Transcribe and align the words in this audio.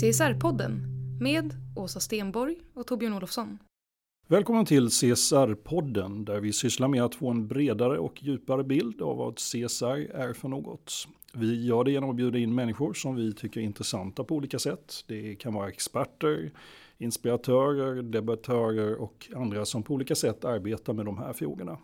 CSR-podden 0.00 0.82
med 1.20 1.54
Åsa 1.76 2.00
Stenborg 2.00 2.56
och 2.74 2.86
Torbjörn 2.86 3.12
Olofsson. 3.12 3.58
Välkommen 4.26 4.64
till 4.64 4.88
CSR-podden 4.88 6.24
där 6.24 6.40
vi 6.40 6.52
sysslar 6.52 6.88
med 6.88 7.02
att 7.02 7.14
få 7.14 7.30
en 7.30 7.48
bredare 7.48 7.98
och 7.98 8.22
djupare 8.22 8.64
bild 8.64 9.02
av 9.02 9.16
vad 9.16 9.36
CSR 9.36 10.10
är 10.14 10.32
för 10.32 10.48
något. 10.48 11.08
Vi 11.34 11.66
gör 11.66 11.84
det 11.84 11.90
genom 11.90 12.10
att 12.10 12.16
bjuda 12.16 12.38
in 12.38 12.54
människor 12.54 12.94
som 12.94 13.16
vi 13.16 13.34
tycker 13.34 13.60
är 13.60 13.64
intressanta 13.64 14.24
på 14.24 14.34
olika 14.34 14.58
sätt. 14.58 15.04
Det 15.06 15.34
kan 15.34 15.54
vara 15.54 15.68
experter, 15.68 16.50
inspiratörer, 16.98 18.02
debattörer 18.02 18.94
och 19.00 19.30
andra 19.36 19.64
som 19.64 19.82
på 19.82 19.94
olika 19.94 20.14
sätt 20.14 20.44
arbetar 20.44 20.92
med 20.92 21.04
de 21.04 21.18
här 21.18 21.32
frågorna. 21.32 21.78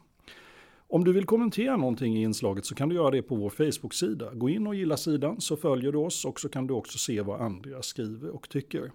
Om 0.95 1.05
du 1.05 1.13
vill 1.13 1.27
kommentera 1.27 1.77
någonting 1.77 2.17
i 2.17 2.23
inslaget 2.23 2.67
så 2.67 2.75
kan 2.75 2.89
du 2.89 2.95
göra 2.95 3.11
det 3.11 3.23
på 3.23 3.35
vår 3.35 3.51
Facebook-sida. 3.51 4.35
Gå 4.35 4.49
in 4.49 4.67
och 4.67 4.75
gilla 4.75 4.97
sidan 4.97 5.41
så 5.41 5.57
följer 5.57 5.93
du 5.93 5.99
oss 5.99 6.25
och 6.25 6.41
så 6.41 6.49
kan 6.49 6.67
du 6.67 6.75
också 6.75 6.99
se 6.99 7.21
vad 7.21 7.41
andra 7.41 7.83
skriver 7.83 8.31
och 8.31 8.49
tycker. 8.49 8.93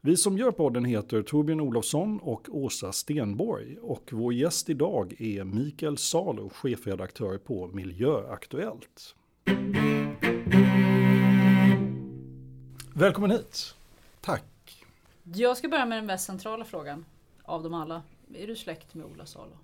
Vi 0.00 0.16
som 0.16 0.38
gör 0.38 0.50
podden 0.50 0.84
heter 0.84 1.22
Torbjörn 1.22 1.60
Olofsson 1.60 2.18
och 2.18 2.48
Åsa 2.48 2.92
Stenborg 2.92 3.76
och 3.78 4.10
vår 4.12 4.34
gäst 4.34 4.68
idag 4.68 5.20
är 5.20 5.44
Mikael 5.44 5.98
Salo, 5.98 6.50
chefredaktör 6.54 7.38
på 7.38 7.66
Miljöaktuellt. 7.66 9.14
Välkommen 12.94 13.30
hit. 13.30 13.74
Tack. 14.20 14.84
Jag 15.22 15.56
ska 15.56 15.68
börja 15.68 15.86
med 15.86 15.98
den 15.98 16.06
mest 16.06 16.26
centrala 16.26 16.64
frågan 16.64 17.04
av 17.42 17.62
dem 17.62 17.74
alla. 17.74 18.02
Är 18.34 18.46
du 18.46 18.56
släkt 18.56 18.94
med 18.94 19.06
Ola 19.06 19.26
Salo? 19.26 19.56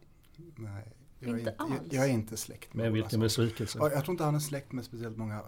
Nej, 0.56 0.84
jag 1.28 1.38
Inte 1.38 1.50
är 1.50 1.52
inte, 1.52 1.62
alls? 1.64 1.72
jag, 1.90 2.00
jag 2.02 2.08
är 2.08 2.12
inte 2.12 2.36
släkt 2.36 2.74
med 2.74 2.84
Ola 2.86 2.92
vilken 2.94 3.20
besvikelse. 3.20 3.78
Ja, 3.78 3.90
Jag 3.92 4.04
tror 4.04 4.12
inte 4.14 4.24
han 4.24 4.34
är 4.34 4.38
släkt 4.38 4.72
med 4.72 4.84
speciellt 4.84 5.16
många 5.16 5.34
äh, 5.38 5.42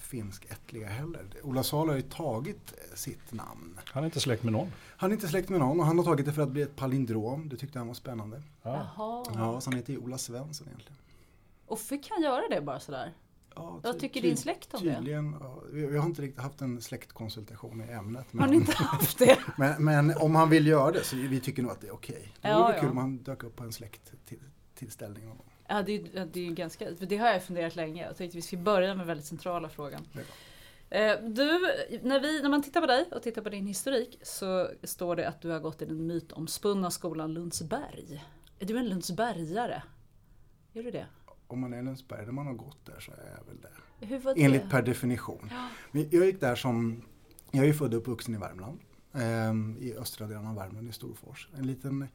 finskättliga 0.00 0.88
heller. 0.88 1.26
Ola 1.42 1.62
Salo 1.62 1.90
har 1.90 1.96
ju 1.96 2.02
tagit 2.02 2.72
eh, 2.72 2.96
sitt 2.96 3.32
namn. 3.32 3.78
Han 3.84 4.02
är 4.02 4.06
inte 4.06 4.20
släkt 4.20 4.42
med 4.42 4.52
någon. 4.52 4.72
Han 4.96 5.10
är 5.10 5.14
inte 5.14 5.28
släkt 5.28 5.48
med 5.48 5.60
någon 5.60 5.80
och 5.80 5.86
han 5.86 5.98
har 5.98 6.04
tagit 6.04 6.26
det 6.26 6.32
för 6.32 6.42
att 6.42 6.50
bli 6.50 6.62
ett 6.62 6.76
palindrom. 6.76 7.48
Det 7.48 7.56
tyckte 7.56 7.78
han 7.78 7.86
var 7.88 7.94
spännande. 7.94 8.42
Ja. 8.62 8.70
Jaha. 8.96 9.24
Ja, 9.34 9.60
så 9.60 9.70
han 9.70 9.76
heter 9.78 9.92
ju 9.92 9.98
Ola 9.98 10.18
Svensson 10.18 10.66
egentligen. 10.66 10.96
Och 11.66 11.78
fick 11.78 12.10
han 12.10 12.22
göra 12.22 12.42
det 12.50 12.60
bara 12.60 12.80
sådär? 12.80 13.12
Ja, 13.54 13.80
Vad 13.82 13.92
ty- 13.94 13.98
tycker 14.00 14.20
ty- 14.20 14.28
din 14.28 14.36
släkt 14.36 14.74
om 14.74 14.84
det? 14.84 14.94
Tydligen, 14.96 15.36
ja, 15.40 15.62
vi, 15.72 15.86
vi 15.86 15.96
har 15.98 16.06
inte 16.06 16.22
riktigt 16.22 16.42
haft 16.42 16.60
en 16.60 16.80
släktkonsultation 16.82 17.80
i 17.88 17.92
ämnet. 17.92 18.26
Har 18.32 18.40
ni 18.40 18.46
Men, 18.46 18.54
inte 18.54 18.72
haft 18.72 19.18
det? 19.18 19.38
men, 19.58 19.84
men 19.84 20.16
om 20.16 20.34
han 20.34 20.50
vill 20.50 20.66
göra 20.66 20.90
det 20.92 21.04
så 21.04 21.16
vi 21.16 21.40
tycker 21.40 21.62
nog 21.62 21.72
att 21.72 21.80
det 21.80 21.86
är 21.86 21.94
okej. 21.94 22.32
Det 22.42 22.48
Ja, 22.48 22.62
vore 22.62 22.74
ja. 22.74 22.80
kul 22.80 22.90
om 22.90 22.96
han 22.96 23.16
dök 23.16 23.42
upp 23.44 23.56
på 23.56 23.64
en 23.64 23.72
släkt 23.72 24.12
till, 24.26 24.38
tillställning 24.78 25.24
någon 25.26 25.36
gång. 25.36 25.46
Ja, 25.68 25.82
det, 25.82 25.92
är- 25.96 26.08
ja, 26.14 26.24
det 26.32 26.46
är 26.46 26.50
ganska... 26.52 26.96
För 26.96 27.06
det 27.06 27.16
har 27.16 27.28
jag 27.28 27.42
funderat 27.42 27.76
länge. 27.76 28.06
Jag 28.06 28.16
tänkte 28.16 28.36
vi 28.38 28.42
ska 28.42 28.56
börja 28.56 28.94
med 28.94 29.06
väldigt 29.06 29.26
centrala 29.26 29.68
frågan. 29.68 30.06
Eh, 30.90 31.20
Du, 31.22 31.44
när, 32.02 32.20
vi, 32.20 32.42
när 32.42 32.48
man 32.48 32.62
tittar 32.62 32.80
på 32.80 32.86
dig 32.86 33.04
och 33.12 33.22
tittar 33.22 33.42
på 33.42 33.48
din 33.48 33.66
historik 33.66 34.18
så 34.22 34.70
står 34.82 35.16
det 35.16 35.28
att 35.28 35.40
du 35.42 35.50
har 35.50 35.60
gått 35.60 35.82
i 35.82 35.84
den 35.84 36.06
mytomspunna 36.06 36.90
skolan 36.90 37.34
Lundsberg. 37.34 38.24
Är 38.58 38.66
du 38.66 38.78
en 38.78 38.88
Lundsbergare? 38.88 39.82
Är 40.74 40.82
du 40.82 40.90
det? 40.90 41.06
Om 41.46 41.60
man 41.60 41.72
är 41.72 41.82
Lundsberg, 41.82 42.24
där 42.24 42.32
man 42.32 42.46
har 42.46 42.54
gått 42.54 42.86
där 42.86 43.00
så 43.00 43.12
är 43.12 43.36
jag 43.38 43.44
väl 43.46 43.60
det. 43.60 44.06
Hur 44.06 44.18
var 44.18 44.34
det? 44.34 44.42
Enligt 44.44 44.70
per 44.70 44.82
definition. 44.82 45.50
Men 45.90 46.08
jag 46.10 46.26
gick 46.26 46.40
där 46.40 46.54
som, 46.56 47.02
jag 47.50 47.66
är 47.68 47.72
född 47.72 47.94
och 47.94 48.00
uppvuxen 48.00 48.34
i 48.34 48.38
Värmland. 48.38 48.78
ehm, 49.14 49.76
I 49.80 49.94
östra 49.94 50.26
delen 50.26 50.46
av 50.46 50.54
Värmland 50.54 50.88
i 50.88 50.92
Storfors. 50.92 51.48
En 51.58 51.66
liten, 51.66 52.02
en 52.02 52.08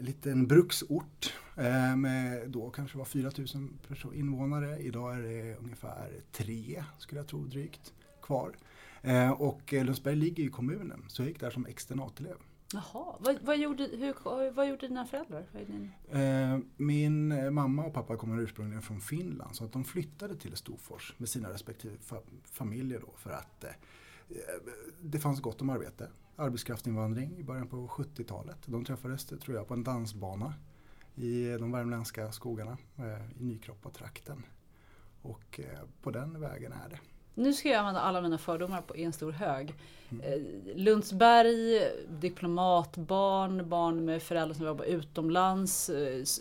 liten 0.00 0.46
bruksort 0.46 1.32
eh, 1.56 1.96
med 1.96 2.50
då 2.50 2.70
kanske 2.70 2.98
var 2.98 3.04
4000 3.04 3.78
perso- 3.88 4.14
invånare. 4.14 4.78
Idag 4.78 5.14
är 5.18 5.22
det 5.22 5.56
ungefär 5.56 6.20
tre, 6.32 6.84
skulle 6.98 7.18
jag 7.20 7.26
tro, 7.28 7.44
drygt 7.44 7.92
kvar. 8.22 8.56
Eh, 9.02 9.30
och 9.30 9.74
eh, 9.74 9.84
Lundsberg 9.84 10.16
ligger 10.16 10.44
i 10.44 10.48
kommunen, 10.48 11.04
så 11.08 11.22
jag 11.22 11.28
gick 11.28 11.40
där 11.40 11.50
som 11.50 11.66
externatelev. 11.66 12.36
Jaha, 12.72 13.16
vad, 13.20 13.36
vad, 13.42 13.58
gjorde, 13.58 13.82
hur, 13.92 14.50
vad 14.50 14.68
gjorde 14.68 14.88
dina 14.88 15.06
föräldrar? 15.06 15.44
Eh, 16.10 16.58
Min 16.76 17.28
mamma 17.54 17.84
och 17.84 17.94
pappa 17.94 18.16
kommer 18.16 18.42
ursprungligen 18.42 18.82
från 18.82 19.00
Finland 19.00 19.56
så 19.56 19.64
att 19.64 19.72
de 19.72 19.84
flyttade 19.84 20.36
till 20.36 20.56
Storfors 20.56 21.14
med 21.18 21.28
sina 21.28 21.50
respektive 21.50 21.94
fa- 22.08 22.22
familjer 22.44 23.00
då 23.00 23.12
för 23.16 23.30
att 23.30 23.64
eh, 23.64 23.70
det 25.02 25.18
fanns 25.18 25.40
gott 25.40 25.60
om 25.62 25.70
arbete. 25.70 26.08
Arbetskraftsinvandring 26.36 27.38
i 27.38 27.42
början 27.42 27.68
på 27.68 27.88
70-talet. 27.88 28.56
De 28.66 28.84
träffades 28.84 29.24
tror 29.24 29.56
jag 29.56 29.68
på 29.68 29.74
en 29.74 29.84
dansbana 29.84 30.54
i 31.14 31.46
de 31.46 31.72
värmländska 31.72 32.32
skogarna 32.32 32.76
eh, 32.96 33.40
i 33.40 33.44
Nykroppa-trakten. 33.44 34.42
Och 35.22 35.60
eh, 35.60 35.78
på 36.02 36.10
den 36.10 36.40
vägen 36.40 36.72
är 36.72 36.88
det. 36.88 36.98
Nu 37.34 37.52
ska 37.52 37.68
jag 37.68 37.78
använda 37.78 38.00
alla 38.00 38.20
mina 38.20 38.38
fördomar 38.38 38.82
på 38.82 38.96
en 38.96 39.12
stor 39.12 39.32
hög. 39.32 39.74
Mm. 40.10 40.26
Eh, 40.26 40.40
Lundsberg, 40.76 41.82
diplomatbarn, 42.08 43.68
barn 43.68 44.04
med 44.04 44.22
föräldrar 44.22 44.54
som 44.54 44.66
jobbar 44.66 44.84
utomlands, 44.84 45.90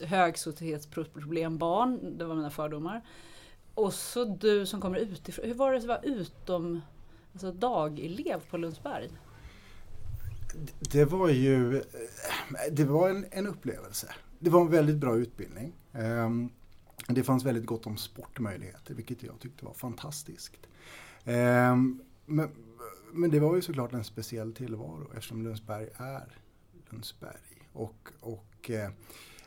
högsoliditetsproblembarn. 0.03 2.17
Det 2.17 2.25
var 2.25 2.35
mina 2.35 2.49
fördomar. 2.49 3.01
Och 3.73 3.93
så 3.93 4.25
du 4.25 4.65
som 4.65 4.81
kommer 4.81 4.97
utifrån. 4.97 5.45
Hur 5.45 5.53
var 5.53 5.71
det 5.71 5.77
att 5.77 5.83
vara 5.83 6.01
utom, 6.01 6.81
alltså 7.33 7.51
dagelev 7.51 8.39
på 8.49 8.57
Lundsberg? 8.57 9.09
Det 10.79 11.05
var 11.05 11.29
ju 11.29 11.77
eh, 11.77 11.83
det 12.71 12.85
var 12.85 13.09
en, 13.09 13.25
en 13.31 13.47
upplevelse. 13.47 14.13
Det 14.39 14.49
var 14.49 14.61
en 14.61 14.69
väldigt 14.69 14.97
bra 14.97 15.17
utbildning. 15.17 15.73
Ehm, 15.93 16.49
det 17.07 17.23
fanns 17.23 17.45
väldigt 17.45 17.65
gott 17.65 17.87
om 17.87 17.97
sportmöjligheter 17.97 18.93
vilket 18.93 19.23
jag 19.23 19.39
tyckte 19.39 19.65
var 19.65 19.73
fantastiskt. 19.73 20.57
Ehm, 21.25 22.01
men, 22.25 22.49
men 23.11 23.31
det 23.31 23.39
var 23.39 23.55
ju 23.55 23.61
såklart 23.61 23.93
en 23.93 24.03
speciell 24.03 24.53
tillvaro 24.53 25.11
eftersom 25.15 25.43
Lundsberg 25.43 25.89
är 25.95 26.37
Lundsberg. 26.89 27.67
Och, 27.73 28.09
och 28.19 28.69
eh, 28.69 28.91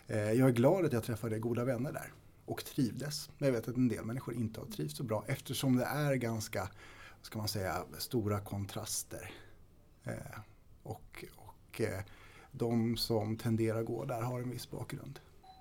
eh, 0.07 0.33
jag 0.33 0.49
är 0.49 0.53
glad 0.53 0.85
att 0.85 0.93
jag 0.93 1.05
träffade 1.05 1.39
goda 1.39 1.65
vänner 1.65 1.93
där 1.93 2.13
och 2.45 2.65
trivdes. 2.65 3.31
Men 3.39 3.47
jag 3.47 3.55
vet 3.55 3.69
att 3.69 3.77
en 3.77 3.89
del 3.89 4.05
människor 4.05 4.35
inte 4.35 4.61
har 4.61 4.67
trivts 4.67 4.97
så 4.97 5.03
bra 5.03 5.25
eftersom 5.27 5.77
det 5.77 5.85
är 5.85 6.15
ganska, 6.15 6.61
vad 7.17 7.27
ska 7.27 7.39
man 7.39 7.49
säga, 7.49 7.85
stora 7.99 8.41
kontraster. 8.41 9.31
Och 10.87 11.25
och 11.37 11.81
eh, 11.81 12.01
de 12.53 12.97
som 12.97 13.37
tenderar 13.37 13.83
gå 13.83 14.05
där 14.05 14.23
har 14.23 14.41
en 14.41 14.51
viss 14.51 14.71
bakgrund. 14.71 15.19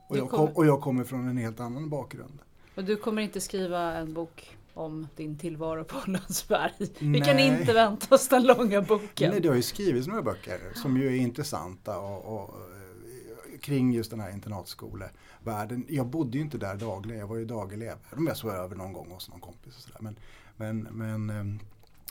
Och 0.10 0.18
jag, 0.18 0.30
kommer- 0.30 0.46
kom, 0.48 0.56
och 0.56 0.66
jag 0.66 0.82
kommer 0.82 1.04
från 1.04 1.28
en 1.28 1.38
helt 1.38 1.60
annan 1.60 1.90
bakgrund. 1.90 2.40
Och 2.76 2.84
du 2.84 2.96
kommer 2.96 3.22
inte 3.22 3.42
skriva 3.42 3.94
en 3.94 4.14
bok 4.14 4.58
om 4.74 5.08
din 5.16 5.38
tillvaro 5.38 5.84
på 5.84 5.98
Lundsberg. 6.12 6.72
Vi 7.00 7.08
Nej. 7.08 7.22
kan 7.22 7.40
inte 7.40 7.74
vänta 7.74 8.16
oss 8.16 8.28
den 8.30 8.44
långa 8.44 8.82
boken. 8.82 9.32
Nej, 9.32 9.40
det 9.42 9.48
har 9.48 9.56
ju 9.56 9.62
skrivits 9.62 10.08
några 10.08 10.22
böcker 10.22 10.60
som 10.76 10.98
ju 10.98 11.08
är 11.08 11.16
intressanta 11.16 12.00
och, 12.00 12.36
och, 12.36 12.50
eh, 12.50 13.60
kring 13.62 13.94
just 13.94 14.10
den 14.12 14.20
här 14.20 14.32
internatskolevärlden. 14.32 15.86
Jag 15.90 16.08
bodde 16.08 16.38
ju 16.38 16.44
inte 16.44 16.58
där 16.58 16.76
dagligen, 16.76 17.20
jag 17.20 17.28
var 17.28 17.36
ju 17.38 17.46
dagelev. 17.46 17.96
Om 18.18 18.28
jag 18.28 18.38
såg 18.38 18.52
över 18.52 18.76
någon 18.76 18.94
gång 18.94 19.12
hos 19.12 19.30
någon 19.30 19.40
kompis 19.40 19.76
och 19.78 19.82
sådär. 19.84 20.00
Men, 20.02 20.16
men, 20.58 20.80
men 20.82 21.30
ehm, 21.30 21.60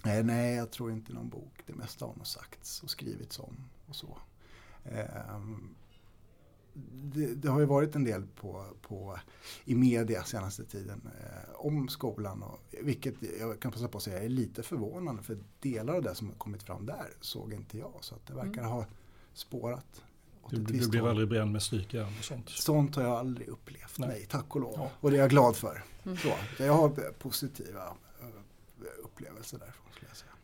eh, 0.07 0.25
nej, 0.25 0.55
jag 0.55 0.71
tror 0.71 0.93
inte 0.93 1.13
någon 1.13 1.29
bok. 1.29 1.63
Det 1.67 1.75
mesta 1.75 2.07
har 2.07 2.15
nog 2.15 2.27
sagts 2.27 2.83
och 2.83 2.91
skrivits 2.91 3.39
om 3.39 3.57
och 3.87 3.97
så. 3.97 4.19
Ehm, 4.85 5.75
det, 6.93 7.35
det, 7.35 7.49
har 7.49 7.61
ju 7.61 7.67
varit 7.67 7.95
en 7.95 8.05
del 8.05 8.27
på, 8.27 8.67
på, 8.83 9.19
i 9.65 9.75
media 9.75 10.25
senaste 10.25 10.65
tiden 10.65 11.11
eh, 11.21 11.55
om 11.55 11.89
skolan. 11.89 12.43
Och, 12.43 12.59
vilket 12.83 13.15
jag 13.41 13.61
kan 13.61 13.73
passa 13.73 13.89
på 13.89 13.99
att 13.99 14.05
säga 14.05 14.23
är 14.23 14.29
lite 14.29 14.63
förvånande 14.63 15.23
för 15.23 15.39
delar 15.61 15.95
av 15.95 16.03
det 16.03 16.15
som 16.15 16.29
har 16.29 16.35
kommit 16.35 16.63
fram 16.63 16.87
där 16.87 17.09
såg 17.21 17.53
inte 17.53 17.79
jag. 17.79 17.95
Så 18.01 18.15
att 18.15 18.27
det 18.27 18.35
verkar 18.35 18.61
mm. 18.61 18.71
ha 18.71 18.87
spårat. 19.35 20.03
Du, 20.51 20.57
du 20.57 20.89
blev 20.89 21.07
aldrig 21.07 21.29
bränd 21.29 21.53
med 21.53 21.63
strykjärn 21.63 22.13
och 22.19 22.25
sånt? 22.25 22.49
Sånt 22.49 22.97
har 22.97 23.03
jag 23.03 23.13
aldrig 23.13 23.49
upplevt, 23.49 23.99
nej, 23.99 24.09
nej 24.09 24.27
tack 24.31 24.55
och 24.55 24.61
lov. 24.61 24.75
Ja. 24.77 24.91
Och 25.01 25.11
det 25.11 25.17
är 25.17 25.21
jag 25.21 25.31
glad 25.31 25.57
för. 25.57 25.85
Mm. 26.05 26.17
Så, 26.17 26.33
jag 26.59 26.73
har 26.73 27.13
positiva 27.13 27.97
eh, 28.21 28.29
upplevelser 29.05 29.59
därifrån. 29.59 29.84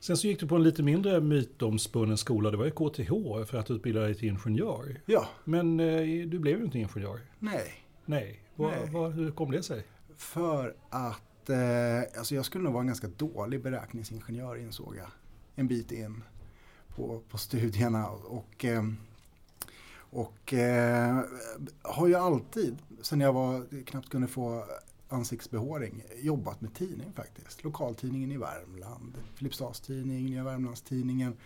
Sen 0.00 0.17
så 0.17 0.26
gick 0.26 0.41
du 0.41 0.47
på 0.47 0.56
en 0.56 0.62
lite 0.62 0.82
mindre 0.82 1.20
mytomspunnen 1.20 2.17
skola, 2.17 2.50
det 2.50 2.56
var 2.56 2.64
ju 2.64 2.70
KTH 2.70 3.11
för 3.50 3.58
att 3.58 3.70
utbilda 3.70 4.00
dig 4.00 4.14
till 4.14 4.29
ingenjör. 4.29 5.00
Ja. 5.06 5.29
Men 5.44 5.81
eh, 5.81 6.26
du 6.26 6.38
blev 6.38 6.58
ju 6.58 6.64
inte 6.64 6.79
ingenjör. 6.79 7.20
Nej. 7.38 7.73
Nej. 8.05 8.41
Var, 8.56 8.70
Nej. 8.70 8.91
Var, 8.91 9.11
hur 9.11 9.31
kom 9.31 9.50
det 9.50 9.62
sig? 9.62 9.85
För 10.17 10.75
att 10.91 11.50
eh, 11.50 12.19
alltså 12.19 12.35
jag 12.35 12.44
skulle 12.44 12.64
nog 12.64 12.73
vara 12.73 12.81
en 12.81 12.87
ganska 12.87 13.08
dålig 13.08 13.62
beräkningsingenjör 13.62 14.56
insåg 14.56 14.97
jag. 14.97 15.08
En 15.55 15.69
bit 15.69 15.93
in 15.93 16.23
på, 16.96 17.23
på 17.29 17.38
studierna. 17.38 18.08
Och, 18.08 18.64
eh, 18.64 18.85
och 19.96 20.55
eh, 20.55 21.20
har 21.82 22.08
ju 22.08 22.14
alltid, 22.14 22.79
sen 23.03 23.20
jag 23.20 23.32
var, 23.32 23.85
knappt 23.85 24.08
kunde 24.08 24.29
få 24.29 24.64
ansiktsbehåring 25.12 26.02
jobbat 26.22 26.60
med 26.60 26.74
tidning 26.74 27.12
faktiskt. 27.12 27.64
Lokaltidningen 27.64 28.32
i 28.32 28.36
Värmland, 28.36 29.18
Filipstadstidningen, 29.34 30.24
Nya 30.24 30.44
Värmlandstidningen. 30.44 31.36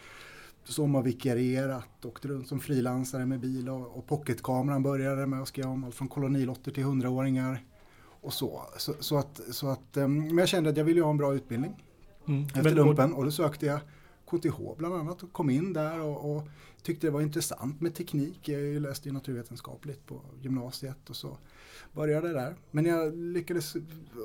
Som 0.65 0.95
har 0.95 1.03
vikarierat, 1.03 2.05
åkt 2.05 2.25
runt 2.25 2.49
som 2.49 2.61
frilansare 2.61 3.27
med 3.27 3.41
bil 3.41 3.69
och, 3.69 3.99
och 3.99 4.07
pocketkameran 4.07 4.83
började 4.83 5.27
med 5.27 5.43
att 5.43 5.49
skriva 5.49 5.69
om 5.69 5.85
allt 5.85 5.95
från 5.95 6.09
kolonilotter 6.09 6.71
till 6.71 6.85
hundraåringar. 6.85 7.65
Och 8.21 8.33
så. 8.33 8.63
Så, 8.77 8.95
så, 9.01 9.19
att, 9.19 9.41
så 9.51 9.69
att, 9.69 9.97
um, 9.97 10.27
men 10.27 10.39
jag 10.39 10.49
kände 10.49 10.71
att 10.71 10.77
jag 10.77 10.85
ville 10.85 11.03
ha 11.03 11.11
en 11.11 11.17
bra 11.17 11.35
utbildning 11.35 11.83
mm. 12.29 12.45
efter 12.45 12.75
lumpen 12.75 13.15
och 13.15 13.25
då 13.25 13.31
sökte 13.31 13.67
jag 13.67 13.81
KTH 14.27 14.77
bland 14.79 14.95
annat 14.95 15.23
och 15.23 15.33
kom 15.33 15.51
in 15.51 15.73
där 15.73 16.01
och, 16.01 16.37
och, 16.37 16.49
tyckte 16.83 17.07
det 17.07 17.11
var 17.11 17.21
intressant 17.21 17.81
med 17.81 17.95
teknik. 17.95 18.49
Jag 18.49 18.83
läste 18.83 19.09
ju 19.09 19.13
naturvetenskapligt 19.13 20.07
på 20.07 20.21
gymnasiet 20.41 21.11
och 21.11 21.17
så 21.17 21.39
började 21.93 22.33
där. 22.33 22.57
Men 22.71 22.85
jag 22.85 23.17
lyckades 23.17 23.75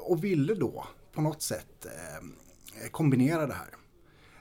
och 0.02 0.24
ville 0.24 0.54
då 0.54 0.88
på 1.14 1.22
något 1.22 1.42
sätt 1.42 1.86
eh, 1.86 2.90
kombinera 2.92 3.48
det 3.48 3.54
här. 3.54 3.70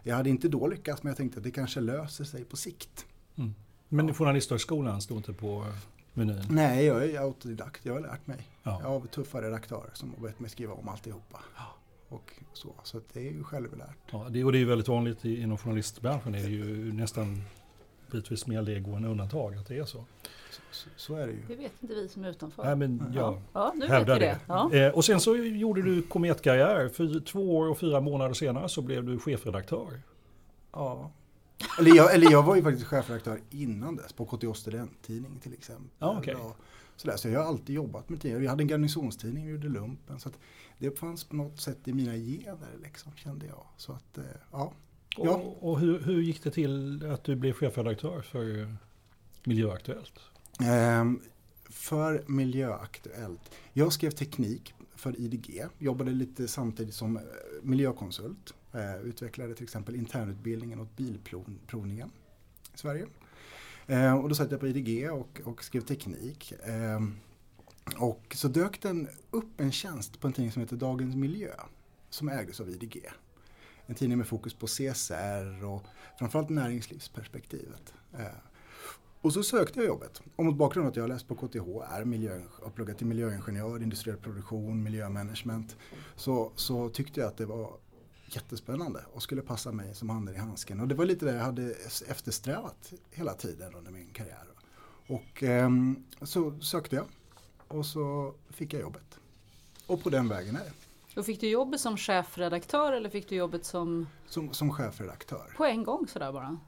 Jag 0.02 0.16
hade 0.16 0.30
inte 0.30 0.48
då 0.48 0.66
lyckats 0.66 1.02
men 1.02 1.10
jag 1.10 1.16
tänkte 1.16 1.38
att 1.38 1.44
det 1.44 1.50
kanske 1.50 1.80
löser 1.80 2.24
sig 2.24 2.44
på 2.44 2.56
sikt. 2.56 3.06
Mm. 3.36 3.54
Men 3.88 4.08
ja. 4.08 4.14
Journalisthögskolan 4.14 5.00
stod 5.00 5.16
inte 5.16 5.32
på 5.32 5.66
menyn? 6.14 6.44
Nej, 6.50 6.84
jag 6.84 7.04
är 7.04 7.20
autodidakt. 7.20 7.86
Jag 7.86 7.92
har 7.92 8.00
lärt 8.00 8.26
mig. 8.26 8.48
Ja. 8.62 8.70
Har 8.70 9.00
tuffa 9.00 9.42
redaktörer 9.42 9.90
som 9.94 10.14
har 10.14 10.22
bett 10.22 10.40
mig 10.40 10.50
skriva 10.50 10.72
om 10.72 10.88
alltihopa. 10.88 11.40
Och 12.08 12.32
så, 12.52 12.74
så 12.82 13.00
det 13.12 13.20
är 13.28 13.32
ju 13.32 13.44
självlärt. 13.44 13.96
Ja, 14.10 14.26
det, 14.30 14.44
och 14.44 14.52
det 14.52 14.58
är 14.58 14.64
väldigt 14.64 14.88
vanligt 14.88 15.24
inom 15.24 15.58
journalistbranschen. 15.58 16.32
Det 16.32 16.38
är 16.38 16.48
ju 16.48 16.92
nästan 16.92 17.42
bitvis 18.10 18.46
mer 18.46 18.62
lego 18.62 18.94
än 18.94 19.04
undantag 19.04 19.56
att 19.56 19.66
det 19.66 19.78
är 19.78 19.84
så. 19.84 20.04
Så, 20.70 20.88
så, 20.96 21.14
är 21.14 21.26
det 21.26 21.32
ju. 21.32 21.42
Det 21.48 21.54
vet 21.54 21.72
inte 21.80 21.94
vi 21.94 22.08
som 22.08 22.24
är 22.24 22.30
utanför. 22.30 22.64
Nej, 22.64 22.76
men 22.76 23.12
jag 23.14 23.40
ja, 23.52 23.72
nu 23.76 23.86
hävdar 23.86 24.14
vet 24.14 24.22
vi 24.22 24.26
det. 24.26 24.38
det. 24.72 24.82
Ja. 24.82 24.86
Eh, 24.86 24.94
och 24.94 25.04
sen 25.04 25.20
så 25.20 25.36
gjorde 25.36 25.82
du 25.82 26.02
kometkarriär. 26.02 26.88
För 26.88 27.20
två 27.20 27.56
år 27.56 27.68
och 27.68 27.78
fyra 27.78 28.00
månader 28.00 28.34
senare 28.34 28.68
så 28.68 28.82
blev 28.82 29.04
du 29.04 29.18
chefredaktör. 29.18 30.00
Ja. 30.72 31.10
Eller 31.78 31.96
jag, 31.96 32.14
eller 32.14 32.30
jag 32.30 32.42
var 32.42 32.56
ju 32.56 32.62
faktiskt 32.62 32.86
chefredaktör 32.86 33.40
innan 33.50 33.96
dess 33.96 34.12
på 34.12 34.24
KTH 34.24 34.52
studenttidning 34.52 35.40
till 35.40 35.52
exempel. 35.52 35.86
Ja, 35.98 36.18
okay. 36.18 36.34
sådär. 36.34 36.52
Så 36.98 37.28
jag 37.28 37.40
har 37.40 37.46
alltid 37.46 37.76
jobbat 37.76 38.08
med 38.08 38.20
tidningar. 38.20 38.42
Jag 38.42 38.50
hade 38.50 38.62
en 38.62 38.68
garnisonstidning 38.68 39.44
och 39.44 39.50
gjorde 39.50 39.68
lumpen. 39.68 40.20
Så 40.20 40.30
det 40.78 40.98
fanns 40.98 41.24
på 41.24 41.36
något 41.36 41.60
sätt 41.60 41.88
i 41.88 41.92
mina 41.92 42.16
gener 42.16 42.78
liksom, 42.82 43.12
kände 43.16 43.46
jag. 43.46 43.66
Så 43.76 43.92
att, 43.92 44.18
eh, 44.18 44.24
ja. 44.52 44.72
Och, 45.16 45.70
och 45.70 45.80
hur, 45.80 46.00
hur, 46.00 46.22
gick 46.22 46.42
det 46.42 46.50
till 46.50 47.06
att 47.10 47.24
du 47.24 47.36
blev 47.36 47.52
chefredaktör 47.52 48.20
för 48.22 48.74
Miljöaktuellt? 49.44 50.20
Ehm, 50.60 51.20
för 51.64 52.24
Miljöaktuellt. 52.26 53.50
Jag 53.72 53.92
skrev 53.92 54.10
teknik 54.10 54.74
för 54.94 55.20
IDG. 55.20 55.62
Jobbade 55.78 56.10
lite 56.10 56.48
samtidigt 56.48 56.94
som 56.94 57.16
eh, 57.16 57.22
miljökonsult. 57.62 58.54
Eh, 58.72 59.00
utvecklade 59.00 59.54
till 59.54 59.64
exempel 59.64 59.96
internutbildningen 59.96 60.80
åt 60.80 60.96
bilprovningen 60.96 62.10
i 62.74 62.78
Sverige. 62.78 63.06
Eh, 63.88 64.14
och 64.14 64.28
då 64.28 64.34
satt 64.34 64.50
jag 64.50 64.60
på 64.60 64.68
IDG 64.68 65.10
och, 65.10 65.40
och 65.44 65.64
skrev 65.64 65.80
teknik. 65.80 66.52
Eh, 66.52 67.00
och 67.96 68.36
så 68.36 68.48
dök 68.48 68.82
den 68.82 69.08
upp 69.30 69.60
en 69.60 69.72
tjänst 69.72 70.20
på 70.20 70.26
en 70.26 70.32
tidning 70.32 70.52
som 70.52 70.62
heter 70.62 70.76
Dagens 70.76 71.16
Miljö. 71.16 71.52
Som 72.10 72.28
ägdes 72.28 72.60
av 72.60 72.70
IDG. 72.70 73.06
En 73.86 73.94
tidning 73.94 74.18
med 74.18 74.26
fokus 74.26 74.54
på 74.54 74.66
CSR 74.66 75.64
och 75.64 75.82
framförallt 76.18 76.48
näringslivsperspektivet. 76.48 77.94
Eh, 78.18 78.26
och 79.20 79.32
så 79.32 79.42
sökte 79.42 79.78
jag 79.78 79.86
jobbet. 79.86 80.22
Och 80.36 80.44
mot 80.44 80.56
bakgrund 80.56 80.86
av 80.86 80.90
att 80.90 80.96
jag 80.96 81.02
har 81.02 81.08
läst 81.08 81.28
på 81.28 81.34
KTH, 81.34 81.92
är 81.92 82.04
miljö, 82.04 82.40
har 82.62 82.70
pluggat 82.70 82.98
till 82.98 83.06
miljöingenjör, 83.06 83.82
industriell 83.82 84.18
produktion, 84.18 84.82
miljömanagement. 84.82 85.76
Så, 86.16 86.52
så 86.54 86.88
tyckte 86.88 87.20
jag 87.20 87.28
att 87.28 87.36
det 87.36 87.46
var 87.46 87.72
jättespännande 88.36 89.04
och 89.12 89.22
skulle 89.22 89.42
passa 89.42 89.72
mig 89.72 89.94
som 89.94 90.08
handen 90.08 90.34
i 90.34 90.38
handsken. 90.38 90.80
Och 90.80 90.88
det 90.88 90.94
var 90.94 91.04
lite 91.04 91.24
det 91.24 91.34
jag 91.34 91.44
hade 91.44 91.74
eftersträvat 92.08 92.92
hela 93.10 93.34
tiden 93.34 93.74
under 93.74 93.90
min 93.90 94.08
karriär. 94.12 94.44
Och 95.06 95.42
eh, 95.42 95.70
så 96.22 96.60
sökte 96.60 96.96
jag 96.96 97.06
och 97.68 97.86
så 97.86 98.34
fick 98.50 98.72
jag 98.72 98.80
jobbet. 98.80 99.18
Och 99.86 100.02
på 100.02 100.10
den 100.10 100.28
vägen 100.28 100.56
är 100.56 100.64
det. 100.64 100.72
Och 101.18 101.26
fick 101.26 101.40
du 101.40 101.48
jobbet 101.48 101.80
som 101.80 101.96
chefredaktör 101.96 102.92
eller 102.92 103.08
fick 103.08 103.28
du 103.28 103.36
jobbet 103.36 103.64
som? 103.64 104.06
Som, 104.28 104.52
som 104.52 104.72
chefredaktör. 104.72 105.54
På 105.56 105.64
en 105.64 105.84
gång 105.84 106.06
sådär 106.08 106.32
bara? 106.32 106.58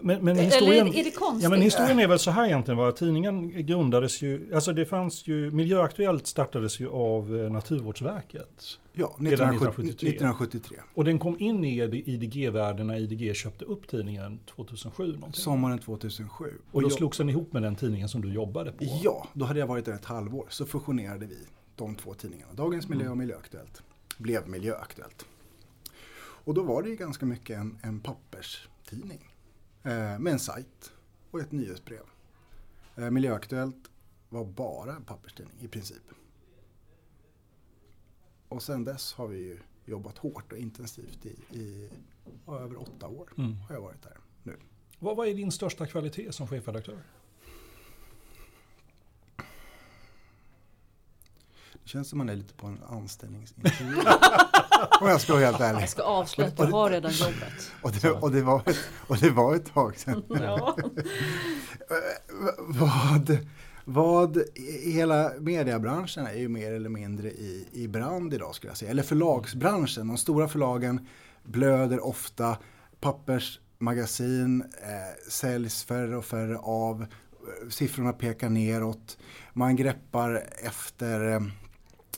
Men, 0.00 0.24
men 0.24 0.36
historien, 0.36 0.86
eller 0.86 0.98
är 0.98 1.04
det 1.04 1.10
konstigt? 1.10 1.42
Ja 1.42 1.50
men 1.50 1.60
historien 1.60 1.98
är 1.98 2.08
väl 2.08 2.18
så 2.18 2.30
här 2.30 2.46
egentligen 2.46 2.78
var 2.78 2.92
tidningen 2.92 3.66
grundades 3.66 4.22
ju, 4.22 4.54
alltså 4.54 4.72
det 4.72 4.86
fanns 4.86 5.26
ju, 5.26 5.50
Miljöaktuellt 5.50 6.26
startades 6.26 6.80
ju 6.80 6.88
av 6.88 7.36
eh, 7.36 7.50
Naturvårdsverket. 7.50 8.78
Ja, 8.92 9.06
1973. 9.06 10.08
1973. 10.08 10.78
Och 10.94 11.04
den 11.04 11.18
kom 11.18 11.40
in 11.40 11.64
i 11.64 12.02
IDG-världen 12.06 12.86
när 12.86 12.96
IDG 12.96 13.36
köpte 13.36 13.64
upp 13.64 13.88
tidningen 13.88 14.38
2007. 14.56 15.06
Någonting. 15.06 15.32
Sommaren 15.32 15.78
2007. 15.78 16.44
Och 16.72 16.82
då 16.82 16.90
slogs 16.90 17.18
den 17.18 17.28
ihop 17.28 17.52
med 17.52 17.62
den 17.62 17.76
tidningen 17.76 18.08
som 18.08 18.22
du 18.22 18.32
jobbade 18.32 18.72
på? 18.72 18.84
Ja, 19.02 19.26
då 19.32 19.44
hade 19.44 19.60
jag 19.60 19.66
varit 19.66 19.84
där 19.84 19.92
ett 19.92 20.04
halvår. 20.04 20.46
Så 20.48 20.66
fusionerade 20.66 21.26
vi 21.26 21.38
de 21.76 21.96
två 21.96 22.14
tidningarna. 22.14 22.52
Dagens 22.52 22.88
Miljö 22.88 23.04
och 23.04 23.12
mm. 23.12 23.18
Miljöaktuellt 23.18 23.82
blev 24.18 24.48
Miljöaktuellt. 24.48 25.26
Och 26.16 26.54
då 26.54 26.62
var 26.62 26.82
det 26.82 26.88
ju 26.88 26.96
ganska 26.96 27.26
mycket 27.26 27.58
en, 27.58 27.78
en 27.82 28.00
papperstidning 28.00 29.34
eh, 29.82 30.18
med 30.18 30.26
en 30.26 30.38
sajt 30.38 30.92
och 31.30 31.40
ett 31.40 31.52
nyhetsbrev. 31.52 32.02
Eh, 32.96 33.10
Miljöaktuellt 33.10 33.90
var 34.28 34.44
bara 34.44 34.96
en 34.96 35.04
papperstidning 35.04 35.56
i 35.60 35.68
princip. 35.68 36.02
Och 38.48 38.62
sen 38.62 38.84
dess 38.84 39.12
har 39.12 39.26
vi 39.26 39.38
ju 39.38 39.58
jobbat 39.84 40.18
hårt 40.18 40.52
och 40.52 40.58
intensivt 40.58 41.26
i, 41.26 41.58
i 41.58 41.90
över 42.48 42.80
åtta 42.80 43.08
år. 43.08 43.32
Mm. 43.38 43.56
Har 43.56 43.74
jag 43.74 43.82
varit 43.82 44.02
där 44.02 44.18
nu. 44.42 44.56
Vad, 44.98 45.16
vad 45.16 45.28
är 45.28 45.34
din 45.34 45.52
största 45.52 45.86
kvalitet 45.86 46.32
som 46.32 46.48
chefredaktör? 46.48 47.02
Det 51.84 51.90
känns 51.90 52.08
som 52.08 52.18
man 52.18 52.28
är 52.28 52.36
lite 52.36 52.54
på 52.54 52.66
en 52.66 52.78
anställningsintervju. 52.88 53.96
Om 55.00 55.08
jag 55.08 55.20
ska 55.20 55.32
vara 55.32 55.44
helt 55.44 55.60
ärlig. 55.60 55.82
Jag 55.82 55.88
ska 55.88 56.02
avslöja 56.02 56.48
att 56.48 56.56
du 56.56 56.64
har 56.64 56.90
redan 56.90 57.12
jobbet. 57.12 57.72
Och 57.82 57.92
det, 57.92 58.10
och 58.10 58.30
det, 58.30 58.42
var, 58.42 58.62
ett, 58.66 58.78
och 59.06 59.16
det 59.16 59.30
var 59.30 59.54
ett 59.54 59.72
tag 59.74 59.98
sedan. 59.98 60.22
Ja. 60.28 60.76
vad, 62.58 63.38
vad 63.84 64.42
hela 64.84 65.32
mediebranschen 65.40 66.26
är 66.26 66.34
ju 66.34 66.48
mer 66.48 66.72
eller 66.72 66.88
mindre 66.88 67.30
i, 67.30 67.68
i 67.72 67.88
brand 67.88 68.34
idag 68.34 68.54
skulle 68.54 68.70
jag 68.70 68.76
säga. 68.76 68.90
Eller 68.90 69.02
förlagsbranschen. 69.02 70.08
De 70.08 70.16
stora 70.16 70.48
förlagen 70.48 71.08
blöder 71.42 72.06
ofta. 72.06 72.56
Pappersmagasin 73.00 74.60
eh, 74.60 75.30
säljs 75.30 75.84
färre 75.84 76.16
och 76.16 76.24
färre 76.24 76.58
av. 76.58 77.06
Siffrorna 77.68 78.12
pekar 78.12 78.48
neråt. 78.48 79.18
Man 79.52 79.76
greppar 79.76 80.42
efter 80.62 81.32
eh, 81.32 81.40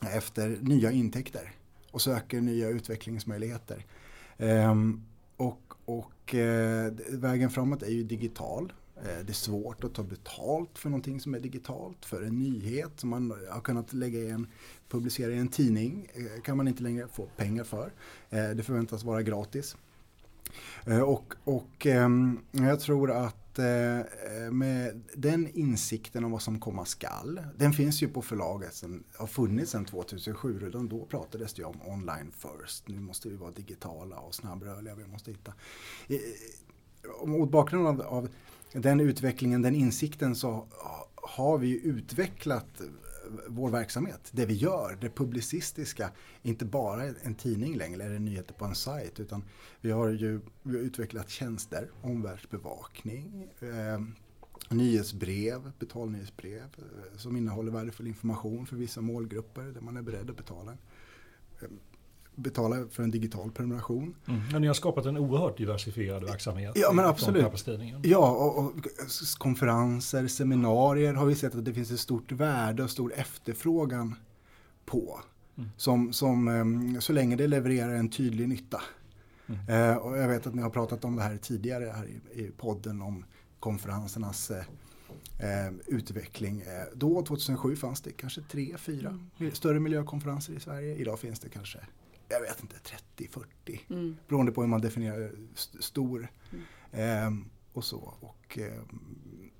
efter 0.02 0.58
nya 0.60 0.92
intäkter 0.92 1.52
och 1.90 2.02
söker 2.02 2.40
nya 2.40 2.68
utvecklingsmöjligheter. 2.68 3.84
Ehm, 4.38 5.02
och 5.36 5.66
och 5.86 6.34
eh, 6.34 6.92
vägen 7.08 7.50
framåt 7.50 7.82
är 7.82 7.90
ju 7.90 8.04
digital. 8.04 8.72
Eh, 8.96 9.02
det 9.02 9.32
är 9.32 9.32
svårt 9.32 9.84
att 9.84 9.94
ta 9.94 10.02
betalt 10.02 10.78
för 10.78 10.88
någonting 10.88 11.20
som 11.20 11.34
är 11.34 11.40
digitalt. 11.40 12.04
För 12.04 12.22
en 12.22 12.38
nyhet 12.38 12.90
som 12.96 13.10
man 13.10 13.34
har 13.50 13.60
kunnat 13.60 13.92
lägga 13.92 14.18
i 14.18 14.30
en, 14.30 14.46
publicera 14.88 15.32
i 15.32 15.38
en 15.38 15.48
tidning 15.48 16.08
eh, 16.14 16.42
kan 16.42 16.56
man 16.56 16.68
inte 16.68 16.82
längre 16.82 17.08
få 17.12 17.26
pengar 17.36 17.64
för. 17.64 17.92
Det 18.30 18.62
förväntas 18.62 19.04
vara 19.04 19.22
gratis. 19.22 19.76
Eh, 20.86 21.00
och, 21.00 21.34
och 21.44 21.86
ehm, 21.86 22.40
jag 22.50 22.80
tror 22.80 23.10
att 23.10 23.58
eh, 23.58 23.98
eh, 23.98 24.50
med 24.50 25.02
den 25.14 25.48
insikten 25.48 26.24
om 26.24 26.30
vad 26.30 26.42
som 26.42 26.60
komma 26.60 26.84
skall, 26.84 27.40
den 27.56 27.72
finns 27.72 28.02
ju 28.02 28.08
på 28.08 28.22
förlaget, 28.22 28.74
sen, 28.74 29.04
har 29.16 29.26
funnits 29.26 29.70
sedan 29.70 29.84
2007, 29.84 30.58
redan 30.58 30.88
då 30.88 31.06
pratades 31.06 31.54
det 31.54 31.64
om 31.64 31.80
online 31.86 32.32
first. 32.32 32.88
Nu 32.88 33.00
måste 33.00 33.28
vi 33.28 33.36
vara 33.36 33.50
digitala 33.50 34.18
och 34.18 34.34
snabbrörliga, 34.34 34.94
vi 34.94 35.06
måste 35.06 35.30
hitta. 35.30 35.52
Mot 37.24 37.50
bakgrund 37.50 37.86
av, 37.86 38.00
av 38.00 38.28
den 38.72 39.00
utvecklingen, 39.00 39.62
den 39.62 39.74
insikten 39.74 40.34
så 40.34 40.66
har 41.14 41.58
vi 41.58 41.86
utvecklat 41.86 42.80
vår 43.46 43.70
verksamhet, 43.70 44.28
det 44.32 44.46
vi 44.46 44.54
gör, 44.54 44.98
det 45.00 45.10
publicistiska, 45.10 46.10
inte 46.42 46.64
bara 46.64 47.04
en 47.04 47.34
tidning 47.34 47.76
längre 47.76 48.04
eller 48.04 48.18
nyheter 48.18 48.54
på 48.54 48.64
en 48.64 48.74
sajt 48.74 49.20
utan 49.20 49.44
vi 49.80 49.90
har 49.90 50.08
ju 50.08 50.40
vi 50.62 50.76
har 50.76 50.84
utvecklat 50.84 51.30
tjänster, 51.30 51.90
omvärldsbevakning, 52.02 53.48
eh, 53.60 54.00
nyhetsbrev, 54.70 55.72
betalnyhetsbrev 55.78 56.62
eh, 56.78 57.18
som 57.18 57.36
innehåller 57.36 57.72
värdefull 57.72 58.06
information 58.06 58.66
för 58.66 58.76
vissa 58.76 59.00
målgrupper 59.00 59.62
där 59.62 59.80
man 59.80 59.96
är 59.96 60.02
beredd 60.02 60.30
att 60.30 60.36
betala 60.36 60.76
betala 62.36 62.76
för 62.90 63.02
en 63.02 63.10
digital 63.10 63.50
prenumeration. 63.50 64.14
Mm. 64.26 64.40
Men 64.52 64.60
ni 64.60 64.66
har 64.66 64.74
skapat 64.74 65.06
en 65.06 65.16
oerhört 65.16 65.58
diversifierad 65.58 66.24
verksamhet. 66.24 66.72
Ja 66.76 66.92
men 66.92 67.04
absolut. 67.04 67.66
Ja, 68.02 68.30
och, 68.30 68.58
och, 68.58 68.72
konferenser, 69.38 70.26
seminarier 70.26 71.14
har 71.14 71.26
vi 71.26 71.34
sett 71.34 71.54
att 71.54 71.64
det 71.64 71.74
finns 71.74 71.90
ett 71.90 72.00
stort 72.00 72.32
värde 72.32 72.82
och 72.82 72.90
stor 72.90 73.12
efterfrågan 73.14 74.14
på. 74.84 75.20
Mm. 75.56 75.70
Som, 75.76 76.12
som, 76.12 76.48
ehm, 76.48 77.00
så 77.00 77.12
länge 77.12 77.36
det 77.36 77.46
levererar 77.46 77.94
en 77.94 78.10
tydlig 78.10 78.48
nytta. 78.48 78.80
Mm. 79.46 79.90
Eh, 79.90 79.96
och 79.96 80.18
jag 80.18 80.28
vet 80.28 80.46
att 80.46 80.54
ni 80.54 80.62
har 80.62 80.70
pratat 80.70 81.04
om 81.04 81.16
det 81.16 81.22
här 81.22 81.36
tidigare 81.36 81.92
här 81.96 82.06
i, 82.06 82.42
i 82.42 82.50
podden 82.56 83.02
om 83.02 83.24
konferensernas 83.60 84.50
eh, 84.50 84.64
eh 85.38 85.72
utveckling. 85.86 86.60
Eh, 86.60 86.66
då 86.94 87.22
2007 87.22 87.76
fanns 87.76 88.00
det 88.00 88.12
kanske 88.12 88.40
tre, 88.40 88.76
fyra 88.78 89.20
mm. 89.40 89.52
större 89.52 89.80
miljökonferenser 89.80 90.52
i 90.52 90.60
Sverige. 90.60 90.96
Idag 90.96 91.18
finns 91.18 91.40
det 91.40 91.48
kanske 91.48 91.78
jag 92.28 92.40
vet 92.40 92.60
inte, 92.60 92.76
30-40. 93.16 93.80
Mm. 93.88 94.16
Beroende 94.28 94.52
på 94.52 94.60
hur 94.60 94.68
man 94.68 94.80
definierar 94.80 95.30
st 95.54 95.82
stor. 95.82 96.28
Mm. 96.52 96.64
Ehm, 96.92 97.44
och 97.72 97.84
så. 97.84 98.14
Och, 98.20 98.58
ehm, 98.58 99.50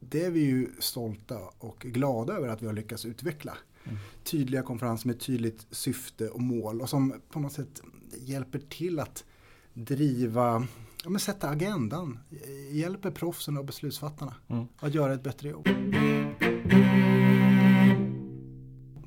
det 0.00 0.24
är 0.24 0.30
vi 0.30 0.40
ju 0.40 0.70
stolta 0.78 1.38
och 1.58 1.80
glada 1.80 2.32
över 2.32 2.48
att 2.48 2.62
vi 2.62 2.66
har 2.66 2.72
lyckats 2.72 3.04
utveckla. 3.04 3.56
Mm. 3.84 3.98
Tydliga 4.24 4.62
konferenser 4.62 5.06
med 5.06 5.20
tydligt 5.20 5.66
syfte 5.70 6.28
och 6.28 6.40
mål 6.40 6.80
och 6.80 6.88
som 6.88 7.14
på 7.30 7.40
något 7.40 7.52
sätt 7.52 7.82
hjälper 8.18 8.58
till 8.58 9.00
att 9.00 9.24
driva, 9.74 10.66
ja, 11.04 11.10
men 11.10 11.20
sätta 11.20 11.48
agendan. 11.48 12.18
Hjälper 12.70 13.10
proffsen 13.10 13.56
och 13.56 13.64
beslutsfattarna 13.64 14.34
mm. 14.48 14.66
att 14.78 14.94
göra 14.94 15.14
ett 15.14 15.22
bättre 15.22 15.48
jobb. 15.48 15.68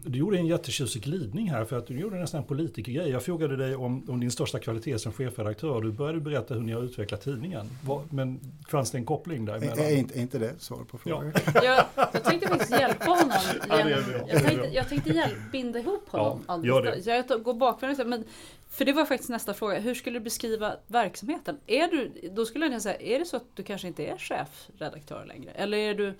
Du 0.08 0.20
gjorde 0.20 0.38
en 0.38 0.48
jättetjusig 0.48 1.04
glidning 1.04 1.50
här 1.50 1.66
för 1.66 1.78
att 1.78 1.88
du 1.88 2.00
gjorde 2.00 2.16
nästan 2.16 2.42
en 2.42 2.48
politikergrej. 2.48 3.10
Jag 3.10 3.24
frågade 3.24 3.56
dig 3.56 3.76
om, 3.76 4.10
om 4.10 4.20
din 4.20 4.32
största 4.32 4.60
kvalitet 4.60 5.00
som 5.00 5.14
chefredaktör. 5.14 5.82
Du 5.82 5.92
började 5.92 6.20
berätta 6.20 6.54
hur 6.54 6.62
ni 6.62 6.74
har 6.74 6.82
utvecklat 6.82 7.22
tidningen. 7.22 7.70
Men 8.10 8.40
fanns 8.70 8.92
det 8.92 8.98
en 8.98 9.06
koppling 9.06 9.46
däremellan? 9.46 9.80
Är, 9.80 9.98
inte, 9.98 10.20
är 10.20 10.22
inte 10.22 10.40
det 10.40 10.60
svar 10.60 10.84
på 10.92 10.98
frågan? 10.98 11.34
Ja. 11.46 11.64
jag, 11.64 11.86
jag 12.14 12.24
tänkte 12.24 12.48
faktiskt 12.48 12.72
hjälpa 12.72 13.06
honom. 13.06 13.38
Genom, 13.70 14.04
jag 14.28 14.44
tänkte, 14.44 14.70
jag 14.74 14.90
tänkte 14.90 15.10
hjälp, 15.10 15.52
binda 15.52 15.80
ihop 15.80 16.10
honom. 16.10 16.44
Ja, 16.48 16.66
gör 16.66 16.82
det. 16.82 17.04
Så 17.04 17.10
jag 17.10 17.44
går 17.44 17.54
bakvägen. 17.54 18.10
Men, 18.10 18.24
för 18.70 18.86
det 18.86 18.94
var 18.94 19.06
faktiskt 19.06 19.30
nästa 19.30 19.54
fråga. 19.54 19.80
Hur 19.80 19.96
skulle 19.96 20.20
du 20.20 20.24
beskriva 20.24 20.76
verksamheten? 20.88 21.58
Är 21.68 21.88
du, 21.88 22.30
då 22.32 22.46
skulle 22.46 22.66
jag 22.66 22.82
säga, 22.82 22.98
är 23.00 23.20
det 23.20 23.26
så 23.26 23.38
att 23.38 23.46
du 23.56 23.64
kanske 23.64 23.88
inte 23.88 24.06
är 24.06 24.18
chefredaktör 24.18 25.26
längre? 25.26 25.52
Eller 25.52 25.78
är 25.78 25.94
du 25.94 26.14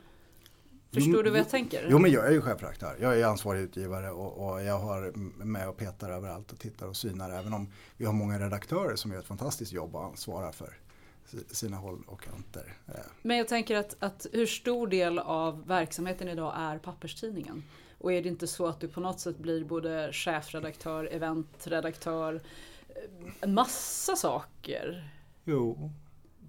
Förstår 0.92 1.24
du 1.24 1.30
vad 1.30 1.40
jag 1.40 1.50
tänker? 1.50 1.88
Jo 1.90 2.00
men 2.00 2.12
jag 2.12 2.28
är 2.28 2.32
ju 2.32 2.42
chefredaktör. 2.42 2.98
Jag 3.02 3.20
är 3.20 3.26
ansvarig 3.26 3.62
utgivare 3.62 4.12
och, 4.12 4.50
och, 4.50 4.64
jag 4.64 4.80
har 4.80 5.12
med 5.46 5.70
och 5.70 5.78
petar 5.78 6.10
överallt 6.10 6.52
och 6.52 6.60
tittar 6.60 6.88
och 6.88 6.96
synar. 6.96 7.30
Även 7.30 7.54
om 7.54 7.72
vi 7.98 8.06
har 8.06 8.14
många 8.14 8.40
redaktörer 8.40 8.96
som 8.96 9.12
gör 9.12 9.20
ett 9.20 9.26
fantastiskt 9.26 9.72
jobb 9.72 9.96
och 9.96 10.04
ansvarar 10.04 10.52
för 10.52 10.78
sina 11.52 11.78
håll 11.78 12.04
och 12.08 12.22
kanter. 12.22 12.74
Eh. 12.88 12.94
Men 13.22 13.38
jag 13.38 13.48
tänker 13.48 13.76
att, 13.76 13.96
att 14.00 14.26
hur 14.34 14.46
stor 14.46 14.88
del 14.88 15.20
av 15.20 15.68
verksamheten 15.68 16.28
idag 16.28 16.54
är 16.58 16.78
papperstidningen? 16.78 17.64
Och 17.98 18.14
är 18.14 18.24
det 18.24 18.30
inte 18.30 18.48
så 18.48 18.68
att 18.68 18.80
du 18.80 18.88
på 18.88 19.00
något 19.00 19.20
sätt 19.20 19.38
blir 19.38 19.64
både 19.64 20.14
chefredaktör, 20.14 21.10
eventredaktör, 21.12 22.42
eh, 22.90 22.96
en 23.42 23.54
massa 23.54 24.16
saker? 24.16 25.12
Jo, 25.44 25.92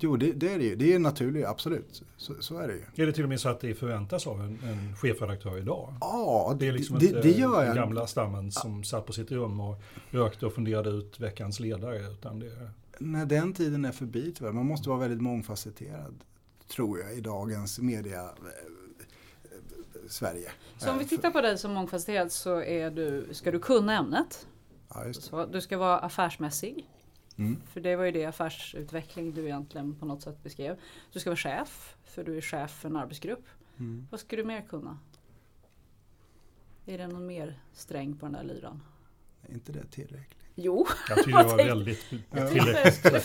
Jo, 0.00 0.16
det, 0.16 0.32
det, 0.32 0.52
är 0.52 0.58
det 0.58 0.64
ju. 0.64 0.76
Det 0.76 0.94
är 0.94 0.98
naturligt, 0.98 1.46
absolut. 1.46 2.02
Så, 2.16 2.34
så, 2.40 2.58
är 2.58 2.68
det 2.68 2.74
ju. 2.74 3.02
Är 3.02 3.06
det 3.06 3.12
till 3.12 3.22
och 3.22 3.28
med 3.28 3.40
så 3.40 3.48
att 3.48 3.60
det 3.60 3.74
förväntas 3.74 4.26
av 4.26 4.40
en, 4.40 4.58
en 4.62 4.96
chefredaktör 4.96 5.58
idag? 5.58 5.94
Ja, 6.00 6.56
det 6.60 6.68
är 6.68 6.72
liksom 6.72 6.98
det, 6.98 7.06
inte 7.06 7.20
det 7.20 7.30
gör 7.30 7.64
jag. 7.64 7.66
den 7.66 7.76
gamla 7.76 8.06
stammen 8.06 8.52
som 8.52 8.84
satt 8.84 9.06
på 9.06 9.12
sitt 9.12 9.30
rum 9.30 9.60
och 9.60 9.82
rökte 10.10 10.46
och 10.46 10.52
funderade 10.52 10.90
ut 10.90 11.20
veckans 11.20 11.60
ledare. 11.60 12.10
Utan 12.10 12.38
det... 12.38 12.70
Nej, 12.98 13.26
den 13.26 13.52
tiden 13.52 13.84
är 13.84 13.92
förbi 13.92 14.32
tyvärr. 14.36 14.52
Man 14.52 14.66
måste 14.66 14.88
vara 14.88 14.98
väldigt 14.98 15.20
mångfacetterad, 15.20 16.24
tror 16.68 16.98
jag, 16.98 17.14
i 17.14 17.20
dagens 17.20 17.78
media 17.78 18.22
eh, 18.22 18.28
Sverige. 20.08 20.50
Så 20.78 20.90
om 20.90 20.98
vi 20.98 21.04
tittar 21.04 21.30
på 21.30 21.40
dig 21.40 21.58
som 21.58 21.72
mångfacetterad 21.72 22.32
så 22.32 22.62
är 22.62 22.90
du, 22.90 23.28
ska 23.32 23.50
du 23.50 23.58
kunna 23.58 23.98
ämnet. 23.98 24.46
Ja, 24.88 25.12
så, 25.12 25.46
du 25.46 25.60
ska 25.60 25.78
vara 25.78 25.98
affärsmässig. 25.98 26.86
Mm. 27.38 27.56
För 27.72 27.80
det 27.80 27.96
var 27.96 28.04
ju 28.04 28.12
det 28.12 28.24
affärsutveckling 28.24 29.32
du 29.32 29.44
egentligen 29.44 29.94
på 29.94 30.06
något 30.06 30.22
sätt 30.22 30.42
beskrev. 30.42 30.76
Du 31.12 31.20
ska 31.20 31.30
vara 31.30 31.36
chef, 31.36 31.96
för 32.04 32.24
du 32.24 32.36
är 32.36 32.40
chef 32.40 32.70
för 32.70 32.88
en 32.88 32.96
arbetsgrupp. 32.96 33.44
Mm. 33.78 34.06
Vad 34.10 34.20
ska 34.20 34.36
du 34.36 34.44
mer 34.44 34.60
kunna? 34.60 34.98
Är 36.86 36.98
det 36.98 37.06
någon 37.06 37.26
mer 37.26 37.60
sträng 37.72 38.16
på 38.16 38.26
den 38.26 38.32
där 38.32 38.44
lyran? 38.44 38.82
Är 39.42 39.54
inte 39.54 39.72
det 39.72 39.84
tillräckligt? 39.90 40.38
Jo. 40.54 40.86
Jag 41.08 41.18
tycker 41.18 41.38
det 41.38 41.44
var 41.48 41.56
väldigt 41.56 42.08
tillräckligt. 42.52 43.24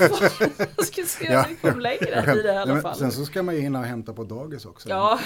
Jag 0.77 0.86
skulle 0.86 1.08
se 1.08 1.38
om 1.38 1.46
vi 1.50 1.55
kom 1.55 1.79
längre 1.79 2.39
i 2.39 2.43
det 2.43 2.53
i 2.53 2.58
alla 2.58 2.82
fall. 2.82 2.96
Sen 2.96 3.12
så 3.12 3.25
ska 3.25 3.43
man 3.43 3.55
ju 3.55 3.62
hinna 3.62 3.84
hämta 3.84 4.13
på 4.13 4.24
dagis 4.24 4.65
också. 4.65 4.89
Ja. 4.89 5.20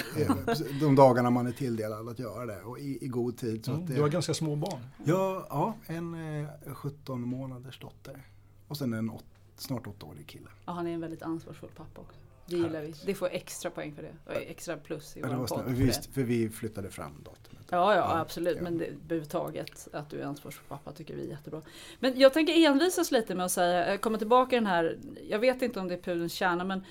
De 0.80 0.94
dagarna 0.94 1.30
man 1.30 1.46
är 1.46 1.52
tilldelad 1.52 2.08
att 2.08 2.18
göra 2.18 2.46
det 2.46 2.62
och 2.62 2.78
i, 2.78 3.04
i 3.04 3.08
god 3.08 3.38
tid. 3.38 3.64
Så 3.64 3.72
mm, 3.72 3.86
det, 3.86 3.94
du 3.94 4.00
har 4.00 4.08
ganska 4.08 4.34
små 4.34 4.56
barn. 4.56 4.80
Ja, 5.04 5.46
ja 5.50 5.74
en 5.86 6.40
eh, 6.64 6.74
17 6.74 7.20
månaders 7.20 7.80
dotter. 7.80 8.26
Och 8.68 8.76
sen 8.76 8.92
en 8.92 9.10
åt, 9.10 9.24
snart 9.56 9.86
åttaårig 9.86 10.26
kille. 10.26 10.48
Ja, 10.66 10.72
han 10.72 10.86
är 10.86 10.94
en 10.94 11.00
väldigt 11.00 11.22
ansvarsfull 11.22 11.70
pappa 11.76 12.00
också. 12.00 12.20
Det 12.46 12.56
gillar 12.56 12.82
vi. 12.82 12.94
Det 13.06 13.14
får 13.14 13.28
extra 13.32 13.70
poäng 13.70 13.94
för 13.94 14.02
det. 14.02 14.14
Och 14.26 14.32
extra 14.32 14.76
plus 14.76 15.16
i 15.16 15.20
ja, 15.20 15.36
vår 15.38 15.46
podd. 15.46 15.64
Visst, 15.66 16.06
för 16.06 16.22
vi 16.22 16.50
flyttade 16.50 16.90
fram 16.90 17.12
datumet. 17.24 17.66
Ja, 17.70 17.94
ja, 17.94 18.18
absolut. 18.18 18.56
Ja. 18.56 18.62
Men 18.62 18.78
det, 18.78 18.86
överhuvudtaget 18.86 19.88
att 19.92 20.10
du 20.10 20.20
är 20.20 20.24
ansvarsfull 20.24 20.64
pappa 20.68 20.92
tycker 20.92 21.16
vi 21.16 21.26
är 21.26 21.30
jättebra. 21.30 21.62
Men 22.00 22.20
jag 22.20 22.32
tänker 22.32 22.66
envisas 22.66 23.10
lite 23.10 23.34
med 23.34 23.44
att 23.44 23.52
säga, 23.52 23.98
komma 23.98 24.18
tillbaka 24.18 24.56
den 24.56 24.66
här, 24.66 24.98
jag 25.28 25.38
vet 25.38 25.62
inte 25.62 25.80
om 25.80 25.88
det 25.88 25.94
är 25.94 26.02
pudelns 26.02 26.32
kärna, 26.32 26.64
men 26.64 26.84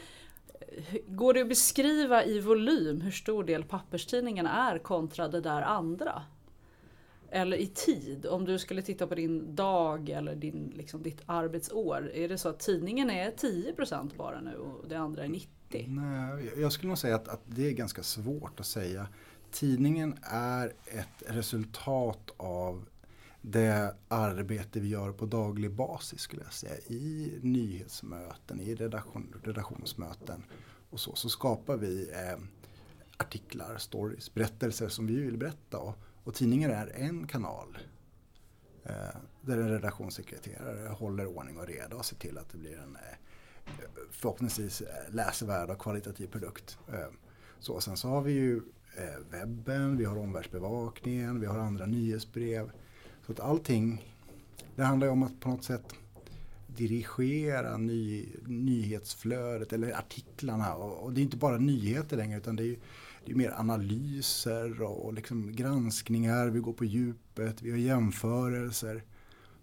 eh, 0.59 0.97
Går 1.07 1.33
det 1.33 1.41
att 1.41 1.49
beskriva 1.49 2.23
i 2.23 2.39
volym 2.39 3.01
hur 3.01 3.11
stor 3.11 3.43
del 3.43 3.63
papperstidningen 3.63 4.47
är 4.47 4.77
kontra 4.77 5.27
det 5.27 5.41
där 5.41 5.61
andra? 5.61 6.23
Eller 7.31 7.57
i 7.57 7.67
tid, 7.67 8.25
om 8.25 8.45
du 8.45 8.59
skulle 8.59 8.81
titta 8.81 9.07
på 9.07 9.15
din 9.15 9.55
dag 9.55 10.09
eller 10.09 10.35
din, 10.35 10.73
liksom, 10.75 11.03
ditt 11.03 11.21
arbetsår, 11.25 12.11
är 12.13 12.29
det 12.29 12.37
så 12.37 12.49
att 12.49 12.59
tidningen 12.59 13.09
är 13.09 13.31
10% 13.31 14.17
bara 14.17 14.41
nu 14.41 14.55
och 14.55 14.89
det 14.89 14.95
andra 14.95 15.23
är 15.23 15.27
90%? 15.27 15.47
Nej, 15.87 16.51
jag 16.57 16.71
skulle 16.71 16.87
nog 16.87 16.97
säga 16.97 17.15
att, 17.15 17.27
att 17.27 17.41
det 17.45 17.67
är 17.67 17.71
ganska 17.71 18.03
svårt 18.03 18.59
att 18.59 18.65
säga. 18.65 19.07
Tidningen 19.51 20.17
är 20.31 20.73
ett 20.85 21.23
resultat 21.27 22.31
av 22.37 22.85
det 23.41 23.95
arbete 24.07 24.79
vi 24.79 24.89
gör 24.89 25.11
på 25.11 25.25
daglig 25.25 25.71
basis 25.71 26.21
skulle 26.21 26.43
jag 26.43 26.53
säga. 26.53 26.77
I 26.87 27.33
nyhetsmöten, 27.41 28.59
i 28.59 28.75
redaktion, 28.75 29.41
redaktionsmöten 29.43 30.43
och 30.89 30.99
så, 30.99 31.15
så 31.15 31.29
skapar 31.29 31.77
vi 31.77 32.09
eh, 32.11 32.39
artiklar, 33.17 33.77
stories, 33.77 34.33
berättelser 34.33 34.89
som 34.89 35.07
vi 35.07 35.15
vill 35.15 35.37
berätta. 35.37 35.77
Och, 35.77 35.97
och 36.27 36.33
tidningar 36.33 36.69
är 36.69 36.91
en 36.95 37.27
kanal 37.27 37.77
eh, 38.83 38.91
där 39.41 39.57
en 39.57 39.69
redaktionssekreterare 39.69 40.89
håller 40.89 41.25
ordning 41.25 41.57
och 41.57 41.67
reda 41.67 41.95
och 41.95 42.05
ser 42.05 42.15
till 42.15 42.37
att 42.37 42.49
det 42.49 42.57
blir 42.57 42.77
en 42.77 42.95
eh, 42.95 43.83
förhoppningsvis 44.11 44.81
eh, 44.81 45.13
läsvärd 45.13 45.69
och 45.69 45.79
kvalitativ 45.79 46.27
produkt. 46.27 46.77
Eh, 46.87 47.07
så, 47.59 47.81
sen 47.81 47.97
så 47.97 48.07
har 48.07 48.21
vi 48.21 48.31
ju 48.31 48.61
eh, 48.97 49.19
webben, 49.31 49.97
vi 49.97 50.05
har 50.05 50.17
omvärldsbevakningen, 50.17 51.39
vi 51.39 51.45
har 51.45 51.59
andra 51.59 51.85
nyhetsbrev. 51.85 52.71
Så 53.25 53.31
att 53.31 53.39
allting, 53.39 54.13
det 54.75 54.83
handlar 54.83 55.07
ju 55.07 55.11
om 55.11 55.23
att 55.23 55.39
på 55.39 55.49
något 55.49 55.63
sätt 55.63 55.93
dirigera 56.67 57.77
ny, 57.77 58.25
nyhetsflödet 58.45 59.73
eller 59.73 59.97
artiklarna. 59.97 60.75
Och, 60.75 61.03
och, 61.03 61.13
det 61.13 61.21
är 61.21 61.23
inte 61.23 61.37
bara 61.37 61.57
nyheter 61.57 62.17
längre 62.17 62.37
utan 62.37 62.55
det 62.55 62.63
är 62.63 62.67
ju 62.67 62.77
det 63.27 63.33
är 63.33 63.35
mer 63.35 63.53
analyser 63.59 64.81
och, 64.81 65.13
liksom 65.13 65.51
granskningar. 65.55 66.47
Vi 66.47 66.59
går 66.59 66.73
på 66.73 66.85
djupet, 66.85 67.61
vi 67.61 67.71
har 67.71 67.77
jämförelser. 67.77 69.03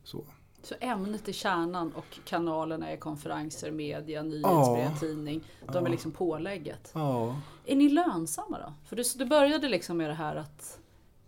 Så. 0.02 0.24
Så 0.62 0.74
ämnet 0.80 1.28
är 1.28 1.32
kärnan 1.32 1.92
och 1.92 2.18
kanalerna 2.24 2.90
är 2.90 2.96
konferenser, 2.96 3.70
media, 3.70 4.22
nyhetsbrev, 4.22 4.90
Ja. 4.92 4.96
tidning. 5.00 5.40
De 5.72 5.86
är 5.86 5.90
liksom 5.90 6.12
pålägget. 6.12 6.90
Ja. 6.94 7.40
Är 7.66 7.76
ni 7.76 7.88
lönsamma 7.88 8.58
då? 8.58 8.72
För 8.88 8.96
du, 8.96 9.02
du 9.16 9.24
började 9.24 9.68
liksom 9.68 9.96
med 9.96 10.10
det 10.10 10.14
här 10.14 10.36
att 10.36 10.78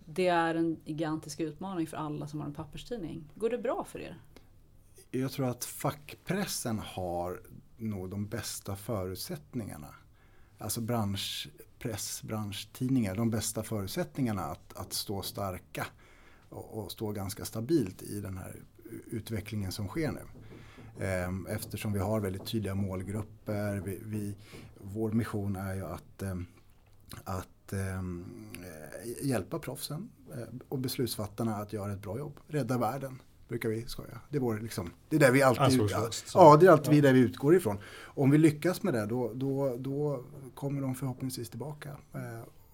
det 0.05 0.27
är 0.27 0.55
en 0.55 0.79
gigantisk 0.85 1.39
utmaning 1.39 1.87
för 1.87 1.97
alla 1.97 2.27
som 2.27 2.39
har 2.39 2.47
en 2.47 2.53
papperstidning. 2.53 3.29
Går 3.35 3.49
det 3.49 3.57
bra 3.57 3.83
för 3.83 3.99
er? 3.99 4.17
Jag 5.11 5.31
tror 5.31 5.45
att 5.49 5.65
fackpressen 5.65 6.79
har 6.79 7.41
nog 7.77 8.09
de 8.09 8.27
bästa 8.27 8.75
förutsättningarna. 8.75 9.95
Alltså 10.59 10.81
branschpress, 10.81 11.66
pressbranschtidningar, 11.79 13.15
de 13.15 13.29
bästa 13.29 13.63
förutsättningarna 13.63 14.41
att, 14.41 14.77
att 14.77 14.93
stå 14.93 15.21
starka 15.21 15.87
och, 16.49 16.83
och 16.83 16.91
stå 16.91 17.11
ganska 17.11 17.45
stabilt 17.45 18.01
i 18.01 18.21
den 18.21 18.37
här 18.37 18.55
utvecklingen 19.05 19.71
som 19.71 19.87
sker 19.87 20.11
nu. 20.11 20.21
Ehm, 21.05 21.47
eftersom 21.47 21.93
vi 21.93 21.99
har 21.99 22.19
väldigt 22.19 22.45
tydliga 22.45 22.75
målgrupper. 22.75 23.81
Vi, 23.85 23.99
vi, 24.05 24.35
vår 24.77 25.11
mission 25.11 25.55
är 25.55 25.75
ju 25.75 25.85
att, 25.85 26.21
ehm, 26.21 26.45
att 27.23 27.73
ehm, 27.73 28.25
hjälpa 29.21 29.59
proffsen 29.59 30.09
eh, 30.33 30.55
och 30.69 30.79
beslutsfattarna 30.79 31.55
att 31.55 31.73
göra 31.73 31.93
ett 31.93 32.01
bra 32.01 32.17
jobb. 32.17 32.39
Rädda 32.47 32.77
världen 32.77 33.19
brukar 33.47 33.69
vi 33.69 33.85
skoja. 33.87 34.19
Det, 34.29 34.39
vår, 34.39 34.59
liksom, 34.59 34.91
det 35.09 35.15
är 35.15 35.19
där 35.19 35.31
vi 35.31 35.41
alltid, 35.41 35.63
Ansvarslöst, 35.63 36.27
så. 36.27 36.37
ja, 36.39 36.57
det 36.57 36.65
är 36.65 36.71
alltid 36.71 36.93
vi 36.93 37.01
där 37.01 37.13
vi 37.13 37.19
utgår 37.19 37.55
ifrån. 37.55 37.77
Om 38.03 38.31
vi 38.31 38.37
lyckas 38.37 38.83
med 38.83 38.93
det 38.93 39.05
då, 39.05 39.31
då, 39.33 39.75
då 39.79 40.23
kommer 40.55 40.81
de 40.81 40.95
förhoppningsvis 40.95 41.49
tillbaka 41.49 41.89
eh, 42.13 42.19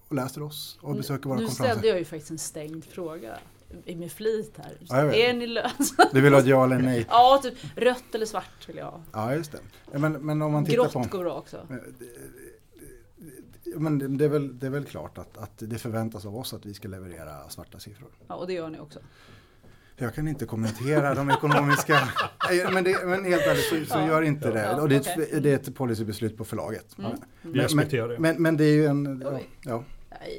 och 0.07 0.15
läser 0.15 0.43
oss 0.43 0.77
och 0.81 0.95
besöker 0.95 1.29
våra 1.29 1.39
nu 1.39 1.45
konferenser. 1.45 1.71
ställde 1.73 1.87
jag 1.87 1.99
ju 1.99 2.05
faktiskt 2.05 2.31
en 2.31 2.37
stängd 2.37 2.85
fråga 2.85 3.37
i- 3.85 3.95
med 3.95 4.11
flit 4.11 4.53
här. 4.57 4.77
Ja, 4.79 5.13
är 5.13 5.33
ni 5.33 5.47
lönsamma? 5.47 6.09
Du 6.13 6.21
vill 6.21 6.33
ha 6.33 6.39
ett 6.39 6.47
ja 6.47 6.63
eller 6.65 6.79
nej? 6.79 7.05
Ja, 7.09 7.39
typ 7.43 7.53
rött 7.75 8.15
eller 8.15 8.25
svart 8.25 8.67
vill 8.69 8.77
jag 8.77 8.85
ha. 8.85 9.01
Ja, 9.13 9.35
just 9.35 9.51
det. 9.51 9.59
Ja, 9.91 9.99
Men, 9.99 10.11
men 10.13 10.41
om 10.41 10.51
man 10.51 10.65
tittar 10.65 10.75
Grått 10.83 10.93
på... 10.93 11.17
går 11.17 11.23
bra 11.23 11.33
också. 11.37 11.67
Men 13.75 13.97
det- 13.99 14.07
det 14.07 14.25
är 14.25 14.29
väl, 14.29 14.59
det 14.59 14.65
är 14.65 14.69
väl 14.71 14.85
klart 14.85 15.17
att, 15.17 15.37
att 15.37 15.51
det 15.57 15.77
förväntas 15.77 16.25
av 16.25 16.37
oss 16.37 16.53
att 16.53 16.65
vi 16.65 16.73
ska 16.73 16.87
leverera 16.87 17.49
svarta 17.49 17.79
siffror. 17.79 18.09
Ja, 18.27 18.35
och 18.35 18.47
det 18.47 18.53
gör 18.53 18.69
ni 18.69 18.79
också. 18.79 18.99
Jag 19.97 20.15
kan 20.15 20.27
inte 20.27 20.45
kommentera 20.45 21.13
de 21.15 21.29
ekonomiska... 21.29 21.99
Men, 22.73 22.83
det, 22.83 23.05
men 23.05 23.25
helt 23.25 23.41
ärligt 23.47 23.63
så, 23.87 23.93
så 23.93 23.99
Ja. 23.99 24.07
gör 24.07 24.21
inte 24.21 24.51
det. 24.51 24.59
Ja, 24.61 24.81
Och 24.81 24.89
det, 24.89 24.95
är 24.95 24.99
okej. 24.99 25.27
ett, 25.31 25.43
det 25.43 25.51
är 25.51 25.55
ett 25.55 25.75
policybeslut 25.75 26.37
på 26.37 26.45
förlaget. 26.45 26.97
Mm. 26.97 27.11
Vi 27.41 27.59
respekterar 27.59 28.07
det. 28.09 28.19
Men, 28.19 28.41
men 28.41 28.57
det 28.57 28.63
är 28.65 28.73
ju 28.73 28.85
en... 28.85 29.23
Ja, 29.25 29.83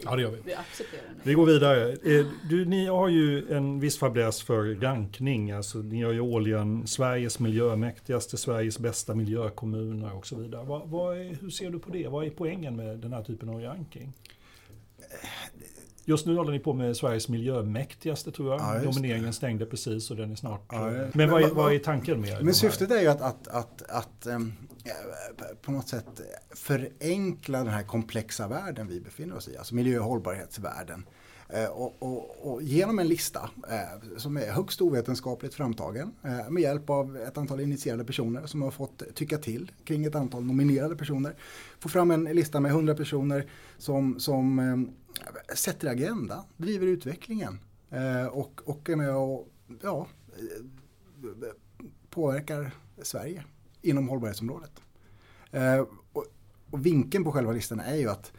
ja. 0.02 0.16
Det 0.16 0.22
gör 0.22 0.30
vi. 0.30 0.38
vi 0.44 0.54
accepterar 0.54 1.02
det. 1.08 1.20
Vi 1.22 1.34
går 1.34 1.46
vidare. 1.46 1.92
Eh, 1.92 2.26
Du, 2.50 2.64
ni 2.64 2.86
har 2.86 3.08
ju 3.08 3.52
en 3.52 3.80
viss 3.80 3.98
fäbless 3.98 4.42
för 4.42 4.74
rankning. 4.80 5.50
Alltså, 5.52 5.78
ni 5.78 5.98
gör 5.98 6.12
ju 6.12 6.20
årligen 6.20 6.86
Sveriges 6.86 7.38
miljömäktigaste, 7.38 8.36
Sveriges 8.36 8.78
bästa 8.78 9.14
miljökommuner 9.14 10.14
och 10.16 10.26
så 10.26 10.36
vidare. 10.36 10.64
Vad, 10.64 10.88
vad 10.88 11.16
är, 11.18 11.36
hur 11.40 11.50
ser 11.50 11.70
du 11.70 11.78
på 11.78 11.90
det? 11.90 12.08
Vad 12.08 12.26
är 12.26 12.30
poängen 12.30 12.76
med 12.76 12.98
den 12.98 13.12
här 13.12 13.22
typen 13.22 13.48
av 13.48 13.60
ranking? 13.60 14.12
Just 16.06 16.26
nu 16.26 16.36
håller 16.36 16.52
ni 16.52 16.58
på 16.58 16.72
med 16.72 16.96
Sveriges 16.96 17.28
miljömäktigaste 17.28 18.32
tror 18.32 18.52
jag. 18.52 18.60
Ja. 18.60 18.82
Nomineringen 18.82 19.32
stängde 19.32 19.66
precis 19.66 20.10
och 20.10 20.16
den 20.16 20.32
är 20.32 20.36
snart... 20.36 20.62
Ja, 20.72 20.92
ja. 20.94 21.04
Men 21.14 21.30
vad 21.30 21.42
är, 21.42 21.46
Men 21.46 21.56
vad- 21.56 21.72
är 21.74 21.78
tanken 21.78 22.20
med? 22.20 22.44
Men 22.44 22.54
syftet 22.54 22.90
är 22.90 23.00
ju 23.00 23.08
att, 23.08 23.20
att, 23.20 23.48
att, 23.48 23.82
att 23.88 24.26
ehm, 24.26 24.52
eh, 24.84 25.56
på 25.62 25.72
något 25.72 25.88
sätt 25.88 26.20
förenkla 26.54 27.58
den 27.58 27.68
här 27.72 27.82
komplexa 27.82 28.48
världen 28.48 28.86
vi 28.88 29.00
befinner 29.00 29.36
oss 29.36 29.48
i, 29.48 29.56
alltså 29.56 29.74
miljö 29.74 29.98
och 29.98 30.04
hållbarhetsvärlden. 30.04 31.06
Eh, 31.48 31.64
Och, 31.70 31.96
och, 32.02 32.52
och 32.52 32.62
genom 32.62 32.98
en 32.98 33.08
lista 33.08 33.50
eh, 33.70 34.16
som 34.18 34.36
är 34.36 34.52
högst 34.52 34.80
ovetenskapligt 34.82 35.54
framtagen 35.54 36.12
eh, 36.24 36.50
med 36.50 36.62
hjälp 36.62 36.90
av 36.90 37.16
ett 37.16 37.38
antal 37.38 37.60
initierade 37.60 38.04
personer 38.04 38.46
som 38.46 38.62
har 38.62 38.70
fått 38.70 39.02
tycka 39.14 39.38
till 39.38 39.72
kring 39.84 40.04
ett 40.04 40.14
antal 40.14 40.44
nominerade 40.44 40.96
personer. 40.96 41.34
Få 41.78 41.88
fram 41.88 42.10
en 42.10 42.24
lista 42.24 42.60
med 42.60 42.70
100 42.70 42.94
personer 42.94 43.46
som, 43.78 44.20
som 44.20 44.58
eh, 44.58 44.76
sätter 45.54 45.88
agenda, 45.88 46.44
driver 46.56 46.86
utvecklingen 46.86 47.58
eh, 47.90 48.26
och, 48.26 48.60
och 48.64 48.90
är 48.90 48.96
med 48.96 49.16
och 49.16 49.48
ja, 49.82 50.06
eh, 50.36 51.48
påverkar 52.10 52.70
Sverige 53.02 53.44
inom 53.82 54.08
hållbarhetsområdet. 54.08 54.72
Eh, 55.50 55.86
och, 56.12 56.24
och 56.70 56.86
vinkeln 56.86 57.24
på 57.24 57.32
själva 57.32 57.52
listan 57.52 57.80
är 57.80 57.94
ju 57.94 58.10
att 58.10 58.32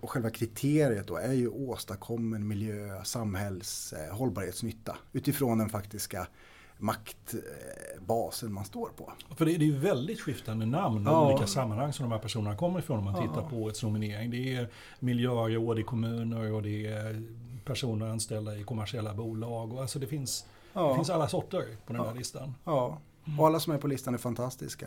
och 0.00 0.10
själva 0.10 0.30
kriteriet 0.30 1.06
då 1.06 1.16
är 1.16 1.32
ju 1.32 1.48
åstadkommen 1.48 2.48
miljö, 2.48 3.04
samhälls, 3.04 3.94
hållbarhetsnytta 4.10 4.96
utifrån 5.12 5.58
den 5.58 5.68
faktiska 5.68 6.26
maktbasen 6.84 8.52
man 8.52 8.64
står 8.64 8.88
på. 8.96 9.12
För 9.36 9.44
det 9.44 9.52
är 9.54 9.58
ju 9.58 9.78
väldigt 9.78 10.20
skiftande 10.20 10.66
namn 10.66 11.06
och 11.06 11.12
Ja. 11.12 11.30
olika 11.32 11.46
sammanhang 11.46 11.92
som 11.92 12.02
de 12.04 12.12
här 12.12 12.18
personerna 12.18 12.56
kommer 12.56 12.78
ifrån 12.78 12.98
om 12.98 13.04
man 13.04 13.22
tittar 13.28 13.48
på 13.50 13.56
årets 13.56 13.82
nominering. 13.82 14.30
Det 14.30 14.54
är 14.54 14.68
miljöråd 15.00 15.78
i 15.78 15.82
kommuner 15.82 16.52
och 16.52 16.62
det 16.62 16.86
är 16.86 17.22
personer 17.64 18.06
anställda 18.06 18.56
i 18.56 18.64
kommersiella 18.64 19.14
bolag. 19.14 19.72
Och 19.72 19.80
alltså 19.80 19.98
det, 19.98 20.06
finns, 20.06 20.46
det 20.72 20.94
finns 20.94 21.10
alla 21.10 21.28
sorter 21.28 21.64
på 21.86 21.92
den 21.92 22.04
här 22.04 22.14
listan. 22.14 22.54
Ja, 22.64 22.98
och 23.38 23.46
alla 23.46 23.60
som 23.60 23.72
är 23.72 23.78
på 23.78 23.86
listan 23.86 24.14
är 24.14 24.18
fantastiska. 24.18 24.86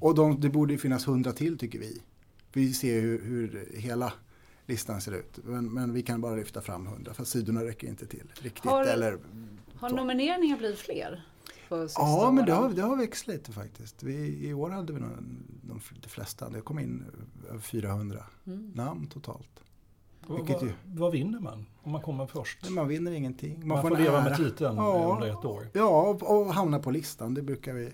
Och 0.00 0.14
de, 0.14 0.40
det 0.40 0.48
borde 0.48 0.72
ju 0.72 0.78
finnas 0.78 1.08
hundra 1.08 1.32
till 1.32 1.58
tycker 1.58 1.78
vi. 1.78 2.02
Vi 2.52 2.72
ser 2.74 3.00
hur, 3.00 3.24
hur 3.24 3.68
hela 3.76 4.12
listan 4.66 5.00
ser 5.00 5.12
ut. 5.12 5.38
Men, 5.44 5.72
men 5.74 5.92
vi 5.92 6.02
kan 6.02 6.20
bara 6.20 6.34
lyfta 6.36 6.60
fram 6.60 6.86
hundra 6.86 7.14
för 7.14 7.24
sidorna 7.24 7.64
räcker 7.64 7.88
inte 7.88 8.06
till 8.06 8.32
riktigt. 8.42 8.64
Har- 8.70 8.84
Eller, 8.84 9.18
Har 9.80 9.88
Så. 9.88 9.96
nomineringar 9.96 10.56
blivit 10.58 10.78
fler? 10.78 11.22
Ja, 11.96 12.30
men 12.34 12.46
det 12.46 12.52
har, 12.52 12.70
det 12.70 12.82
har 12.82 12.96
växt 12.96 13.26
lite 13.26 13.52
faktiskt. 13.52 14.02
Vi, 14.02 14.48
I 14.48 14.52
år 14.54 14.70
hade 14.70 14.92
vi 14.92 15.00
nog 15.00 15.10
de, 15.62 15.80
de 16.02 16.08
flesta, 16.08 16.48
det 16.50 16.60
kom 16.60 16.78
in 16.78 17.04
över 17.50 17.60
400 17.60 18.24
Mm. 18.46 18.72
namn 18.74 19.06
totalt. 19.06 19.48
Vad, 20.26 20.38
Vilket 20.38 20.56
vad, 20.56 20.64
ju- 20.64 20.72
vad 20.84 21.12
vinner 21.12 21.40
man 21.40 21.66
om 21.82 21.92
man 21.92 22.02
kommer 22.02 22.26
först? 22.26 22.70
Man 22.70 22.88
vinner 22.88 23.12
ingenting. 23.12 23.68
Man, 23.68 23.82
får 23.82 23.96
en 23.96 24.02
leva 24.02 24.22
med 24.24 24.36
titeln 24.36 24.76
Ja. 24.76 25.14
under 25.14 25.38
ett 25.38 25.44
år. 25.44 25.68
Ja, 25.72 26.02
och, 26.02 26.22
och 26.40 26.54
hamna 26.54 26.78
på 26.78 26.90
listan. 26.90 27.34
Det 27.34 27.42
brukar, 27.42 27.72
vi, 27.72 27.90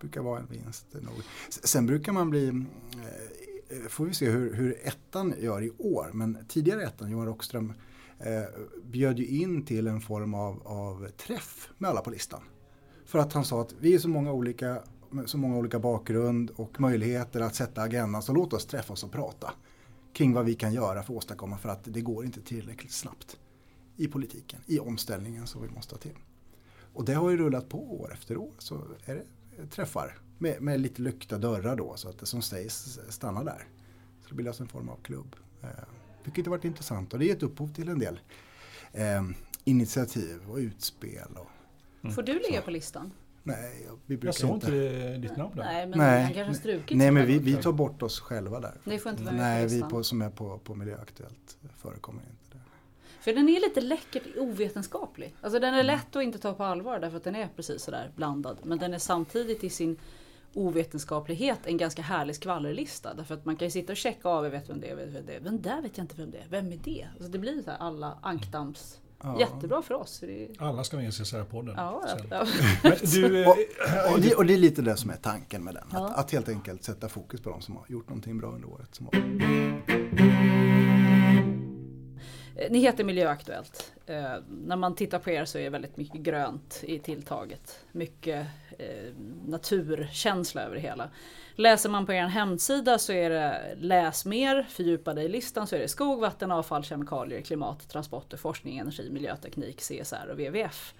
brukar 0.00 0.20
vara 0.20 0.40
en 0.40 0.46
vinst. 0.46 0.86
nog. 0.92 1.12
Sen 1.48 1.86
brukar 1.86 2.12
man 2.12 2.30
bli, 2.30 2.48
eh, 2.48 3.88
får 3.88 4.04
vi 4.04 4.14
se 4.14 4.30
hur, 4.30 4.54
hur 4.54 4.76
ettan 4.84 5.34
gör 5.38 5.62
i 5.62 5.70
år. 5.78 6.10
Men 6.12 6.38
tidigare 6.48 6.82
ettan, 6.84 7.10
Johan 7.10 7.26
Rockström, 7.26 7.72
eh, 8.20 8.42
bjöd 8.84 9.18
ju 9.18 9.26
in 9.26 9.64
till 9.64 9.86
en 9.86 10.00
form 10.00 10.34
av, 10.34 10.66
av 10.66 11.08
träff 11.08 11.68
med 11.78 11.90
alla 11.90 12.00
på 12.00 12.10
listan. 12.10 12.42
För 13.04 13.18
att 13.18 13.32
han 13.32 13.44
sa 13.44 13.60
att 13.60 13.74
vi 13.80 13.94
är 13.94 13.98
så 13.98 14.08
många 14.08 14.32
olika, 14.32 14.82
med 15.10 15.28
så 15.28 15.38
många 15.38 15.56
olika 15.56 15.78
bakgrund 15.78 16.50
och 16.56 16.80
möjligheter 16.80 17.40
att 17.40 17.54
sätta 17.54 17.82
agendan. 17.82 18.22
Så 18.22 18.32
låt 18.32 18.52
oss 18.52 18.66
träffas 18.66 19.04
och 19.04 19.12
prata 19.12 19.52
kring 20.12 20.32
vad 20.32 20.44
vi 20.44 20.54
kan 20.54 20.72
göra 20.72 21.02
för 21.02 21.12
att 21.12 21.18
åstadkomma 21.18 21.58
för 21.58 21.68
att 21.68 21.84
det 21.84 22.00
går 22.00 22.24
inte 22.24 22.40
tillräckligt 22.40 22.92
snabbt 22.92 23.38
i 23.96 24.08
politiken, 24.08 24.60
i 24.66 24.78
omställningen 24.78 25.46
som 25.46 25.62
vi 25.62 25.68
måste 25.68 25.94
ha 25.94 26.00
till. 26.00 26.16
Och 26.94 27.04
det 27.04 27.14
har 27.14 27.30
ju 27.30 27.36
rullat 27.36 27.68
på 27.68 28.00
år 28.00 28.12
efter 28.12 28.36
år. 28.36 28.52
Så 28.58 28.84
är 29.04 29.14
det 29.14 29.24
träffar 29.70 30.18
med, 30.38 30.62
med 30.62 30.80
lite 30.80 31.02
lyckta 31.02 31.38
dörrar 31.38 31.76
då 31.76 31.96
så 31.96 32.08
att 32.08 32.18
det 32.18 32.26
som 32.26 32.42
sägs 32.42 32.98
stannar 33.08 33.44
där. 33.44 33.68
Så 34.22 34.28
det 34.28 34.34
bildas 34.34 34.60
en 34.60 34.68
form 34.68 34.88
av 34.88 34.96
klubb. 35.02 35.36
Eh, 35.62 35.68
vilket 36.24 36.46
har 36.46 36.50
varit 36.50 36.64
intressant 36.64 37.12
och 37.12 37.18
det 37.18 37.24
har 37.24 37.28
gett 37.28 37.42
upphov 37.42 37.72
till 37.72 37.88
en 37.88 37.98
del 37.98 38.20
eh, 38.92 39.22
initiativ 39.64 40.40
och 40.50 40.56
utspel. 40.56 41.28
Och, 41.36 42.12
Får 42.14 42.22
du 42.22 42.32
ligga 42.32 42.62
på 42.62 42.70
listan? 42.70 43.12
nej, 43.42 43.88
vi 44.06 44.16
brukar 44.16 44.26
Jag 44.28 44.34
såg 44.34 44.54
inte. 44.54 44.66
inte 44.66 45.16
ditt 45.16 45.36
namn 45.36 45.56
där. 45.56 45.64
Nej, 45.64 45.86
men 45.86 45.98
Nej, 45.98 46.22
han 46.24 46.34
kanske 46.34 46.54
strukit 46.54 46.96
nej 46.96 47.10
men 47.10 47.26
vi, 47.26 47.38
vi 47.38 47.56
tar 47.56 47.72
bort 47.72 48.02
oss 48.02 48.20
själva 48.20 48.60
där. 48.60 48.80
Ni 48.84 48.98
får 48.98 49.12
inte 49.12 49.24
vara 49.24 49.34
Nej, 49.34 49.68
på 49.68 49.74
vi 49.74 49.82
på, 49.82 50.02
som 50.02 50.22
är 50.22 50.30
på, 50.30 50.58
på 50.58 50.74
Miljöaktuellt 50.74 51.56
förekommer 51.76 52.22
inte 52.22 52.58
det. 52.58 52.60
För 53.20 53.32
den 53.32 53.48
är 53.48 53.60
lite 53.60 53.80
läckert 53.80 54.22
ovetenskaplig. 54.36 55.34
Alltså 55.40 55.60
den 55.60 55.74
är 55.74 55.82
lätt 55.82 56.16
att 56.16 56.22
inte 56.22 56.38
ta 56.38 56.54
på 56.54 56.64
allvar 56.64 56.98
därför 56.98 57.16
att 57.16 57.24
den 57.24 57.36
är 57.36 57.48
precis 57.56 57.82
sådär 57.82 58.10
blandad. 58.16 58.58
Men 58.62 58.78
den 58.78 58.94
är 58.94 58.98
samtidigt 58.98 59.64
i 59.64 59.70
sin 59.70 59.96
ovetenskaplighet 60.54 61.58
en 61.64 61.76
ganska 61.76 62.02
härlig 62.02 62.36
skvallerlista. 62.36 63.14
Därför 63.14 63.34
att 63.34 63.44
man 63.44 63.56
kan 63.56 63.66
ju 63.66 63.70
sitta 63.70 63.92
och 63.92 63.96
checka 63.96 64.28
av, 64.28 64.44
jag 64.44 64.50
vet 64.50 64.70
vem 64.70 64.80
det 64.80 64.88
är, 64.88 64.96
vet 64.96 65.14
vem 65.14 65.26
det 65.26 65.36
är. 65.36 65.40
Men 65.40 65.62
där 65.62 65.82
vet 65.82 65.98
jag 65.98 66.04
inte 66.04 66.16
vem 66.16 66.30
det 66.30 66.38
är. 66.38 66.46
Vem 66.50 66.72
är 66.72 66.78
det? 66.84 67.06
Alltså 67.14 67.32
det 67.32 67.38
blir 67.38 67.62
så 67.62 67.70
här 67.70 67.78
alla 67.78 68.18
ankdamps... 68.22 69.00
Jättebra 69.38 69.82
för 69.82 69.94
oss. 69.94 70.22
är... 70.22 70.48
Alla 70.58 70.84
ska 70.84 70.96
med 70.96 71.06
i 71.06 71.10
CSR-podden. 71.10 71.74
Ja, 71.76 72.04
ja, 72.30 72.46
du, 73.02 73.42
eh, 73.42 73.48
Och, 73.48 73.56
och, 74.12 74.20
det, 74.20 74.34
och 74.34 74.46
det 74.46 74.54
är 74.54 74.58
lite 74.58 74.82
det 74.82 74.96
som 74.96 75.10
är 75.10 75.16
tanken 75.16 75.64
med 75.64 75.74
den. 75.74 75.88
Ja. 75.92 76.08
Att, 76.08 76.18
att 76.18 76.30
helt 76.30 76.48
enkelt 76.48 76.84
sätta 76.84 77.08
fokus 77.08 77.40
på 77.40 77.50
de 77.50 77.62
som 77.62 77.76
har 77.76 77.84
gjort 77.88 78.08
någonting 78.08 78.38
bra 78.38 78.48
under 78.48 78.68
året. 78.68 78.94
Som 78.94 79.06
har, 79.06 79.12
Eh, 82.56 82.70
ni 82.70 82.78
heter 82.78 83.04
Miljöaktuellt. 83.04 83.92
Eh, 84.06 84.34
när 84.48 84.76
man 84.76 84.94
tittar 84.94 85.18
på 85.18 85.30
er 85.30 85.44
så 85.44 85.58
är 85.58 85.62
det 85.62 85.70
väldigt 85.70 85.96
mycket 85.96 86.20
grönt 86.20 86.80
i 86.82 86.98
tilltaget. 86.98 87.84
Mycket 87.92 88.46
eh, 88.78 89.12
naturkänsla 89.46 90.62
över 90.62 90.74
det 90.74 90.80
hela. 90.80 91.10
Läser 91.54 91.90
man 91.90 92.06
på 92.06 92.12
er 92.12 92.26
hemsida 92.26 92.98
så 92.98 93.12
är 93.12 93.30
det 93.30 93.74
läs 93.76 94.24
mer, 94.24 94.66
fördjupa 94.68 95.14
dig 95.14 95.24
i 95.24 95.28
listan 95.28 95.66
så 95.66 95.76
är 95.76 95.80
det 95.80 95.88
skog, 95.88 96.20
vatten, 96.20 96.50
avfall, 96.50 96.84
kemikalier, 96.84 97.40
klimat, 97.40 97.88
transporter, 97.88 98.36
forskning, 98.36 98.78
energi, 98.78 99.10
miljöteknik, 99.10 99.80
CSR 99.80 100.26
och 100.30 100.36
WWF. 100.38 100.94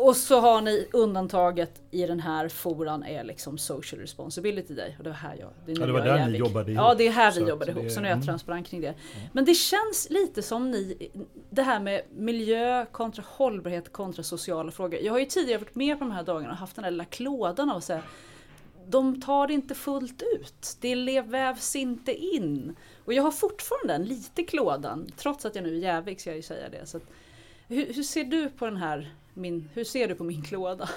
Och 0.00 0.16
så 0.16 0.40
har 0.40 0.60
ni 0.60 0.88
undantaget 0.92 1.82
i 1.90 2.06
den 2.06 2.20
här 2.20 2.48
foran 2.48 3.02
är 3.02 3.24
liksom 3.24 3.58
social 3.58 4.00
responsibility 4.00 4.74
day. 4.74 4.94
Och 4.98 5.04
det 5.04 5.10
var 5.10 5.16
här 5.16 5.36
jag, 5.40 5.50
det, 5.66 5.72
är 5.72 5.80
Ja, 5.80 5.86
det 5.86 5.92
var 5.92 5.98
jag 5.98 6.08
är 6.08 6.18
där 6.18 6.28
ni 6.28 6.38
jobbade 6.38 6.72
Ja 6.72 6.86
ihop. 6.86 6.98
det 6.98 7.06
är 7.06 7.10
här 7.10 7.32
vi 7.32 7.48
jobbade 7.48 7.70
ihop. 7.70 7.90
Så 7.90 8.00
nu 8.00 8.06
är 8.06 8.10
jag 8.10 8.16
mm. 8.16 8.26
transparent 8.26 8.66
kring 8.66 8.80
det. 8.80 8.94
Men 9.32 9.44
det 9.44 9.54
känns 9.54 10.06
lite 10.10 10.42
som 10.42 10.70
ni, 10.70 11.10
det 11.50 11.62
här 11.62 11.80
med 11.80 12.02
miljö 12.10 12.86
kontra 12.92 13.24
hållbarhet 13.26 13.92
kontra 13.92 14.22
sociala 14.22 14.70
frågor. 14.70 15.00
Jag 15.00 15.12
har 15.12 15.18
ju 15.18 15.26
tidigare 15.26 15.58
varit 15.58 15.74
med 15.74 15.98
på 15.98 16.04
de 16.04 16.10
här 16.10 16.22
dagarna 16.22 16.52
och 16.52 16.58
haft 16.58 16.76
den 16.76 16.82
där 16.82 16.90
lilla 16.90 17.04
klådan 17.04 17.70
av 17.70 17.76
att 17.76 17.84
säga 17.84 18.02
de 18.90 19.20
tar 19.20 19.46
det 19.46 19.54
inte 19.54 19.74
fullt 19.74 20.22
ut. 20.22 20.76
Det 20.80 21.20
vävs 21.20 21.76
inte 21.76 22.14
in. 22.14 22.76
Och 23.04 23.12
jag 23.12 23.22
har 23.22 23.30
fortfarande 23.30 23.92
den 23.92 24.04
lite 24.04 24.42
klådan, 24.42 25.06
trots 25.16 25.44
att 25.44 25.54
jag 25.54 25.64
nu 25.64 25.76
är 25.76 25.80
jävig 25.80 26.20
ska 26.20 26.30
jag 26.30 26.36
ju 26.36 26.42
säga 26.42 26.68
det. 26.68 26.86
Så 26.86 26.96
att, 26.96 27.02
hur, 27.68 27.94
hur 27.94 28.02
ser 28.02 28.24
du 28.24 28.48
på 28.48 28.64
den 28.64 28.76
här, 28.76 29.14
min, 29.34 29.68
hur 29.74 29.84
ser 29.84 30.08
du 30.08 30.14
på 30.14 30.24
min 30.24 30.42
klåda? 30.42 30.88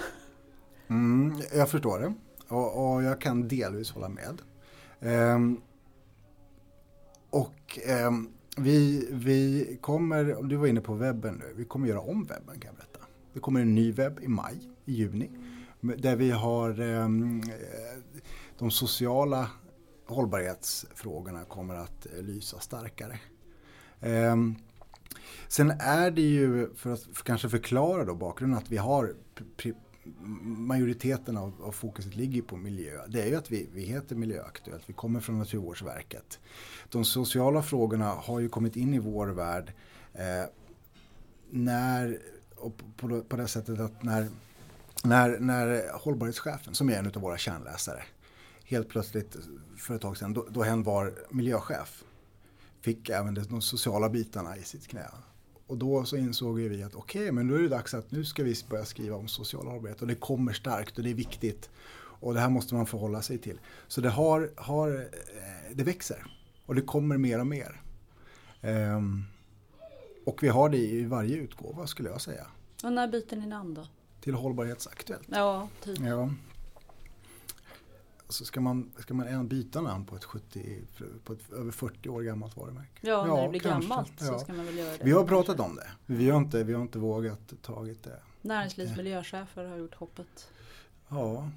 Mm, 0.88 1.42
jag 1.54 1.70
förstår 1.70 1.98
det 1.98 2.14
och, 2.48 2.94
och 2.94 3.02
jag 3.02 3.20
kan 3.20 3.48
delvis 3.48 3.90
hålla 3.90 4.08
med. 4.08 4.42
Ehm, 5.00 5.60
och 7.30 7.78
ehm, 7.86 8.28
vi, 8.56 9.08
vi 9.12 9.78
kommer, 9.80 10.42
du 10.42 10.56
var 10.56 10.66
inne 10.66 10.80
på 10.80 10.94
webben 10.94 11.34
nu, 11.34 11.54
vi 11.56 11.64
kommer 11.64 11.88
göra 11.88 12.00
om 12.00 12.24
webben 12.24 12.60
kan 12.60 12.68
jag 12.68 12.74
berätta. 12.76 13.06
Det 13.32 13.40
kommer 13.40 13.60
en 13.60 13.74
ny 13.74 13.92
webb 13.92 14.20
i 14.22 14.28
maj, 14.28 14.70
i 14.84 14.92
juni, 14.92 15.30
där 15.80 16.16
vi 16.16 16.30
har 16.30 16.80
ehm, 16.80 17.40
eh, 17.40 18.20
de 18.58 18.70
sociala 18.70 19.50
hållbarhetsfrågorna 20.06 21.44
kommer 21.44 21.74
att 21.74 22.06
eh, 22.06 22.22
lysa 22.22 22.58
starkare. 22.58 23.18
Ehm, 24.00 24.54
Sen 25.48 25.70
är 25.70 26.10
det 26.10 26.22
ju, 26.22 26.74
för 26.74 26.92
att 26.92 27.02
för 27.02 27.24
kanske 27.24 27.48
förklara 27.48 28.04
då 28.04 28.14
bakgrunden, 28.14 28.58
att 28.58 28.70
vi 28.70 28.76
har 28.76 29.14
majoriteten 30.42 31.36
av, 31.36 31.62
av 31.62 31.72
fokuset 31.72 32.16
ligger 32.16 32.42
på 32.42 32.56
miljö. 32.56 33.00
Det 33.08 33.22
är 33.22 33.26
ju 33.26 33.36
att 33.36 33.50
vi, 33.50 33.68
vi 33.72 33.84
heter 33.84 34.16
Miljöaktuellt, 34.16 34.82
vi 34.86 34.92
kommer 34.92 35.20
från 35.20 35.38
Naturvårdsverket. 35.38 36.38
De 36.88 37.04
sociala 37.04 37.62
frågorna 37.62 38.08
har 38.08 38.40
ju 38.40 38.48
kommit 38.48 38.76
in 38.76 38.94
i 38.94 38.98
vår 38.98 39.26
värld 39.26 39.72
eh, 40.12 40.50
när, 41.50 42.18
och 42.56 42.80
på, 42.96 43.22
på 43.22 43.36
det 43.36 43.48
sättet 43.48 43.80
att 43.80 44.02
när, 44.02 44.28
när, 45.04 45.38
när 45.38 45.98
hållbarhetschefen, 45.98 46.74
som 46.74 46.88
är 46.90 46.98
en 46.98 47.06
av 47.06 47.22
våra 47.22 47.38
kärnläsare, 47.38 48.02
helt 48.64 48.88
plötsligt 48.88 49.36
för 49.78 49.94
ett 49.94 50.02
tag 50.02 50.16
sedan, 50.16 50.32
då, 50.32 50.46
då 50.50 50.62
hen 50.62 50.82
var 50.82 51.14
miljöchef, 51.30 52.04
fick 52.80 53.08
även 53.08 53.34
de 53.34 53.62
sociala 53.62 54.08
bitarna 54.08 54.56
i 54.56 54.62
sitt 54.62 54.88
knä. 54.88 55.10
Och 55.74 55.78
då 55.78 56.04
så 56.04 56.16
insåg 56.16 56.58
vi 56.58 56.82
att 56.82 56.94
okej, 56.94 57.32
men 57.32 57.46
nu 57.46 57.54
är 57.54 57.62
det 57.62 57.68
dags 57.68 57.94
att 57.94 58.10
nu 58.10 58.24
ska 58.24 58.42
vi 58.42 58.54
börja 58.68 58.84
skriva 58.84 59.16
om 59.16 59.28
social 59.28 59.66
hållbarhet 59.66 60.02
och 60.02 60.08
det 60.08 60.14
kommer 60.14 60.52
starkt 60.52 60.98
och 60.98 61.04
det 61.04 61.10
är 61.10 61.14
viktigt. 61.14 61.70
Och 61.96 62.34
det 62.34 62.40
här 62.40 62.48
måste 62.48 62.74
man 62.74 62.86
förhålla 62.86 63.22
sig 63.22 63.38
till. 63.38 63.60
Så 63.88 64.00
det 64.00 64.08
har, 64.08 64.50
har 64.56 64.94
eh, 64.94 65.74
det 65.74 65.84
växer 65.84 66.26
och 66.66 66.74
det 66.74 66.80
kommer 66.80 67.16
mer 67.16 67.40
och 67.40 67.46
mer. 67.46 67.82
Ehm, 68.60 69.24
och 70.26 70.42
vi 70.42 70.48
har 70.48 70.68
det 70.68 70.78
i 70.78 71.04
varje 71.04 71.36
utgåva 71.36 71.86
skulle 71.86 72.08
jag 72.08 72.20
säga. 72.20 72.46
Och 72.84 72.92
när 72.92 73.08
byter 73.08 73.36
ni 73.36 73.46
namn 73.46 73.74
då? 73.74 73.86
Till 74.20 74.34
Hållbarhetsaktuellt. 74.34 75.28
Ja, 75.30 75.68
typ. 75.84 75.98
Ja. 75.98 76.30
Så 78.28 78.44
ska 78.44 78.60
man, 78.60 78.92
ska 78.98 79.14
man 79.14 79.26
än 79.28 79.48
byta 79.48 79.80
namn 79.80 80.04
på 80.06 80.16
ett, 80.16 80.24
70, 80.24 80.78
på 81.24 81.32
ett 81.32 81.52
över 81.52 81.70
40 81.70 82.08
år 82.08 82.22
gammalt 82.22 82.56
varumärke? 82.56 82.90
Ja, 83.00 83.26
när 83.36 83.42
det 83.42 83.48
blir 83.48 83.60
kanske. 83.60 83.88
gammalt 83.88 84.12
så 84.20 84.24
Ja. 84.24 84.38
ska 84.38 84.52
man 84.52 84.66
väl 84.66 84.78
göra 84.78 84.90
det. 84.90 85.04
Vi 85.04 85.12
har 85.12 85.24
pratat 85.24 85.60
om 85.60 85.76
det. 85.76 85.86
Vi 86.06 86.30
har 86.30 86.38
inte, 86.38 86.64
vi 86.64 86.72
har 86.72 86.82
inte 86.82 86.98
vågat 86.98 87.52
tagit 87.62 88.02
det. 88.02 88.20
Näringslivs 88.42 88.96
miljöchefer 88.96 89.64
har 89.64 89.76
gjort 89.76 89.94
hoppet. 89.94 90.48
Ja, 91.08 91.50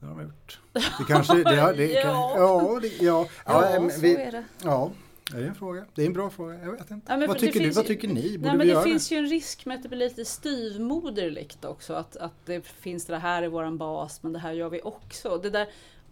det 0.00 0.06
har 0.06 0.14
de 0.14 0.22
gjort. 0.24 0.60
Det 0.72 0.82
kanske, 1.08 1.42
det, 1.42 1.56
har- 1.56 1.72
det, 1.74 1.92
Ja. 1.92 2.32
ja, 2.36 2.78
det, 2.82 2.88
ja, 2.88 3.26
ja, 3.46 3.74
Ja, 3.74 3.90
så 3.90 4.00
vi, 4.00 4.16
är 4.16 4.32
det. 4.32 4.44
ja, 4.64 4.90
är 5.34 5.40
det 5.40 5.46
en 5.48 5.54
fråga? 5.54 5.84
Det 5.94 6.02
är 6.02 6.06
en 6.06 6.12
bra 6.12 6.30
fråga, 6.30 6.54
jag 6.64 6.72
vet 6.72 6.90
inte. 6.90 7.12
Ja, 7.12 7.18
vad 7.26 7.28
det 7.36 7.40
tycker 7.40 7.58
du? 7.60 7.64
finns 7.64 7.76
Vad 7.76 7.84
ju- 7.84 7.94
tycker 7.94 8.08
ni? 8.08 8.38
Borde 8.38 8.48
Nej, 8.48 8.56
men 8.58 8.66
vi 8.66 8.72
det 8.72 8.82
finns 8.82 9.12
ju 9.12 9.16
en 9.16 9.26
risk 9.26 9.66
med 9.66 9.76
att 9.76 9.82
det 9.82 9.88
blir 9.88 9.98
lite 9.98 10.24
styvmoderligt 10.24 11.64
också. 11.64 11.94
Att, 11.94 12.16
att 12.16 12.46
det 12.46 12.66
finns 12.66 13.04
det 13.06 13.18
här 13.18 13.42
i 13.42 13.48
våran 13.48 13.78
bas, 13.78 14.22
men 14.22 14.32
det 14.32 14.38
här 14.38 14.52
gör 14.52 14.70
vi 14.70 14.80
också. 14.84 15.38
Det 15.42 15.50
där 15.50 15.68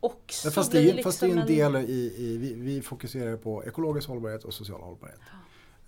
också 0.06 0.48
Ja, 0.48 0.52
fast, 0.52 0.70
blir 0.70 0.92
det, 0.94 0.98
är- 1.00 1.02
fast 1.02 1.20
det 1.20 1.26
är 1.26 1.34
liksom 1.34 1.40
en 1.72 1.82
del 1.82 1.90
i, 1.90 2.14
i 2.16 2.36
vi, 2.38 2.54
vi 2.54 2.82
fokuserar 2.82 3.36
på 3.36 3.64
ekologisk 3.64 4.08
hållbarhet 4.08 4.44
och 4.44 4.54
social 4.54 4.80
hållbarhet. 4.80 5.20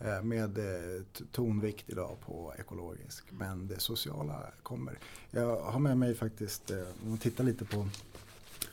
Eh, 0.01 0.23
Med 0.23 0.59
eh, 0.59 1.03
tonvikt 1.33 1.85
idag 1.91 2.17
på 2.27 2.55
ekologisk. 2.59 3.25
Men 3.31 3.67
det 3.69 3.81
sociala 3.81 4.43
kommer. 4.63 4.99
Jag 5.31 5.61
har 5.61 5.81
med 5.81 5.99
mig 5.99 6.15
faktiskt, 6.15 6.71
eh, 6.71 6.77
om 7.03 7.09
man 7.09 7.19
tittar 7.19 7.45
lite 7.45 7.65
på 7.65 7.89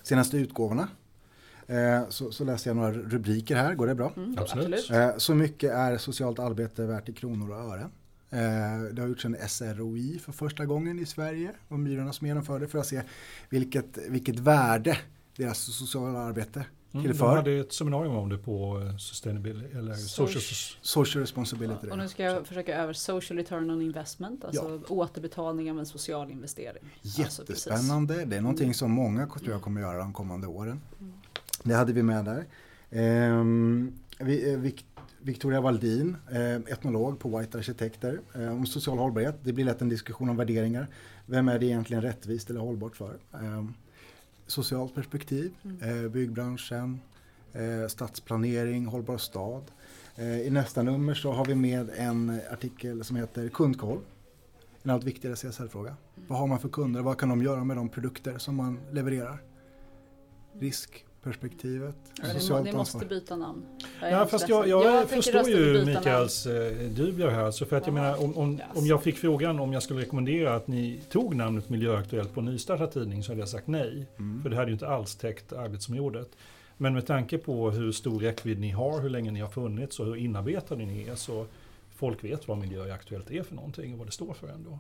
senaste 0.04 0.38
utgåvorna. 0.38 0.88
Så, 2.10 2.32
så 2.32 2.44
läser 2.44 2.70
jag 2.70 2.78
några 2.78 2.92
rubriker 2.92 3.56
här, 3.56 3.76
går 3.76 3.88
det 3.88 3.96
bra? 3.96 4.14
Mm, 4.16 4.36
Absolut. 4.40 4.92
Så 5.18 5.36
mycket 5.36 5.72
är 5.72 5.98
socialt 5.98 6.40
arbete 6.40 6.86
värt 6.86 7.10
i 7.10 7.14
kronor 7.14 7.52
och 7.52 7.58
ören. 7.74 7.92
Det 8.96 9.02
har 9.02 9.08
gjorts 9.08 9.26
en 9.26 9.38
SROI 9.50 10.20
för 10.20 10.32
första 10.32 10.66
gången 10.66 11.00
i 11.00 11.06
Sverige 11.06 11.52
och 11.68 11.80
Myrorna 11.80 12.14
som 12.14 12.28
genomförde 12.28 12.68
för 12.68 12.80
att 12.80 12.88
se 12.88 13.02
vilket, 13.50 13.98
vilket 14.10 14.40
värde 14.40 14.98
deras 15.38 15.60
sociala 15.60 16.20
arbete 16.20 16.66
Mm, 16.94 17.04
de 17.04 17.10
tillför. 17.12 17.36
hade 17.36 17.52
ett 17.52 17.74
seminarium 17.74 18.16
om 18.16 18.30
det 18.30 18.38
på 18.38 18.82
eh, 18.82 18.98
Sustainability, 18.98 19.78
eller 19.78 19.94
social, 19.94 20.42
Soc- 20.42 20.78
Social 20.82 21.22
responsibility. 21.22 21.88
Och 21.90 21.98
nu 21.98 22.08
ska 22.08 22.24
jag 22.24 22.48
försöka 22.48 22.76
över 22.78 22.94
social 22.94 23.38
return 23.38 23.70
on 23.72 23.82
investment, 23.82 24.46
alltså 24.46 24.82
återbetalning 24.88 25.72
av 25.72 25.80
en 25.80 25.86
social 25.86 26.32
investering. 26.32 26.84
Alltså. 27.04 27.22
Jättespännande. 27.42 28.26
Det 28.26 28.36
är 28.36 28.42
någonting 28.42 28.74
som 28.74 28.92
många 28.92 29.28
tror 29.28 29.52
jag 29.52 29.62
kommer 29.62 29.82
göra 29.82 29.98
de 29.98 30.14
kommande 30.14 30.48
åren. 30.48 30.82
Det 31.64 31.74
hade 31.74 31.94
vi 31.94 32.04
med 32.04 32.26
där. 32.26 32.46
Ehm, 32.92 33.92
vi, 34.20 34.54
eh, 34.54 34.58
Vic- 34.60 34.84
Victoria 35.22 35.62
Waldin, 35.62 36.18
eh, 36.32 36.56
etnolog 36.56 37.20
på 37.20 37.38
White 37.40 37.58
Arkitekter, 37.58 38.20
eh, 38.36 38.52
om 38.52 38.66
social 38.66 38.98
hållbarhet. 38.98 39.36
Det 39.44 39.54
blir 39.54 39.66
lätt 39.66 39.82
en 39.82 39.90
diskussion 39.90 40.30
om 40.30 40.38
värderingar. 40.38 40.88
Vem 41.26 41.48
är 41.48 41.60
det 41.60 41.66
egentligen 41.66 42.02
rättvist 42.04 42.50
eller 42.50 42.60
hållbart 42.60 42.96
för? 42.96 43.18
Socialt 44.48 44.96
perspektiv, 44.96 45.54
eh, 45.82 46.12
byggbranschen, 46.12 47.00
eh, 47.54 47.88
stadsplanering, 47.88 48.86
hållbar 48.86 49.18
stad. 49.18 49.64
Eh, 50.16 50.40
I 50.42 50.50
nästa 50.50 50.84
nummer 50.84 51.14
så 51.14 51.32
har 51.32 51.46
vi 51.46 51.56
med 51.56 51.90
en 51.98 52.40
artikel 52.52 53.04
som 53.04 53.16
heter 53.16 53.50
Kundkoll. 53.50 54.00
En 54.84 54.90
allt 54.92 55.04
viktigare 55.04 55.36
CSR-fråga. 55.36 55.96
Vad 56.28 56.40
har 56.40 56.48
man 56.48 56.60
för 56.60 56.70
kunder? 56.70 57.02
Vad 57.02 57.18
kan 57.18 57.30
de 57.30 57.44
göra 57.44 57.64
med 57.64 57.78
de 57.78 57.90
produkter 57.90 58.38
som 58.38 58.56
man 58.56 58.80
levererar? 58.92 59.42
Ja, 62.22 62.28
ni, 62.28 62.40
socialt 62.40 62.66
ni 62.66 62.72
måste 62.72 62.98
ansvar. 62.98 63.10
byta 63.10 63.36
namn. 63.36 63.66
Jag 64.02 64.12
Ja, 64.12 64.26
fast 64.26 64.50
jag, 64.50 64.68
jag, 64.68 65.10
tänker 65.10 65.16
förstår 65.16 65.50
ju 65.50 65.74
namn. 65.74 65.86
Mikaels 65.86 66.46
eh, 66.46 66.90
dubier 66.90 67.30
här. 67.30 67.44
Alltså 67.44 67.66
för 67.66 67.78
att 67.78 67.88
jag 67.88 67.98
Ja. 67.98 68.02
menar, 68.02 68.24
om, 68.24 68.38
om, 68.38 68.62
om 68.76 68.86
jag 68.88 69.04
fick 69.04 69.18
frågan 69.18 69.60
om 69.60 69.74
jag 69.74 69.84
skulle 69.84 70.02
rekommendera 70.02 70.56
att 70.56 70.68
ni 70.68 71.02
tog 71.10 71.36
namnet 71.36 71.70
Miljöaktuellt 71.70 72.34
på 72.34 72.40
en 72.40 72.46
nystartad 72.46 72.92
tidning 72.92 73.24
så 73.24 73.32
hade 73.32 73.42
jag 73.42 73.50
sagt 73.50 73.68
nej. 73.68 74.08
Mm. 74.20 74.44
För 74.44 74.50
det 74.50 74.56
hade 74.56 74.68
ju 74.68 74.74
inte 74.74 74.88
alls 74.88 75.16
täckt 75.16 75.54
arbetsområdet. 75.54 76.30
Men 76.78 76.94
med 76.94 77.08
tanke 77.08 77.38
på 77.38 77.72
hur 77.72 77.92
stor 77.92 78.20
räckvidd 78.20 78.60
ni 78.60 78.70
har, 78.70 79.02
hur 79.02 79.10
länge 79.10 79.32
ni 79.32 79.40
har 79.40 79.50
funnits 79.50 80.00
och 80.00 80.06
hur 80.06 80.16
inarbetade 80.16 80.86
ni 80.86 81.04
är 81.08 81.16
så 81.16 81.46
folk 81.96 82.24
vet 82.24 82.48
vad 82.48 82.58
Miljöaktuellt 82.58 83.32
är 83.32 83.44
för 83.44 83.56
någonting 83.56 83.94
och 83.94 83.98
vad 84.00 84.08
det 84.08 84.12
står 84.12 84.34
för 84.34 84.48
ändå. 84.48 84.80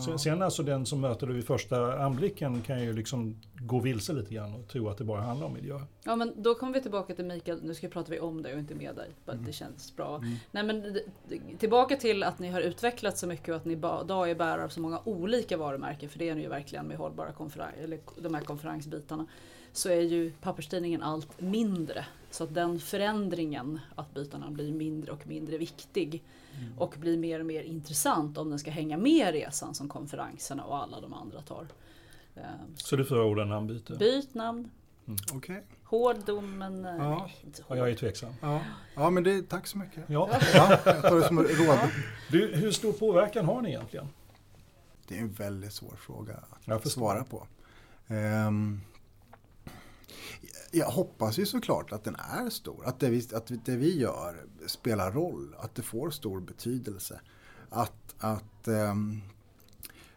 Så, 0.00 0.18
sen 0.18 0.42
alltså 0.42 0.62
den 0.62 0.86
som 0.86 1.00
möter 1.00 1.26
det 1.26 1.32
vid 1.32 1.46
första 1.46 2.04
anblicken 2.04 2.62
kan 2.62 2.82
ju 2.82 2.92
liksom 2.92 3.36
gå 3.54 3.80
vilse 3.80 4.12
lite 4.12 4.34
grann 4.34 4.54
och 4.54 4.68
tro 4.68 4.88
att 4.88 4.98
det 4.98 5.04
bara 5.04 5.20
handlar 5.20 5.46
om 5.46 5.52
miljö. 5.52 5.80
Ja 6.04 6.16
men 6.16 6.42
då 6.42 6.54
kommer 6.54 6.72
vi 6.72 6.82
tillbaka 6.82 7.14
till 7.14 7.24
Mikael, 7.24 7.58
nu 7.62 7.74
ska 7.74 7.88
pratar 7.88 8.10
vi 8.10 8.20
om 8.20 8.42
dig 8.42 8.52
och 8.52 8.58
inte 8.58 8.74
med 8.74 8.96
dig. 8.96 9.10
För 9.24 9.32
Mm. 9.32 9.44
det 9.44 9.52
känns 9.52 9.96
bra. 9.96 10.22
Nej 10.50 10.62
men 10.64 10.98
tillbaka 11.58 11.96
till 11.96 12.22
att 12.22 12.38
ni 12.38 12.48
har 12.48 12.60
utvecklat 12.60 13.18
så 13.18 13.26
mycket 13.26 13.48
och 13.48 13.56
att 13.56 13.64
ni 13.64 13.72
idag 13.72 14.30
är 14.30 14.34
bärare 14.34 14.64
av 14.64 14.68
så 14.68 14.80
många 14.80 15.00
olika 15.04 15.56
varumärken. 15.56 16.08
För 16.08 16.18
det 16.18 16.28
är 16.28 16.34
ni 16.34 16.42
ju 16.42 16.48
verkligen 16.48 16.86
med 16.86 16.96
hållbara 16.96 17.32
konferens, 17.32 17.74
eller 17.82 17.98
de 18.20 18.34
här 18.34 18.42
konferensbitarna. 18.42 19.26
Så 19.72 19.88
är 19.88 20.00
ju 20.00 20.32
papperstidningen 20.40 21.02
allt 21.02 21.40
mindre. 21.40 22.04
Så 22.30 22.44
att 22.44 22.54
den 22.54 22.78
förändringen, 22.80 23.80
att 23.94 24.14
byta 24.14 24.38
namn 24.38 24.54
blir 24.54 24.72
mindre 24.72 25.12
och 25.12 25.26
mindre 25.26 25.58
viktig. 25.58 26.22
Mm. 26.58 26.78
Och 26.78 26.94
blir 26.98 27.18
mer 27.18 27.40
och 27.40 27.46
mer 27.46 27.62
intressant 27.62 28.38
om 28.38 28.50
den 28.50 28.58
ska 28.58 28.70
hänga 28.70 28.96
med 28.96 29.32
resan 29.32 29.74
som 29.74 29.88
konferenserna 29.88 30.64
och 30.64 30.76
alla 30.82 31.00
de 31.00 31.14
andra 31.14 31.42
tar. 31.42 31.66
Eh, 32.34 32.42
Så 32.76 32.96
du 32.96 33.04
förordar 33.04 33.44
namnbyte? 33.44 33.94
Byt 33.96 34.34
namn, 34.34 34.70
Okej. 35.34 35.64
hård 35.84 36.16
dom 36.26 36.58
men 36.58 36.84
eh, 36.84 36.96
Ja. 36.96 37.18
nej, 37.26 37.36
inte 37.44 37.62
Ja, 37.62 37.64
hård. 37.68 37.78
jag 37.78 37.90
är 37.90 37.94
tveksam. 37.94 38.32
Ja. 38.40 38.60
ja, 38.94 39.10
men 39.10 39.24
det, 39.24 39.48
tack 39.48 39.66
så 39.66 39.78
mycket. 39.78 40.04
Ja. 40.08 40.28
Ja, 40.54 40.78
jag 40.84 41.02
tar 41.02 41.16
det 41.16 41.28
som 41.28 41.38
råd. 41.38 41.78
Du, 42.30 42.54
hur 42.56 42.70
stor 42.72 42.92
påverkan 42.92 43.44
har 43.44 43.62
ni 43.62 43.68
egentligen? 43.68 44.08
Det 45.08 45.16
är 45.16 45.20
en 45.20 45.32
väldigt 45.32 45.72
svår 45.72 45.96
fråga 45.96 46.34
att 46.66 46.88
svara 46.90 47.24
på. 47.24 47.46
Ehm, 48.08 48.80
jag 50.70 50.86
hoppas 50.86 51.38
ju 51.38 51.46
såklart 51.46 51.92
att 51.92 52.04
den 52.04 52.16
är 52.16 52.50
stor. 52.50 52.86
Att 52.86 53.00
det, 53.00 53.10
vi, 53.10 53.28
att 53.34 53.52
det 53.64 53.76
vi 53.76 53.98
gör 53.98 54.46
spelar 54.66 55.12
roll. 55.12 55.54
Att 55.58 55.74
det 55.74 55.82
får 55.82 56.10
stor 56.10 56.40
betydelse. 56.40 57.20
Att, 57.70 58.14
att, 58.18 58.68
ehm, 58.68 59.20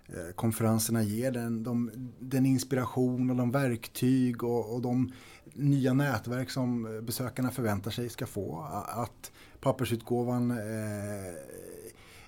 eh, 0.08 0.36
konferenserna 0.36 1.04
ger 1.04 1.32
den, 1.32 1.64
de, 1.64 1.92
den 2.20 2.46
inspiration 2.46 3.30
och 3.30 3.36
de 3.36 3.52
verktyg 3.52 4.44
och, 4.44 4.74
och 4.74 4.82
de 4.82 5.12
nya 5.54 5.94
nätverk 5.94 6.50
som 6.50 7.00
besökarna 7.06 7.52
förväntar 7.52 7.92
sig 7.92 8.10
ska 8.10 8.26
få. 8.26 8.68
Att 8.88 9.32
pappersutgåvan 9.60 10.52
eh, 10.52 11.36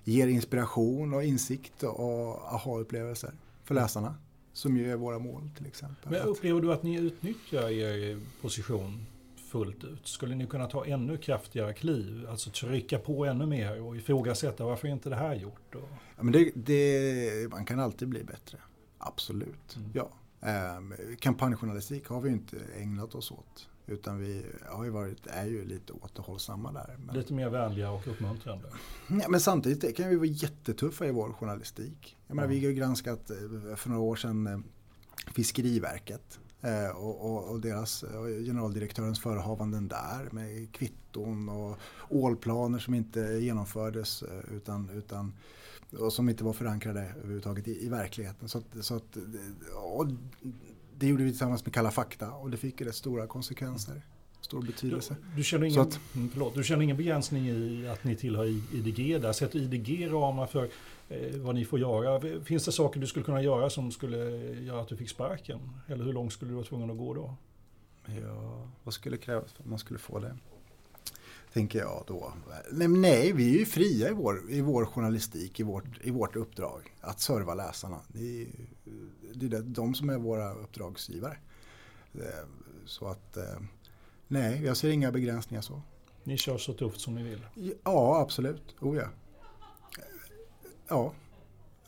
ger 0.03 0.27
inspiration 0.27 1.13
och 1.13 1.23
insikt 1.23 1.83
och 1.83 2.53
aha-upplevelser 2.53 3.33
för 3.63 3.75
läsarna. 3.75 4.15
Som 4.57 4.77
ju 4.77 4.91
är 4.91 4.95
våra 4.95 5.19
mål 5.19 5.49
till 5.57 5.65
exempel. 5.65 6.11
Men 6.11 6.21
upplever 6.21 6.61
du 6.61 6.73
att 6.73 6.83
ni 6.83 6.95
utnyttjar 6.95 7.69
er 7.69 8.19
position 8.41 9.05
fullt 9.35 9.83
ut? 9.83 10.07
Skulle 10.07 10.35
ni 10.35 10.47
kunna 10.47 10.65
ta 10.65 10.85
ännu 10.85 11.17
kraftigare 11.17 11.73
kliv? 11.73 12.27
Alltså 12.29 12.49
trycka 12.49 12.99
på 12.99 13.25
ännu 13.25 13.45
mer 13.45 13.81
och 13.81 13.97
ifrågasätta 13.97 14.65
varför 14.65 14.87
inte 14.87 15.09
det 15.09 15.15
här 15.15 15.35
gjort? 15.35 15.75
Och... 15.75 15.89
Ja, 16.17 16.23
men 16.23 16.31
det, 16.31 16.51
det, 16.55 17.51
man 17.51 17.65
kan 17.65 17.79
alltid 17.79 18.07
bli 18.07 18.23
bättre. 18.23 18.57
Absolut. 18.97 19.75
Mm. 19.75 19.91
Ja. 19.93 20.09
Eh, 20.41 21.15
kampanjjournalistik 21.19 22.07
har 22.07 22.21
vi 22.21 22.29
inte 22.29 22.57
ägnat 22.75 23.15
oss 23.15 23.31
åt. 23.31 23.69
Utan 23.87 24.19
vi 24.19 24.45
har 24.69 24.83
ju 24.83 24.89
varit, 24.89 25.27
är 25.27 25.45
ju 25.45 25.65
lite 25.65 25.93
återhållsamma 25.93 26.71
där. 26.71 26.97
Men... 27.05 27.15
Lite 27.15 27.33
mer 27.33 27.49
vänliga 27.49 27.91
och 27.91 28.07
uppmuntrande. 28.07 28.67
Ja, 29.07 29.29
men 29.29 29.39
samtidigt 29.39 29.97
kan 29.97 30.09
vi 30.09 30.15
vara 30.15 30.27
jättetuffa 30.27 31.05
i 31.05 31.11
vår 31.11 31.33
journalistik. 31.33 32.17
Jag 32.27 32.35
menar, 32.35 32.49
Vi 32.49 32.65
har 32.65 32.71
granskat 32.71 33.29
eh, 33.29 33.75
för 33.75 33.89
några 33.89 34.01
år 34.01 34.15
sedan 34.15 34.47
eh, 34.47 34.59
Fiskeriverket 35.33 36.39
eh, 36.61 36.97
och, 36.97 37.25
och, 37.25 37.51
och, 37.51 37.61
deras 37.61 38.03
generaldirektörens 38.45 39.19
förehavanden 39.19 39.87
där 39.87 40.29
med 40.31 40.71
kvitton 40.71 41.49
och 41.49 41.77
ålplaner 42.09 42.79
som 42.79 42.93
inte 42.93 43.19
genomfördes 43.19 44.23
utan, 44.51 44.89
utan 44.89 45.33
och 45.99 46.13
som 46.13 46.29
inte 46.29 46.43
var 46.43 46.53
förankrade 46.53 47.13
överhuvudtaget 47.17 47.67
i, 47.67 47.85
i 47.85 47.89
verkligheten. 47.89 48.49
Så, 48.49 48.57
att, 48.57 48.85
så 48.85 48.95
att, 48.95 49.17
det 50.99 51.07
gjorde 51.07 51.23
vi 51.23 51.29
tillsammans 51.29 51.65
med 51.65 51.73
Kalla 51.73 51.91
fakta 51.91 52.31
och 52.31 52.49
det 52.49 52.57
fick 52.57 52.81
rätt 52.81 52.95
stora 52.95 53.27
konsekvenser. 53.27 54.01
Stor 54.41 54.61
betydelse. 54.61 55.15
Du, 55.29 55.37
du, 55.37 55.43
känner 55.43 55.65
ingen, 55.65 55.81
att, 55.81 55.99
mm, 56.15 56.29
förlåt, 56.29 56.55
du 56.55 56.63
känner 56.63 56.83
ingen 56.83 56.97
begränsning 56.97 57.47
i 57.47 57.87
att 57.87 58.03
ni 58.03 58.15
tillhör 58.15 58.45
IDG 58.45 59.21
där? 59.21 59.33
Sätter 59.33 59.59
IDG 59.59 60.07
ramar 60.11 60.45
för 60.45 60.69
eh, 61.09 61.37
vad 61.37 61.55
ni 61.55 61.65
får 61.65 61.79
göra? 61.79 62.41
Finns 62.43 62.65
det 62.65 62.71
saker 62.71 62.99
du 62.99 63.07
skulle 63.07 63.25
kunna 63.25 63.41
göra 63.41 63.69
som 63.69 63.91
skulle 63.91 64.17
göra 64.63 64.81
att 64.81 64.87
du 64.87 64.97
fick 64.97 65.09
sparken? 65.09 65.59
Eller 65.87 66.05
hur 66.05 66.13
långt 66.13 66.33
skulle 66.33 66.51
du 66.51 66.55
vara 66.55 66.65
tvungen 66.65 66.91
att 66.91 66.97
gå 66.97 67.13
då? 67.13 67.35
Ja, 68.05 68.67
vad 68.83 68.93
skulle 68.93 69.17
krävas 69.17 69.51
för 69.51 69.63
att 69.63 69.69
man 69.69 69.79
skulle 69.79 69.99
få 69.99 70.19
det? 70.19 70.37
Tänker 71.57 71.79
jag 71.79 72.03
då. 72.07 72.33
Nej, 72.71 72.87
nej, 72.87 73.31
vi 73.31 73.55
är 73.55 73.59
ju 73.59 73.65
fria 73.65 74.09
i 74.09 74.13
vår, 74.13 74.51
i 74.51 74.61
vår 74.61 74.85
journalistik, 74.85 75.59
i 75.59 75.63
vårt, 75.63 75.85
i 76.01 76.11
vårt 76.11 76.35
uppdrag. 76.35 76.95
Att 77.01 77.19
serva 77.19 77.53
läsarna. 77.53 78.01
Det 78.07 78.41
är, 78.41 78.47
det 79.33 79.57
är 79.57 79.61
de 79.61 79.95
som 79.95 80.09
är 80.09 80.17
våra 80.17 80.53
uppdragsgivare. 80.53 81.37
Eh, 82.13 82.47
så 82.85 83.07
att, 83.07 83.37
eh, 83.37 83.59
nej, 84.27 84.65
jag 84.65 84.77
ser 84.77 84.89
inga 84.89 85.11
begränsningar 85.11 85.61
så. 85.61 85.81
Ni 86.23 86.37
kör 86.37 86.57
så 86.57 86.73
tufft 86.73 87.01
som 87.01 87.15
ni 87.15 87.23
vill? 87.23 87.45
Ja, 87.83 88.21
absolut. 88.21 88.75
Oh, 88.81 88.97
ja. 88.97 89.07
ja. 90.87 91.13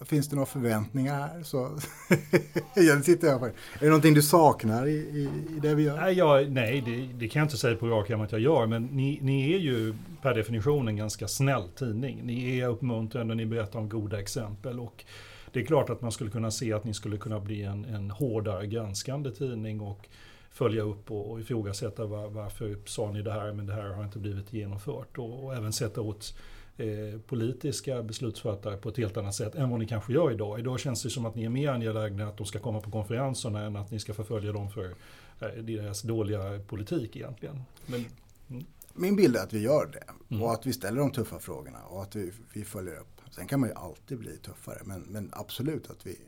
Finns 0.02 0.30
det 0.30 0.36
några 0.36 0.46
förväntningar 0.46 1.14
här 1.14 1.44
så 1.44 1.80
jag 2.76 3.06
sitter 3.06 3.28
jag 3.28 3.44
Är 3.44 3.54
det 3.80 3.86
någonting 3.86 4.14
du 4.14 4.22
saknar 4.22 4.88
i, 4.88 4.92
i, 4.92 5.30
i 5.56 5.60
det 5.62 5.76
vi 5.76 5.84
gör? 5.84 5.98
Nej, 5.98 6.14
jag, 6.14 6.52
nej 6.52 6.82
det, 6.86 7.20
det, 7.20 7.28
kan 7.28 7.40
jag 7.40 7.46
inte 7.46 7.58
säga 7.58 7.76
på 7.76 7.88
rak 7.88 8.10
arm 8.10 8.22
att 8.22 8.32
jag 8.32 8.42
gör. 8.42 8.66
Men 8.66 8.86
ni, 8.86 9.20
ni, 9.22 9.54
är 9.54 9.58
ju 9.58 9.94
per 10.22 10.34
definition 10.34 10.88
en 10.88 10.96
ganska 10.96 11.28
snäll 11.28 11.70
tidning. 11.70 12.22
Ni 12.24 12.60
är 12.60 12.68
uppmuntrande, 12.68 13.36
ni 13.36 13.46
berättar 13.46 13.80
om 13.80 13.90
goda 13.90 14.20
exempel. 14.20 14.80
Och 14.80 15.06
det 15.52 15.60
är 15.60 15.66
klart 15.66 15.90
att 15.90 16.02
man 16.02 16.12
skulle 16.12 16.30
kunna 16.30 16.52
se 16.52 16.74
att 16.74 16.84
ni 16.84 16.94
skulle 16.94 17.18
kunna 17.18 17.40
bli 17.40 17.64
en, 17.64 17.86
en 17.86 18.12
hårdare 18.12 18.68
granskande 18.68 19.32
tidning. 19.32 19.82
och 19.82 20.10
följa 20.52 20.82
upp 20.82 21.12
och, 21.12 21.32
och 21.32 21.40
ifrågasätta 21.40 22.06
var, 22.06 22.30
varför 22.30 22.78
sa 22.86 23.12
ni 23.12 23.22
det 23.22 23.32
här 23.32 23.54
men 23.54 23.66
det 23.66 23.74
här 23.74 23.90
har 23.90 24.04
inte 24.04 24.20
blivit 24.20 24.54
genomfört. 24.54 25.18
Och, 25.18 25.46
och 25.46 25.56
även 25.56 25.74
sätta 25.74 26.02
åt 26.02 26.34
Eh, 26.80 27.20
politiska 27.20 28.04
beslutsfattare 28.04 28.78
på 28.78 28.90
ett 28.90 28.98
helt 28.98 29.18
annat 29.18 29.36
sätt 29.36 29.56
än 29.56 29.70
vad 29.70 29.80
ni 29.80 29.88
kanske 29.88 30.14
gör 30.14 30.32
idag. 30.32 30.60
Idag 30.60 30.80
känns 30.80 31.04
det 31.04 31.10
som 31.10 31.26
att 31.26 31.36
ni 31.36 31.46
är 31.46 31.50
mer 31.50 31.70
angelägna 31.70 32.28
att 32.28 32.38
de 32.38 32.46
ska 32.46 32.60
komma 32.60 32.82
på 32.82 32.92
konferenserna 32.92 33.62
än 33.62 33.76
att 33.76 33.92
ni 33.92 34.00
ska 34.00 34.14
förfölja 34.14 34.52
dem 34.52 34.70
för 34.70 34.96
eh, 35.40 35.64
deras 35.64 36.02
dåliga 36.02 36.60
politik 36.68 37.16
egentligen. 37.16 37.62
Men, 37.86 38.06
mm. 38.50 38.66
Min 38.94 39.16
bild 39.16 39.36
är 39.36 39.44
att 39.44 39.54
vi 39.54 39.60
gör 39.60 39.90
det 39.94 40.34
mm. 40.36 40.44
och 40.44 40.54
att 40.54 40.66
vi 40.66 40.74
ställer 40.74 41.00
de 41.00 41.12
tuffa 41.12 41.40
frågorna 41.40 41.80
och 41.90 42.04
att 42.04 42.16
vi, 42.16 42.32
vi 42.54 42.64
följer 42.64 42.96
upp. 42.96 43.22
Sen 43.32 43.48
kan 43.48 43.60
man 43.60 43.70
ju 43.70 43.76
alltid 43.76 44.20
bli 44.20 44.38
tuffare 44.38 44.82
men, 44.84 45.02
men 45.02 45.30
absolut 45.34 45.90
att 45.90 46.08
vi, 46.08 46.20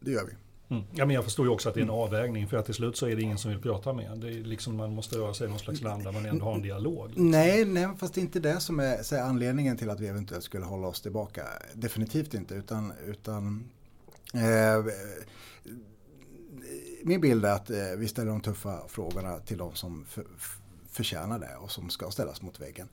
det 0.00 0.10
gör 0.10 0.24
vi. 0.24 0.32
Mm. 0.70 0.84
Ja, 0.94 1.06
men 1.06 1.14
jag 1.14 1.24
förstår 1.24 1.46
ju 1.46 1.52
också 1.52 1.68
att 1.68 1.74
det 1.74 1.80
är 1.80 1.84
en 1.84 1.90
avvägning 1.90 2.48
för 2.48 2.56
att 2.56 2.64
till 2.64 2.74
slut 2.74 2.96
så 2.96 3.06
är 3.06 3.16
det 3.16 3.22
ingen 3.22 3.38
som 3.38 3.50
vill 3.50 3.60
prata 3.60 3.92
med 3.92 4.18
det 4.18 4.28
är 4.28 4.44
liksom 4.44 4.76
Man 4.76 4.94
måste 4.94 5.18
röra 5.18 5.34
sig 5.34 5.46
i 5.46 5.50
någon 5.50 5.58
slags 5.58 5.80
land 5.80 6.04
där 6.04 6.12
man 6.12 6.26
ändå 6.26 6.44
har 6.44 6.54
en 6.54 6.62
dialog. 6.62 7.08
Liksom. 7.08 7.30
Nej, 7.30 7.64
nej, 7.64 7.88
fast 7.98 8.14
det 8.14 8.20
är 8.20 8.22
inte 8.22 8.40
det 8.40 8.60
som 8.60 8.80
är, 8.80 9.14
är 9.14 9.22
anledningen 9.22 9.76
till 9.76 9.90
att 9.90 10.00
vi 10.00 10.06
eventuellt 10.06 10.44
skulle 10.44 10.64
hålla 10.64 10.88
oss 10.88 11.00
tillbaka. 11.00 11.44
Definitivt 11.74 12.34
inte, 12.34 12.54
utan, 12.54 12.92
utan 13.06 13.70
eh, 14.34 14.84
min 17.02 17.20
bild 17.20 17.44
är 17.44 17.52
att 17.52 17.70
eh, 17.70 17.76
vi 17.96 18.08
ställer 18.08 18.30
de 18.30 18.40
tuffa 18.40 18.88
frågorna 18.88 19.38
till 19.38 19.58
de 19.58 19.74
som 19.74 20.04
för, 20.04 20.24
förtjänar 20.90 21.38
det 21.38 21.56
och 21.60 21.70
som 21.70 21.90
ska 21.90 22.10
ställas 22.10 22.42
mot 22.42 22.60
väggen. 22.60 22.88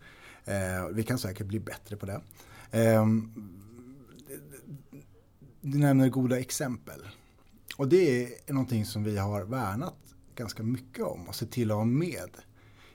Eh, 0.45 0.88
vi 0.91 1.03
kan 1.03 1.17
säkert 1.17 1.47
bli 1.47 1.59
bättre 1.59 1.95
på 1.95 2.05
det. 2.05 2.21
Eh, 2.71 3.05
du 5.61 5.77
nämner 5.77 6.09
goda 6.09 6.39
exempel. 6.39 7.01
Och 7.77 7.88
det 7.88 8.23
är 8.23 8.53
någonting 8.53 8.85
som 8.85 9.03
vi 9.03 9.17
har 9.17 9.43
värnat 9.43 9.95
ganska 10.35 10.63
mycket 10.63 11.05
om 11.05 11.27
och 11.27 11.35
sett 11.35 11.51
till 11.51 11.71
att 11.71 11.77
ha 11.77 11.85
med 11.85 12.29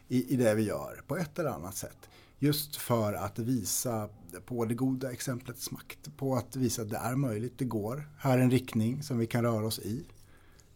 i, 0.08 0.34
i 0.34 0.36
det 0.36 0.54
vi 0.54 0.62
gör 0.62 1.02
på 1.06 1.16
ett 1.16 1.38
eller 1.38 1.50
annat 1.50 1.76
sätt. 1.76 2.08
Just 2.38 2.76
för 2.76 3.12
att 3.12 3.38
visa 3.38 4.08
på 4.46 4.64
det 4.64 4.74
goda 4.74 5.12
exemplets 5.12 5.70
makt. 5.70 6.16
På 6.16 6.36
att 6.36 6.56
visa 6.56 6.82
att 6.82 6.90
det 6.90 6.96
är 6.96 7.16
möjligt, 7.16 7.58
det 7.58 7.64
går. 7.64 8.10
Här 8.18 8.38
är 8.38 8.42
en 8.42 8.50
riktning 8.50 9.02
som 9.02 9.18
vi 9.18 9.26
kan 9.26 9.44
röra 9.44 9.66
oss 9.66 9.78
i. 9.78 10.04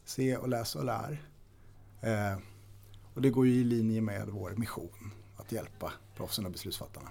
Se 0.05 0.37
och 0.37 0.49
läs 0.49 0.77
och 0.77 0.85
lär. 0.85 1.23
Eh, 2.01 2.39
och 3.15 3.23
det 3.23 3.31
går 3.31 3.47
ju 3.47 3.55
i 3.55 3.65
linje 3.65 4.01
med 4.01 4.29
vår 4.29 4.51
mission. 4.51 5.13
Att 5.37 5.53
hjälpa 5.53 5.93
proffsen 6.17 6.47
och 6.47 6.53
beslutsfattarna. 6.53 7.11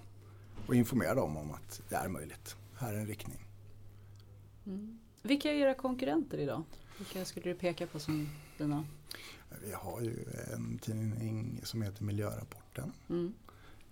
Och 0.67 0.75
informera 0.75 1.15
dem 1.15 1.37
om 1.37 1.51
att 1.51 1.81
det 1.89 1.95
är 1.95 2.07
möjligt. 2.07 2.55
Här 2.75 2.93
är 2.93 2.97
en 2.97 3.07
riktning. 3.07 3.47
Mm. 4.65 4.99
Vilka 5.21 5.51
är 5.51 5.55
era 5.55 5.73
konkurrenter 5.73 6.37
idag? 6.37 6.63
Vilka 6.97 7.25
skulle 7.25 7.49
du 7.49 7.55
peka 7.55 7.87
på 7.87 7.99
som 7.99 8.29
dina? 8.57 8.85
Vi 9.65 9.73
har 9.73 10.01
ju 10.01 10.25
en 10.53 10.77
tidning 10.77 11.61
som 11.63 11.81
heter 11.81 12.03
Miljörapporten. 12.03 12.93
Mm. 13.09 13.33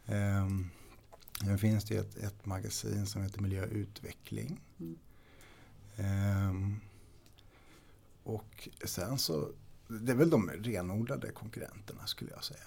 Um, 0.06 0.70
Sen 1.46 1.58
finns 1.58 1.84
det 1.84 1.96
ett, 1.96 2.18
ett, 2.18 2.46
magasin 2.46 3.06
som 3.06 3.24
heter 3.24 3.42
Miljöutveckling. 3.42 4.62
Mm. 4.80 4.98
Um, 6.50 6.82
och 8.24 8.70
sen 8.86 9.18
så, 9.18 9.50
det 9.88 10.12
är 10.12 10.16
väl 10.16 10.30
de 10.30 10.50
renodlade 10.50 11.32
konkurrenterna 11.32 12.08
skulle 12.08 12.32
jag 12.32 12.44
säga. 12.44 12.60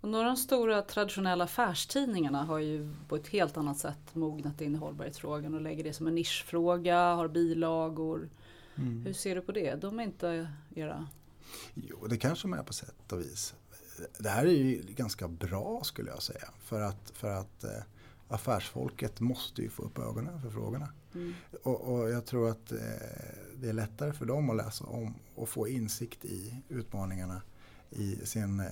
Och 0.00 0.08
några 0.08 0.26
av 0.26 0.30
de 0.30 0.36
stora 0.36 0.82
traditionella 0.82 1.44
affärstidningarna 1.44 2.44
har 2.44 2.58
ju 2.58 2.94
på 3.08 3.16
ett 3.16 3.28
helt 3.28 3.56
annat 3.56 3.78
sätt 3.78 4.14
mognat 4.14 4.60
in 4.60 4.74
i 4.74 4.78
hållbarhetsfrågan 4.78 5.54
och 5.54 5.60
lägger 5.60 5.84
det 5.84 5.92
som 5.92 6.06
en 6.06 6.14
nischfråga, 6.14 7.14
har 7.14 7.28
bilagor. 7.28 8.28
Mm. 8.78 9.02
Hur 9.02 9.12
ser 9.12 9.34
du 9.34 9.40
på 9.40 9.52
det? 9.52 9.74
De 9.74 9.98
är 9.98 10.04
inte 10.04 10.48
era? 10.74 11.08
Jo, 11.74 12.06
det 12.06 12.16
kanske 12.16 12.48
de 12.48 12.52
är 12.52 12.62
på 12.62 12.72
sätt 12.72 13.12
och 13.12 13.20
vis. 13.20 13.54
Det 14.18 14.28
här 14.28 14.46
är 14.46 14.50
ju 14.50 14.82
ganska 14.82 15.28
bra 15.28 15.84
skulle 15.84 16.10
jag 16.10 16.22
säga. 16.22 16.48
För 16.58 16.80
att, 16.80 17.10
för 17.14 17.30
att 17.30 17.64
eh, 17.64 17.82
affärsfolket 18.28 19.20
måste 19.20 19.62
ju 19.62 19.68
få 19.68 19.82
upp 19.82 19.98
ögonen 19.98 20.42
för 20.42 20.50
frågorna. 20.50 20.88
Mm. 21.14 21.34
Och, 21.62 21.80
och, 21.80 22.10
jag 22.10 22.26
tror 22.26 22.50
att 22.50 22.72
eh, 22.72 22.78
det 23.56 23.68
är 23.68 23.72
lättare 23.72 24.12
för 24.12 24.26
dem 24.26 24.50
att 24.50 24.56
läsa 24.56 24.84
om 24.84 25.14
och 25.34 25.48
få 25.48 25.68
insikt 25.68 26.24
i 26.24 26.62
utmaningarna 26.68 27.42
i 27.90 28.16
sin 28.16 28.60
eh, 28.60 28.66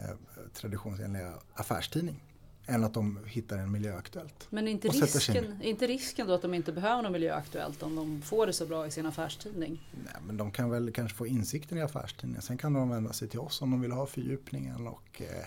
traditionsenliga 0.54 1.34
affärstidning 1.54 2.23
än 2.66 2.84
att 2.84 2.94
de 2.94 3.18
hittar 3.26 3.58
en 3.58 3.72
Miljöaktuellt. 3.72 4.46
Men 4.50 4.68
är 4.68 4.72
inte, 4.72 4.88
risken, 4.88 5.44
är 5.62 5.68
inte 5.68 5.86
risken 5.86 6.26
då 6.26 6.34
att 6.34 6.42
de 6.42 6.54
inte 6.54 6.72
behöver 6.72 7.02
något 7.02 7.12
Miljöaktuellt 7.12 7.82
om 7.82 7.96
de 7.96 8.22
får 8.22 8.46
det 8.46 8.52
så 8.52 8.66
bra 8.66 8.86
i 8.86 8.90
sin 8.90 9.06
affärstidning? 9.06 9.88
Nej, 10.04 10.14
men 10.26 10.36
de 10.36 10.50
kan 10.50 10.70
väl 10.70 10.92
kanske 10.92 11.16
få 11.16 11.26
insikten 11.26 11.78
i 11.78 11.82
affärstidningen. 11.82 12.42
Sen 12.42 12.58
kan 12.58 12.72
de 12.72 12.88
vända 12.88 13.12
sig 13.12 13.28
till 13.28 13.40
oss 13.40 13.62
om 13.62 13.70
de 13.70 13.80
vill 13.80 13.92
ha 13.92 14.06
fördjupningen 14.06 14.86
och 14.86 15.22
eh, 15.22 15.46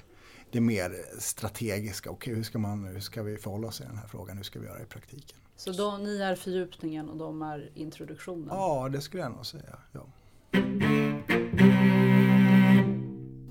det 0.51 0.61
mer 0.61 0.95
strategiska. 1.19 2.09
Okej, 2.09 2.35
hur, 2.35 2.43
ska 2.43 2.59
man, 2.59 2.85
hur 2.85 2.99
ska 2.99 3.23
vi 3.23 3.37
förhålla 3.37 3.67
oss 3.67 3.81
i 3.81 3.83
den 3.83 3.97
här 3.97 4.07
frågan? 4.07 4.37
Hur 4.37 4.43
ska 4.43 4.59
vi 4.59 4.65
göra 4.65 4.81
i 4.81 4.85
praktiken? 4.85 5.37
Så 5.55 5.71
då, 5.71 5.97
ni 5.97 6.17
är 6.17 6.35
fördjupningen 6.35 7.09
och 7.09 7.17
de 7.17 7.41
är 7.41 7.69
introduktionen? 7.75 8.47
Ja, 8.49 8.89
det 8.89 9.01
skulle 9.01 9.23
jag 9.23 9.31
nog 9.31 9.45
säga. 9.45 9.77
Ja. 9.91 10.05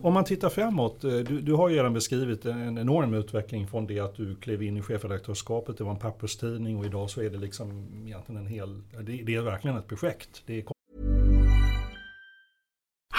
Om 0.07 0.15
man 0.15 0.25
tittar 0.25 0.49
framåt, 0.49 1.05
eh, 1.05 1.11
du, 1.11 1.41
du 1.41 1.53
har 1.53 1.69
ju 1.69 1.77
redan 1.77 1.93
beskrivit 1.93 2.45
en 2.45 2.79
enorm 2.79 3.15
utveckling 3.15 3.67
från 3.67 3.87
det 3.87 4.01
att 4.01 4.15
du 4.15 4.37
klev 4.37 4.63
in 4.63 4.77
i 4.77 4.83
chefredaktörskapet, 4.83 5.79
det 5.79 5.85
var 5.85 5.91
en 5.91 5.99
papperstidning 5.99 6.77
och 6.77 6.85
idag 6.85 7.11
så 7.11 7.23
är 7.23 7.31
det 7.31 7.39
liksom 7.39 7.87
egentligen 8.07 8.41
en 8.41 8.47
hel, 8.47 8.83
det, 9.01 9.23
det 9.23 9.35
är 9.35 9.41
verkligen 9.43 9.77
ett 9.77 9.87
projekt. 9.87 10.43
Det 10.47 10.59
är 10.59 10.65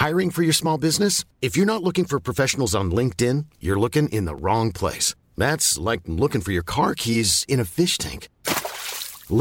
Hiring 0.06 0.30
for 0.30 0.42
your 0.42 0.52
small 0.52 0.80
business? 0.80 1.26
If 1.40 1.58
you're 1.58 1.66
not 1.66 1.82
looking 1.82 2.04
for 2.04 2.20
professionals 2.20 2.74
on 2.74 2.94
LinkedIn, 2.94 3.44
you're 3.60 3.80
looking 3.80 4.08
in 4.08 4.26
the 4.26 4.34
wrong 4.34 4.72
place. 4.72 5.16
That's 5.36 5.90
like 5.90 6.02
looking 6.06 6.40
for 6.40 6.52
your 6.52 6.66
car 6.66 6.94
keys 6.94 7.44
in 7.48 7.60
a 7.60 7.64
fish 7.64 7.98
tank. 7.98 8.28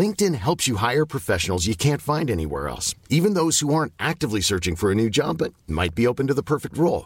LinkedIn 0.01 0.35
helps 0.35 0.67
you 0.67 0.77
hire 0.77 1.05
professionals 1.05 1.67
you 1.67 1.75
can't 1.75 2.01
find 2.01 2.29
anywhere 2.29 2.67
else, 2.67 2.95
even 3.09 3.35
those 3.35 3.65
who 3.65 3.73
aren't 3.73 3.93
actively 3.97 4.41
searching 4.41 4.75
for 4.75 4.91
a 4.91 4.95
new 4.95 5.09
job 5.09 5.37
but 5.37 5.53
might 5.67 5.95
be 5.95 6.07
open 6.07 6.27
to 6.27 6.33
the 6.33 6.43
perfect 6.43 6.77
role. 6.77 7.05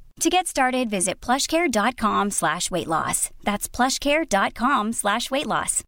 To 0.19 0.29
get 0.29 0.47
started, 0.47 0.89
visit 0.89 1.25
plushcare.com 1.25 2.31
slash 2.31 2.69
weight 2.71 2.87
loss. 2.87 3.29
That's 3.43 3.67
plushcare.com 3.69 4.93
slash 4.93 5.31
weight 5.31 5.47
loss. 5.47 5.83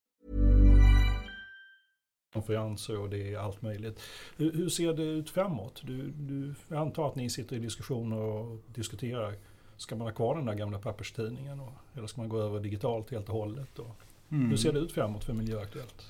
konferenser 2.34 2.98
och 3.00 3.10
det 3.10 3.34
är 3.34 3.38
allt 3.38 3.62
möjligt. 3.62 4.00
Hur, 4.38 4.52
hur 4.52 4.70
ser 4.70 4.94
det 4.94 5.04
ut 5.04 5.30
framåt? 5.30 5.82
Du, 5.84 6.12
du, 6.12 6.54
jag 6.68 6.78
antar 6.78 7.08
att 7.08 7.16
ni 7.16 7.30
sitter 7.30 7.56
i 7.56 7.60
diskussioner 7.60 8.18
och 8.18 8.58
diskuterar. 8.68 9.34
Ska 9.78 9.96
man 9.96 10.08
ha 10.08 10.14
kvar 10.14 10.36
den 10.36 10.46
där 10.46 10.54
gamla 10.54 10.80
papperstidningen? 10.80 11.60
Och, 11.60 11.74
eller 11.98 12.08
ska 12.08 12.22
man 12.22 12.30
gå 12.30 12.42
över 12.42 12.60
digitalt 12.60 13.12
helt 13.12 13.30
och 13.30 13.36
hållet? 13.36 13.80
Och, 13.80 13.96
Mm. 14.32 14.50
Hur 14.50 14.58
ser 14.58 14.74
det 14.74 14.80
ut 14.80 14.92
framåt 14.92 15.24
för 15.24 15.34
Miljöaktuellt? 15.34 16.06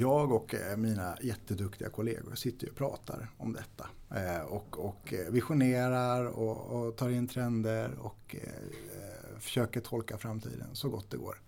Jag 0.00 0.32
och 0.32 0.54
eh, 0.54 0.76
mina 0.76 1.16
jätteduktiga 1.22 1.90
kollegor 1.90 2.34
sitter 2.34 2.70
och 2.70 2.76
pratar 2.76 3.28
om 3.36 3.52
detta. 3.52 3.88
Eh, 4.16 4.40
och, 4.40 4.78
och 4.78 5.14
eh, 5.14 5.32
visionerar 5.32 6.24
och, 6.26 6.86
och 6.86 6.96
tar 6.96 7.08
in 7.08 7.28
trender 7.28 7.98
och 8.00 8.36
eh, 8.42 9.38
försöker 9.38 9.80
tolka 9.80 10.18
framtiden 10.18 10.68
så 10.72 10.88
gott 10.88 11.10
det 11.10 11.16
går. 11.16 11.40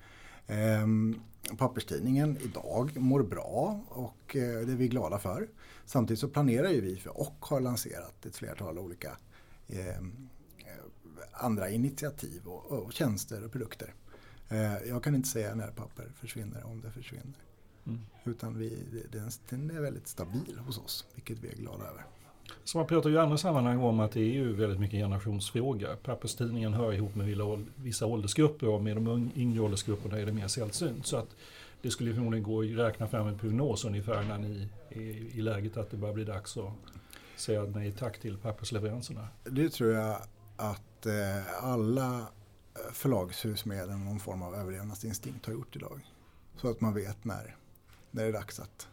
Ehm, 0.47 1.21
papperstidningen 1.59 2.39
idag 2.41 2.97
mår 2.97 3.23
bra 3.23 3.81
och 3.89 4.37
eh, 4.37 4.67
det 4.67 4.73
är 4.73 4.77
vi 4.77 4.89
glada 4.89 5.19
för. 5.19 5.49
Samtidigt 5.87 6.21
så 6.21 6.29
planerar 6.29 6.69
ju 6.69 6.81
vi 6.81 6.97
för 6.97 7.21
och 7.21 7.37
har 7.41 7.61
lanserat 7.61 8.27
ett 8.27 8.37
flertal 8.37 8.79
olika 8.79 9.17
ehm, 9.69 10.29
eh, 10.59 11.45
andra 11.45 11.71
initiativ 11.71 12.47
och, 12.47 12.73
och 12.73 12.93
tjänster 12.93 13.45
och 13.45 13.53
produkter. 13.53 13.95
Jag 14.87 15.05
kan 15.05 15.15
inte 15.15 15.29
säga 15.29 15.55
när 15.55 15.71
papper 15.71 16.13
försvinner 16.17 16.67
om 16.67 16.81
det 16.81 16.91
försvinner. 16.91 17.50
Mm. 17.87 18.01
Utan 18.25 18.59
vi, 18.59 18.83
den, 19.13 19.31
den 19.49 19.77
är 19.77 19.81
väldigt 19.81 20.09
stabil 20.09 20.59
hos 20.67 20.79
oss, 20.79 21.07
vilket 21.15 21.39
vi 21.39 21.49
är 21.49 21.57
glada 21.57 21.85
över. 21.85 22.05
Så 22.65 22.79
man 22.79 22.87
pratar 22.87 23.11
ju 23.11 23.17
i 23.17 23.19
andra 23.19 23.39
sammanhang 23.39 23.79
om 23.79 24.01
att 24.01 24.13
det 24.13 24.21
är 24.21 24.33
ju 24.33 24.53
väldigt 24.53 24.81
mycket 24.81 24.99
generationsfråga. 24.99 25.97
Papperstidningen 26.03 26.75
hör 26.75 26.93
ihop 26.93 27.15
med 27.15 27.67
vissa 27.77 28.07
åldersgrupper 28.07 28.69
och 28.69 28.83
med 28.83 28.97
de 28.97 29.31
yngre 29.37 29.61
åldersgrupperna 29.61 30.19
är 30.19 30.27
det 30.27 30.33
mer 30.33 30.49
sällsynt. 30.49 31.07
Så 31.07 31.17
att 31.17 31.29
det 31.83 31.91
skulle 31.91 32.15
förmodligen 32.15 32.45
gå 32.45 32.61
att 32.61 32.69
räkna 32.69 33.09
fram 33.09 33.27
en 33.27 33.39
prognos 33.39 33.85
ungefär 33.85 34.25
när 34.25 34.39
ni 34.39 34.69
är 34.89 35.37
i 35.39 35.43
läget 35.43 35.77
att 35.77 35.91
det 35.91 35.97
börjar 35.97 36.15
bli 36.15 36.25
dags 36.25 36.57
att 36.57 36.73
säga 37.37 37.63
nej 37.63 37.93
tack 37.93 38.21
till 38.21 38.37
pappersleveranserna. 38.37 39.29
Det 39.45 39.69
tror 39.69 39.93
jag 39.93 40.17
att 40.57 41.07
eh, 41.07 41.65
alla 41.65 42.27
förlagshus 42.93 43.65
med 43.65 43.89
någon 43.89 44.21
form 44.21 44.43
av 44.43 44.55
överlevnadsinstinkt 44.55 45.47
har 45.47 45.53
gjort 45.53 45.77
idag. 45.77 46.01
Så 46.57 46.71
att 46.71 46.81
man 46.81 46.95
vet 46.95 47.25
när, 47.25 47.57
när 48.11 48.23
det 48.23 48.29
är 48.29 48.33
dags 48.33 48.61
att 48.61 48.89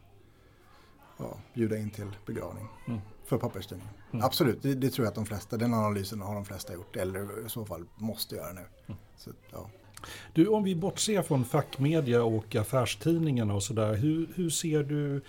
ja, 1.17 1.37
bjuda 1.53 1.77
in 1.77 1.89
till 1.89 2.07
begravning 2.25 2.67
Mm. 2.87 2.99
för 3.25 3.37
papperstidningen. 3.37 3.93
Mm. 4.11 4.25
Absolut, 4.25 4.61
det, 4.61 4.75
det 4.75 4.89
tror 4.89 5.05
jag 5.05 5.09
att 5.09 5.15
de 5.15 5.25
flesta, 5.25 5.57
den 5.57 5.73
analysen 5.73 6.21
har 6.21 6.35
de 6.35 6.45
flesta 6.45 6.73
gjort 6.73 6.95
eller 6.95 7.45
i 7.45 7.49
så 7.49 7.65
fall 7.65 7.85
måste 7.95 8.35
göra 8.35 8.53
nu. 8.53 8.65
Mm. 8.87 8.99
Så, 9.17 9.31
ja. 9.51 9.69
Du, 10.33 10.47
om 10.47 10.63
vi 10.63 10.75
bortser 10.75 11.21
från 11.21 11.45
fackmedia 11.45 12.23
och 12.23 12.55
affärstidningarna 12.55 13.53
och 13.53 13.63
sådär, 13.63 13.93
hur, 13.95 14.29
hur 14.35 14.49
ser 14.49 14.83
du 14.83 15.21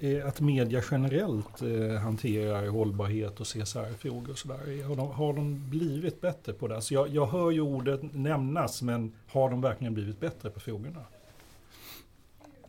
eh, 0.00 0.26
att 0.28 0.40
media 0.40 0.82
generellt 0.90 1.62
eh, 1.62 2.00
hanterar 2.00 2.68
hållbarhet 2.68 3.40
och 3.40 3.46
CSR-frågor 3.46 4.30
och 4.30 4.38
sådär? 4.38 4.84
Har 4.88 4.96
de, 4.96 5.08
har 5.10 5.32
de 5.32 5.70
blivit 5.70 6.20
bättre 6.20 6.52
på 6.52 6.68
det? 6.68 6.74
Alltså 6.76 6.94
jag, 6.94 7.08
jag 7.08 7.26
hör 7.26 7.50
ju 7.50 7.60
ordet 7.60 8.00
nämnas, 8.14 8.82
men 8.82 9.12
har 9.28 9.50
de 9.50 9.60
verkligen 9.60 9.94
blivit 9.94 10.20
bättre 10.20 10.50
på 10.50 10.60
frågorna? 10.60 11.04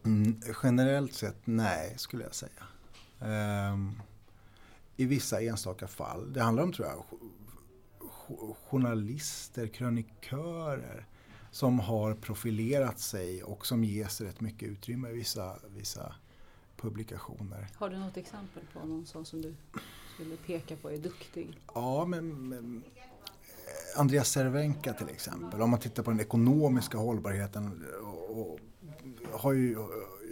Mm, 0.06 0.40
generellt 0.64 1.14
sett 1.14 1.38
nej, 1.48 1.94
skulle 1.98 2.24
jag 2.24 2.36
säga. 2.36 2.64
Ehm, 3.22 4.02
I 4.98 5.06
vissa 5.06 5.42
enstaka 5.42 5.88
fall. 5.88 6.34
Det 6.34 6.42
handlar 6.42 6.64
om, 6.64 6.74
tror 6.74 6.88
jag, 6.88 7.04
jo- 7.12 7.20
jo- 8.30 8.56
journalister, 8.70 9.68
krönikörer 9.68 11.06
som 11.52 11.80
har 11.80 12.14
profilerat 12.14 13.00
sig 13.00 13.44
och 13.44 13.66
som 13.66 13.84
ges 13.84 14.22
rätt 14.22 14.42
mycket 14.42 14.70
utrymme 14.70 15.10
i 15.10 15.14
vissa, 15.14 15.56
vissa 15.76 16.16
publikationer. 16.78 17.68
Har 17.76 17.90
du 17.90 17.98
något 17.98 18.18
exempel 18.18 18.64
på 18.74 18.88
någon 18.88 19.06
sån 19.06 19.26
som 19.26 19.42
du 19.42 19.56
skulle 20.14 20.36
peka 20.38 20.76
på 20.76 20.92
är 20.92 20.98
duktig? 20.98 21.60
Ja, 21.74 22.06
men, 22.06 22.50
men 22.50 22.84
eh, 22.98 24.00
Andreas 24.00 24.30
Cervenka 24.30 24.94
till 24.94 25.10
exempel, 25.10 25.62
om 25.62 25.70
man 25.70 25.80
tittar 25.80 26.04
på 26.04 26.12
den 26.12 26.20
ekonomiska 26.20 26.98
hållbarheten 26.98 27.86
och, 28.04 28.40
och 28.52 28.60
har 29.38 29.54
ju, 29.54 29.78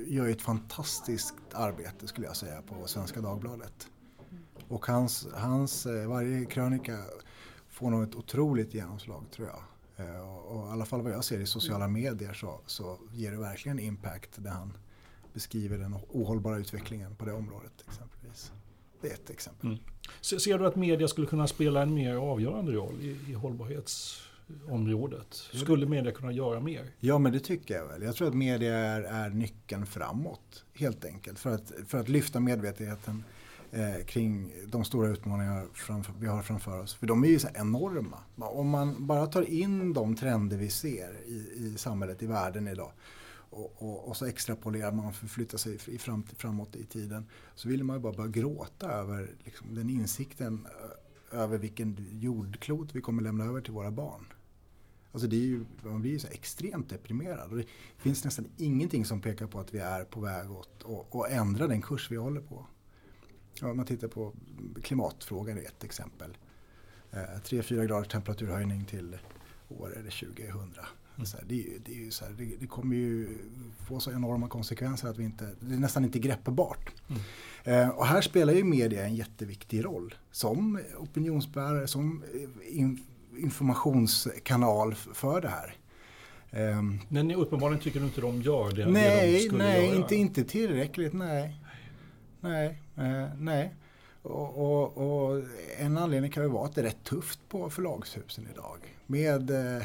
gör 0.08 0.26
ju 0.26 0.32
ett 0.32 0.42
fantastiskt 0.42 1.34
arbete 1.54 2.08
skulle 2.08 2.28
jag 2.28 2.36
säga 2.36 2.62
på 2.62 2.88
Svenska 2.88 3.22
Dagbladet. 3.22 3.88
Och 4.68 4.86
hans, 4.86 5.28
hans 5.34 5.86
eh, 5.86 6.08
varje 6.10 6.46
krönika 6.46 6.98
får 7.70 7.90
nog 7.90 8.04
ett 8.04 8.16
otroligt 8.16 8.74
genomslag 8.74 9.24
tror 9.32 9.48
jag. 9.48 9.60
Eh, 10.08 10.22
Och, 10.30 10.46
och 10.62 10.68
i 10.68 10.72
alla 10.72 10.86
fall 10.86 11.02
vad 11.02 11.12
jag 11.12 11.24
ser 11.24 11.40
i 11.40 11.46
sociala 11.46 11.88
medier 11.88 12.34
så, 12.34 12.60
så 12.66 12.98
ger 13.12 13.32
det 13.32 13.38
verkligen 13.38 13.80
impact 13.80 14.30
där 14.36 14.52
han 14.52 14.78
beskriver 15.34 15.78
den 15.78 15.96
ohållbara 16.10 16.58
utvecklingen 16.58 17.16
på 17.16 17.26
det 17.26 17.34
området 17.34 17.74
exempelvis. 17.88 18.52
Det 19.02 19.10
är 19.10 19.14
ett 19.14 19.30
exempel. 19.30 19.68
Mm. 19.70 19.80
Se- 20.22 20.40
Ser 20.40 20.58
du 20.60 20.68
att 20.68 20.76
media 20.76 21.08
skulle 21.08 21.28
kunna 21.28 21.48
spela 21.48 21.82
en 21.82 21.94
mer 21.94 22.16
avgörande 22.16 22.72
roll 22.72 23.02
i, 23.02 23.32
i 23.32 23.34
hållbarhetsområdet? 24.48 25.34
Skulle 25.34 25.86
media 25.86 26.12
kunna 26.12 26.32
göra 26.32 26.60
mer? 26.60 26.92
Ja 27.00 27.18
men 27.20 27.32
det 27.32 27.40
tycker 27.40 27.76
jag 27.76 27.88
väl. 27.88 28.02
Jag 28.02 28.16
tror 28.16 28.28
att 28.28 28.34
media 28.34 28.78
är, 28.78 29.02
är 29.02 29.30
nyckeln 29.30 29.86
framåt 29.86 30.66
helt 30.74 31.06
enkelt. 31.06 31.40
För 31.40 31.56
att, 31.56 31.72
för 31.88 32.00
att 32.00 32.10
lyfta 32.10 32.40
medvetenheten 32.40 33.24
eh, 33.72 34.06
kring 34.06 34.52
de 34.68 34.86
stora 34.86 35.10
utmaningar 35.10 35.68
framför, 35.74 36.14
vi 36.20 36.28
har 36.28 36.42
framför 36.42 36.80
oss. 36.80 36.94
För 36.94 37.08
de 37.08 37.24
är 37.24 37.28
ju 37.28 37.40
så 37.40 37.48
enorma. 37.54 38.18
Om 38.36 38.70
man 38.70 39.08
bara 39.08 39.28
tar 39.28 39.50
in 39.50 39.94
de 39.94 40.16
trender 40.16 40.58
vi 40.58 40.70
ser 40.70 41.26
i, 41.26 41.34
i 41.56 41.76
samhället, 41.78 42.24
i 42.24 42.26
världen 42.26 42.68
idag. 42.68 42.92
Och, 43.56 43.74
och, 43.78 44.08
och 44.08 44.18
så 44.18 44.26
extrapolerar 44.26 44.92
man, 44.92 45.14
förflyttar 45.14 45.58
sig 45.58 45.78
i 45.88 45.98
fram, 45.98 46.24
framåt 46.38 46.76
i 46.76 46.86
tiden. 46.86 47.26
Så 47.56 47.70
vill 47.70 47.84
man 47.84 47.96
ju 47.96 48.00
bara 48.02 48.14
börja 48.14 48.32
gråta 48.32 48.92
över 48.92 49.32
liksom, 49.44 49.76
den 49.76 49.90
insikten 49.90 50.68
över 51.34 51.58
vilken 51.58 52.08
jordklot 52.12 52.96
vi 52.96 53.02
kommer 53.02 53.24
lämna 53.24 53.44
över 53.44 53.62
till 53.62 53.74
våra 53.74 53.92
barn. 53.92 54.26
Alltså 55.12 55.28
det 55.28 55.36
är 55.36 55.46
ju, 55.46 55.66
man 55.82 56.02
blir 56.02 56.12
ju 56.12 56.20
så 56.20 56.28
extremt 56.28 56.90
deprimerad. 56.90 57.52
Och 57.52 57.58
det 57.58 57.66
finns 57.98 58.24
nästan 58.24 58.46
ingenting 58.58 59.06
som 59.06 59.22
pekar 59.22 59.48
på 59.48 59.60
att 59.60 59.74
vi 59.74 59.80
är 59.80 60.04
på 60.04 60.20
väg 60.20 60.48
att 60.48 60.84
och, 60.84 61.16
och 61.16 61.32
ändra 61.32 61.68
den 61.68 61.82
kurs 61.82 62.12
vi 62.12 62.16
håller 62.16 62.42
på. 62.42 62.66
Om 63.62 63.78
man 63.78 63.86
tittar 63.86 64.08
på 64.08 64.34
klimatfrågan 64.84 65.58
är 65.58 65.62
ett 65.62 65.84
exempel. 65.84 66.38
Eh, 67.12 67.18
3-4 67.18 67.86
graders 67.86 68.08
temperaturhöjning 68.08 68.86
till 68.86 69.18
år 69.70 69.98
eller 69.98 70.36
2000. 70.36 70.76
Mm. 71.18 71.28
Här, 71.34 71.44
det, 71.48 71.66
det, 71.86 72.08
är 72.08 72.12
så 72.12 72.26
här, 72.26 72.32
det, 72.38 72.56
det, 72.60 72.68
kommer 72.68 72.96
ju 72.96 73.38
få 73.88 74.00
så 74.00 74.12
enorma 74.12 74.48
konsekvenser 74.48 75.08
att 75.08 75.18
vi 75.18 75.24
inte, 75.24 75.50
det 75.60 75.74
är 75.74 75.80
nästan 75.80 76.04
inte 76.04 76.20
greppbart. 76.20 76.92
Mm. 77.10 77.22
Eh, 77.64 77.90
och 77.90 78.06
här 78.06 78.22
spelar 78.22 78.54
ju 78.54 78.64
media 78.64 79.06
en 79.06 79.16
jätteviktig 79.16 79.86
roll 79.86 80.16
som 80.32 80.80
opinionsbärare, 80.98 81.88
som 81.88 82.24
in, 82.70 83.04
informationskanal 83.38 84.96
för 84.96 85.42
det 85.42 85.50
här. 85.50 85.76
Um, 86.78 87.02
Men 87.10 87.32
uppenbarligen 87.32 87.84
tycker 87.84 88.00
du 88.00 88.06
inte 88.06 88.22
de 88.22 88.42
gör 88.42 88.72
det, 88.72 88.86
nej, 88.86 89.44
det 89.44 89.50
de 89.50 89.58
nej, 89.58 89.86
göra? 89.86 89.96
Inte, 89.96 90.16
inte 90.16 90.44
tillräckligt, 90.44 91.14
nej. 91.14 91.60
Nej, 92.42 92.80
eh, 92.98 93.28
nej. 93.40 93.76
Och, 94.22 94.58
och, 94.58 94.98
och, 94.98 95.44
en 95.78 95.98
anledning 95.98 96.32
kan 96.32 96.44
ju 96.44 96.50
vara 96.50 96.66
att 96.66 96.76
det 96.76 96.82
är 96.82 96.86
rätt 96.86 97.04
tufft 97.04 97.40
på 97.50 97.70
förlagshusen 97.70 98.48
idag. 98.54 98.78
Med 99.08 99.50
eh, 99.52 99.76
eh, 99.76 99.84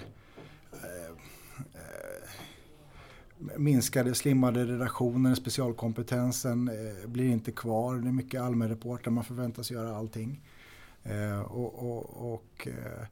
minskade, 3.56 4.14
slimmade 4.14 4.64
redaktioner, 4.64 5.34
specialkompetensen 5.34 6.68
eh, 6.68 7.08
blir 7.08 7.28
inte 7.28 7.52
kvar. 7.52 7.96
Det 7.96 8.08
är 8.08 8.12
mycket 8.12 8.40
allmänreportrar, 8.40 9.12
man 9.12 9.24
förväntas 9.24 9.70
göra 9.70 9.96
allting. 9.96 10.42
Eh, 11.02 11.40
och, 11.40 11.74
och, 11.74 12.34
och 12.34 12.68
eh, 12.68 13.06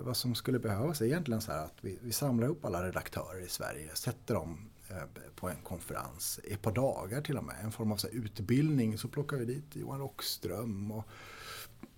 vad 0.00 0.16
som 0.16 0.34
skulle 0.34 0.58
behövas 0.58 1.00
är 1.00 1.04
egentligen 1.04 1.40
så 1.40 1.52
här 1.52 1.64
att 1.64 1.76
vi, 1.80 1.98
vi 2.02 2.12
samlar 2.12 2.46
ihop 2.46 2.64
alla 2.64 2.86
redaktörer 2.86 3.44
i 3.44 3.48
Sverige, 3.48 3.90
sätter 3.94 4.34
dem 4.34 4.70
eh, 4.88 4.96
på 5.36 5.48
en 5.48 5.62
konferens, 5.62 6.40
ett 6.44 6.62
par 6.62 6.72
dagar 6.72 7.20
till 7.20 7.38
och 7.38 7.44
med, 7.44 7.56
en 7.64 7.72
form 7.72 7.92
av 7.92 7.96
så 7.96 8.08
utbildning. 8.08 8.98
Så 8.98 9.08
plockar 9.08 9.36
vi 9.36 9.44
dit 9.44 9.76
Johan 9.76 10.00
Rockström 10.00 10.90
och 10.92 11.04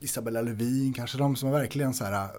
Isabella 0.01 0.43
Lövin, 0.43 0.93
kanske 0.93 1.19
de 1.19 1.37
som 1.37 1.51
verkligen 1.51 1.95
så 1.95 2.05
här, 2.05 2.31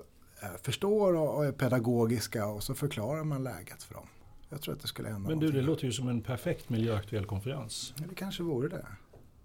eh, 0.42 0.50
förstår 0.62 1.16
och 1.16 1.46
är 1.46 1.52
pedagogiska 1.52 2.46
och 2.46 2.64
så 2.64 2.76
förklarar 2.76 3.24
man 3.24 3.44
läget 3.44 3.84
för 3.84 3.94
dem. 3.94 4.08
Jag 4.54 4.62
tror 4.62 4.74
att 4.74 4.82
det 4.82 4.88
skulle 4.88 5.10
hända 5.10 5.30
Men 5.30 5.40
du, 5.40 5.52
det 5.52 5.62
låter 5.62 5.86
ju 5.86 5.92
som 5.92 6.08
en 6.08 6.22
perfekt 6.22 6.70
miljöaktuell 6.70 7.26
konferens. 7.26 7.94
Ja, 7.98 8.04
det 8.10 8.16
kanske 8.16 8.44
vore 8.44 8.68
det. 8.68 8.86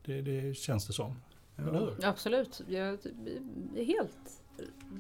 Det, 0.05 0.23
det 0.23 0.57
känns 0.57 0.87
det 0.87 0.93
som. 0.93 1.15
Ja. 1.57 1.91
Absolut, 2.03 2.61
jag 2.69 2.99
är 3.77 3.85
helt 3.85 4.43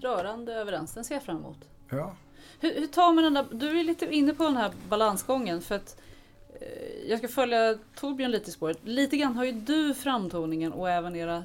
rörande 0.00 0.54
överens. 0.54 0.94
Den 0.94 1.04
ser 1.04 1.14
jag 1.14 1.22
fram 1.22 1.36
emot. 1.36 1.68
Ja. 1.88 2.16
Hur, 2.60 2.74
hur 2.74 2.86
tar 2.86 3.12
man 3.12 3.24
den 3.24 3.34
där, 3.34 3.46
du 3.52 3.80
är 3.80 3.84
lite 3.84 4.14
inne 4.14 4.34
på 4.34 4.44
den 4.44 4.56
här 4.56 4.72
balansgången 4.88 5.60
för 5.60 5.74
att 5.74 6.00
eh, 6.60 7.10
jag 7.10 7.18
ska 7.18 7.28
följa 7.28 7.78
Torbjörn 7.94 8.30
lite 8.30 8.50
i 8.50 8.52
spåret. 8.52 8.78
Lite 8.84 9.16
grann 9.16 9.36
har 9.36 9.44
ju 9.44 9.52
du 9.52 9.94
framtoningen 9.94 10.72
och 10.72 10.90
även 10.90 11.16
era 11.16 11.44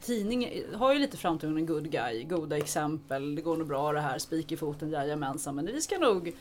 tidningar 0.00 0.76
har 0.76 0.92
ju 0.92 0.98
lite 0.98 1.16
framtoningen 1.16 1.66
good 1.66 1.90
guy, 1.90 2.24
goda 2.24 2.56
exempel, 2.56 3.34
det 3.34 3.42
går 3.42 3.56
nog 3.56 3.66
bra 3.66 3.92
det 3.92 4.00
här, 4.00 4.18
spik 4.18 4.52
i 4.52 4.56
foten, 4.56 4.90
jajamensan. 4.90 5.54
Men 5.54 5.66
vi 5.66 5.80
ska 5.80 5.98
nog 5.98 6.36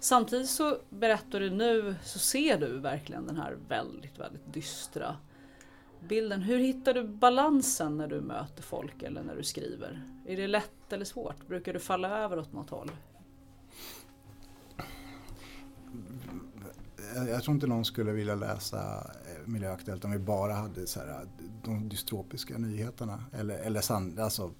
Samtidigt 0.00 0.48
så 0.48 0.78
berättar 0.90 1.40
du 1.40 1.50
nu 1.50 1.96
så 2.04 2.18
ser 2.18 2.58
du 2.58 2.78
verkligen 2.78 3.26
den 3.26 3.36
här 3.36 3.56
väldigt, 3.68 4.18
väldigt 4.18 4.52
dystra 4.52 5.16
bilden. 6.08 6.42
Hur 6.42 6.58
hittar 6.58 6.94
du 6.94 7.04
balansen 7.04 7.96
när 7.96 8.06
du 8.06 8.20
möter 8.20 8.62
folk 8.62 9.02
eller 9.02 9.22
när 9.22 9.36
du 9.36 9.44
skriver? 9.44 10.02
Är 10.26 10.36
det 10.36 10.46
lätt 10.46 10.92
eller 10.92 11.04
svårt? 11.04 11.46
Brukar 11.46 11.72
du 11.72 11.80
falla 11.80 12.18
över 12.18 12.38
åt 12.38 12.52
något 12.52 12.70
håll? 12.70 12.90
Jag 17.28 17.42
tror 17.42 17.54
inte 17.54 17.66
någon 17.66 17.84
skulle 17.84 18.12
vilja 18.12 18.34
läsa 18.34 19.10
eh, 19.26 19.48
Miljöaktuellt 19.48 20.04
om 20.04 20.10
vi 20.10 20.18
bara 20.18 20.52
hade 20.52 20.86
så 20.86 21.00
här, 21.00 21.26
de 21.64 21.88
dystropiska 21.88 22.58
nyheterna. 22.58 23.24
Eller, 23.32 23.58
eller 23.58 23.94
alltså, 24.20 24.50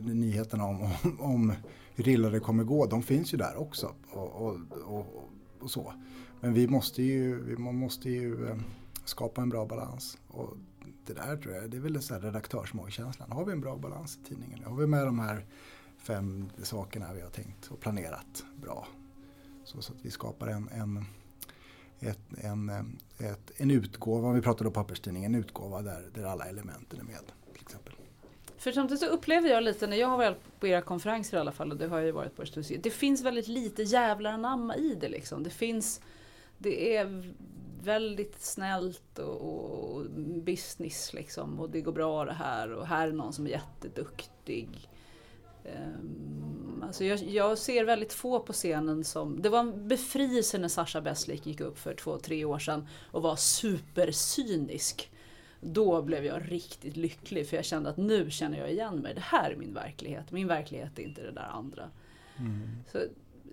nyheterna 0.00 0.64
om, 0.64 0.82
om, 0.82 1.20
om 1.20 1.54
hur 1.98 2.08
illa 2.08 2.30
det 2.30 2.40
kommer 2.40 2.64
gå, 2.64 2.86
de 2.86 3.02
finns 3.02 3.34
ju 3.34 3.38
där 3.38 3.56
också. 3.56 3.94
Och, 4.10 4.42
och, 4.42 4.56
och, 4.84 5.30
och 5.60 5.70
så. 5.70 5.94
Men 6.40 6.54
vi 6.54 6.68
måste 6.68 7.02
ju, 7.02 7.44
vi 7.44 7.56
måste 7.56 8.10
ju 8.10 8.48
eh, 8.48 8.56
skapa 9.04 9.42
en 9.42 9.48
bra 9.48 9.66
balans. 9.66 10.18
Och 10.28 10.56
det 11.06 11.12
där 11.12 11.36
tror 11.36 11.54
jag, 11.54 11.70
det 11.70 11.76
är 11.76 11.80
väl 11.80 11.92
den 11.92 12.20
redaktörsmagkänslan. 12.20 13.32
Har 13.32 13.44
vi 13.44 13.52
en 13.52 13.60
bra 13.60 13.76
balans 13.76 14.18
i 14.22 14.28
tidningen? 14.28 14.64
Har 14.64 14.76
vi 14.76 14.86
med 14.86 15.06
de 15.06 15.18
här 15.18 15.46
fem 15.98 16.50
sakerna 16.62 17.12
vi 17.14 17.20
har 17.20 17.30
tänkt 17.30 17.66
och 17.66 17.80
planerat 17.80 18.44
bra? 18.62 18.86
Så, 19.64 19.82
så 19.82 19.92
att 19.92 20.04
vi 20.04 20.10
skapar 20.10 20.46
en, 20.46 20.68
en, 20.68 21.04
ett, 22.00 22.20
en, 22.36 22.68
eh, 22.68 23.30
ett, 23.30 23.50
en 23.56 23.70
utgåva, 23.70 24.28
om 24.28 24.34
vi 24.34 24.42
pratar 24.42 24.64
då 24.64 24.70
papperstidning, 24.70 25.24
en 25.24 25.34
utgåva 25.34 25.82
där, 25.82 26.10
där 26.14 26.24
alla 26.24 26.44
elementen 26.44 27.00
är 27.00 27.04
med. 27.04 27.32
Till 27.52 27.62
exempel. 27.62 27.97
För 28.68 28.72
samtidigt 28.72 29.00
så 29.00 29.06
upplever 29.06 29.48
jag 29.48 29.62
lite 29.62 29.86
när 29.86 29.96
jag 29.96 30.08
har 30.08 30.16
varit 30.16 30.60
på 30.60 30.66
era 30.66 30.80
konferenser 30.80 31.36
i 31.36 31.40
alla 31.40 31.52
fall 31.52 31.70
och 31.70 31.76
det 31.76 31.86
har 31.86 31.98
jag 31.98 32.06
ju 32.06 32.12
varit 32.12 32.36
på 32.36 32.44
Det 32.82 32.90
finns 32.90 33.22
väldigt 33.22 33.48
lite 33.48 33.82
jävlar 33.82 34.32
anamma 34.32 34.76
i 34.76 34.94
det 34.94 35.08
liksom. 35.08 35.42
Det 35.42 35.50
finns 35.50 36.00
det 36.58 36.96
är 36.96 37.34
väldigt 37.82 38.42
snällt 38.42 39.18
och, 39.18 39.40
och, 39.40 40.04
business 40.42 41.12
liksom. 41.12 41.60
Och 41.60 41.70
det 41.70 41.80
går 41.80 41.92
bra 41.92 42.24
det 42.24 42.32
här 42.32 42.72
och 42.72 42.86
här 42.86 43.08
är 43.08 43.12
någon 43.12 43.32
som 43.32 43.46
är 43.46 43.50
jätteduktig. 43.50 44.88
Um, 45.64 46.82
alltså 46.86 47.04
jag, 47.04 47.18
jag, 47.18 47.58
ser 47.58 47.84
väldigt 47.84 48.12
få 48.12 48.40
på 48.40 48.52
scenen 48.52 49.04
som... 49.04 49.42
Det 49.42 49.48
var 49.48 49.58
en 49.58 49.88
befrielse 49.88 50.58
när 50.58 50.68
Sasha 50.68 51.00
Beslik 51.00 51.46
gick 51.46 51.60
upp 51.60 51.78
för 51.78 51.94
två, 51.94 52.18
tre 52.18 52.44
år 52.44 52.58
sedan 52.58 52.88
och 53.10 53.22
var 53.22 53.36
supercynisk. 53.36 55.10
Då 55.60 56.02
blev 56.02 56.24
jag 56.24 56.52
riktigt 56.52 56.96
lycklig 56.96 57.48
för 57.48 57.56
jag 57.56 57.64
kände 57.64 57.90
att 57.90 57.96
nu 57.96 58.30
känner 58.30 58.58
jag 58.58 58.70
igen 58.70 58.96
mig. 58.96 59.14
Det 59.14 59.20
här 59.20 59.50
är 59.50 59.56
min 59.56 59.74
verklighet. 59.74 60.32
Min 60.32 60.46
verklighet 60.46 60.98
är 60.98 61.02
inte 61.02 61.22
det 61.22 61.32
där 61.32 61.48
andra. 61.52 61.90
Mm. 62.38 62.68
Så 62.92 62.98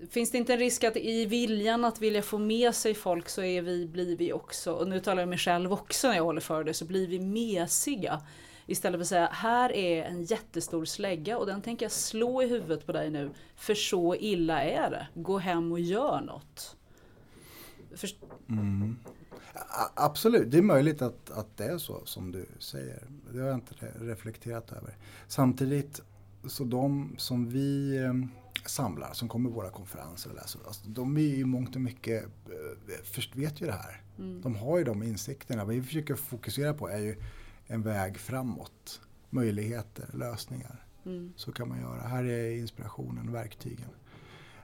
Finns 0.09 0.31
det 0.31 0.37
inte 0.37 0.53
en 0.53 0.59
risk 0.59 0.83
att 0.83 0.97
i 0.97 1.25
viljan 1.25 1.85
att 1.85 2.01
vilja 2.01 2.21
få 2.21 2.37
med 2.37 2.75
sig 2.75 2.93
folk 2.93 3.29
så 3.29 3.43
är 3.43 3.61
vi, 3.61 3.87
blir 3.87 4.17
vi 4.17 4.33
också, 4.33 4.73
och 4.73 4.87
nu 4.87 4.99
talar 4.99 5.21
jag 5.21 5.29
mig 5.29 5.37
själv 5.37 5.73
också 5.73 6.07
när 6.07 6.15
jag 6.15 6.23
håller 6.23 6.41
för 6.41 6.63
det, 6.63 6.73
så 6.73 6.85
blir 6.85 7.07
vi 7.07 7.19
mesiga. 7.19 8.21
Istället 8.65 8.97
för 8.97 9.01
att 9.01 9.07
säga, 9.07 9.29
här 9.31 9.71
är 9.71 10.03
en 10.03 10.23
jättestor 10.23 10.85
slägga 10.85 11.37
och 11.37 11.45
den 11.45 11.61
tänker 11.61 11.85
jag 11.85 11.91
slå 11.91 12.43
i 12.43 12.47
huvudet 12.47 12.85
på 12.85 12.91
dig 12.91 13.09
nu. 13.09 13.29
För 13.55 13.75
så 13.75 14.15
illa 14.15 14.63
är 14.63 14.89
det. 14.89 15.07
Gå 15.13 15.37
hem 15.37 15.71
och 15.71 15.79
gör 15.79 16.21
något. 16.21 16.75
Först 17.95 18.17
mm. 18.49 18.99
Absolut, 19.93 20.51
det 20.51 20.57
är 20.57 20.61
möjligt 20.61 21.01
att, 21.01 21.31
att 21.31 21.57
det 21.57 21.65
är 21.65 21.77
så 21.77 22.05
som 22.05 22.31
du 22.31 22.45
säger. 22.59 23.03
Det 23.33 23.39
har 23.39 23.47
jag 23.47 23.55
inte 23.55 23.75
reflekterat 23.99 24.71
över. 24.71 24.97
Samtidigt, 25.27 26.01
så 26.47 26.63
de 26.63 27.15
som 27.17 27.49
vi 27.49 27.97
ehm, 27.97 28.29
samlar 28.65 29.13
som 29.13 29.29
kommer 29.29 29.49
våra 29.49 29.69
konferenser 29.69 30.29
och 30.29 30.35
läser. 30.35 30.59
Alltså, 30.65 30.89
de 30.89 31.17
är 31.17 31.21
ju 31.21 31.45
mångt 31.45 31.75
och 31.75 31.81
mycket, 31.81 32.23
eh, 32.23 33.03
först 33.03 33.35
vet 33.35 33.61
ju 33.61 33.65
det 33.65 33.71
här. 33.71 34.01
Mm. 34.17 34.41
De 34.41 34.55
har 34.55 34.77
ju 34.77 34.83
de 34.83 35.03
insikterna. 35.03 35.65
Vad 35.65 35.75
vi 35.75 35.83
försöker 35.83 36.15
fokusera 36.15 36.73
på 36.73 36.89
är 36.89 36.99
ju 36.99 37.15
en 37.67 37.81
väg 37.81 38.17
framåt. 38.17 39.01
Möjligheter, 39.29 40.09
lösningar. 40.13 40.85
Mm. 41.05 41.33
Så 41.35 41.51
kan 41.51 41.69
man 41.69 41.81
göra. 41.81 42.01
Här 42.01 42.23
är 42.23 42.51
inspirationen, 42.51 43.31
verktygen. 43.31 43.89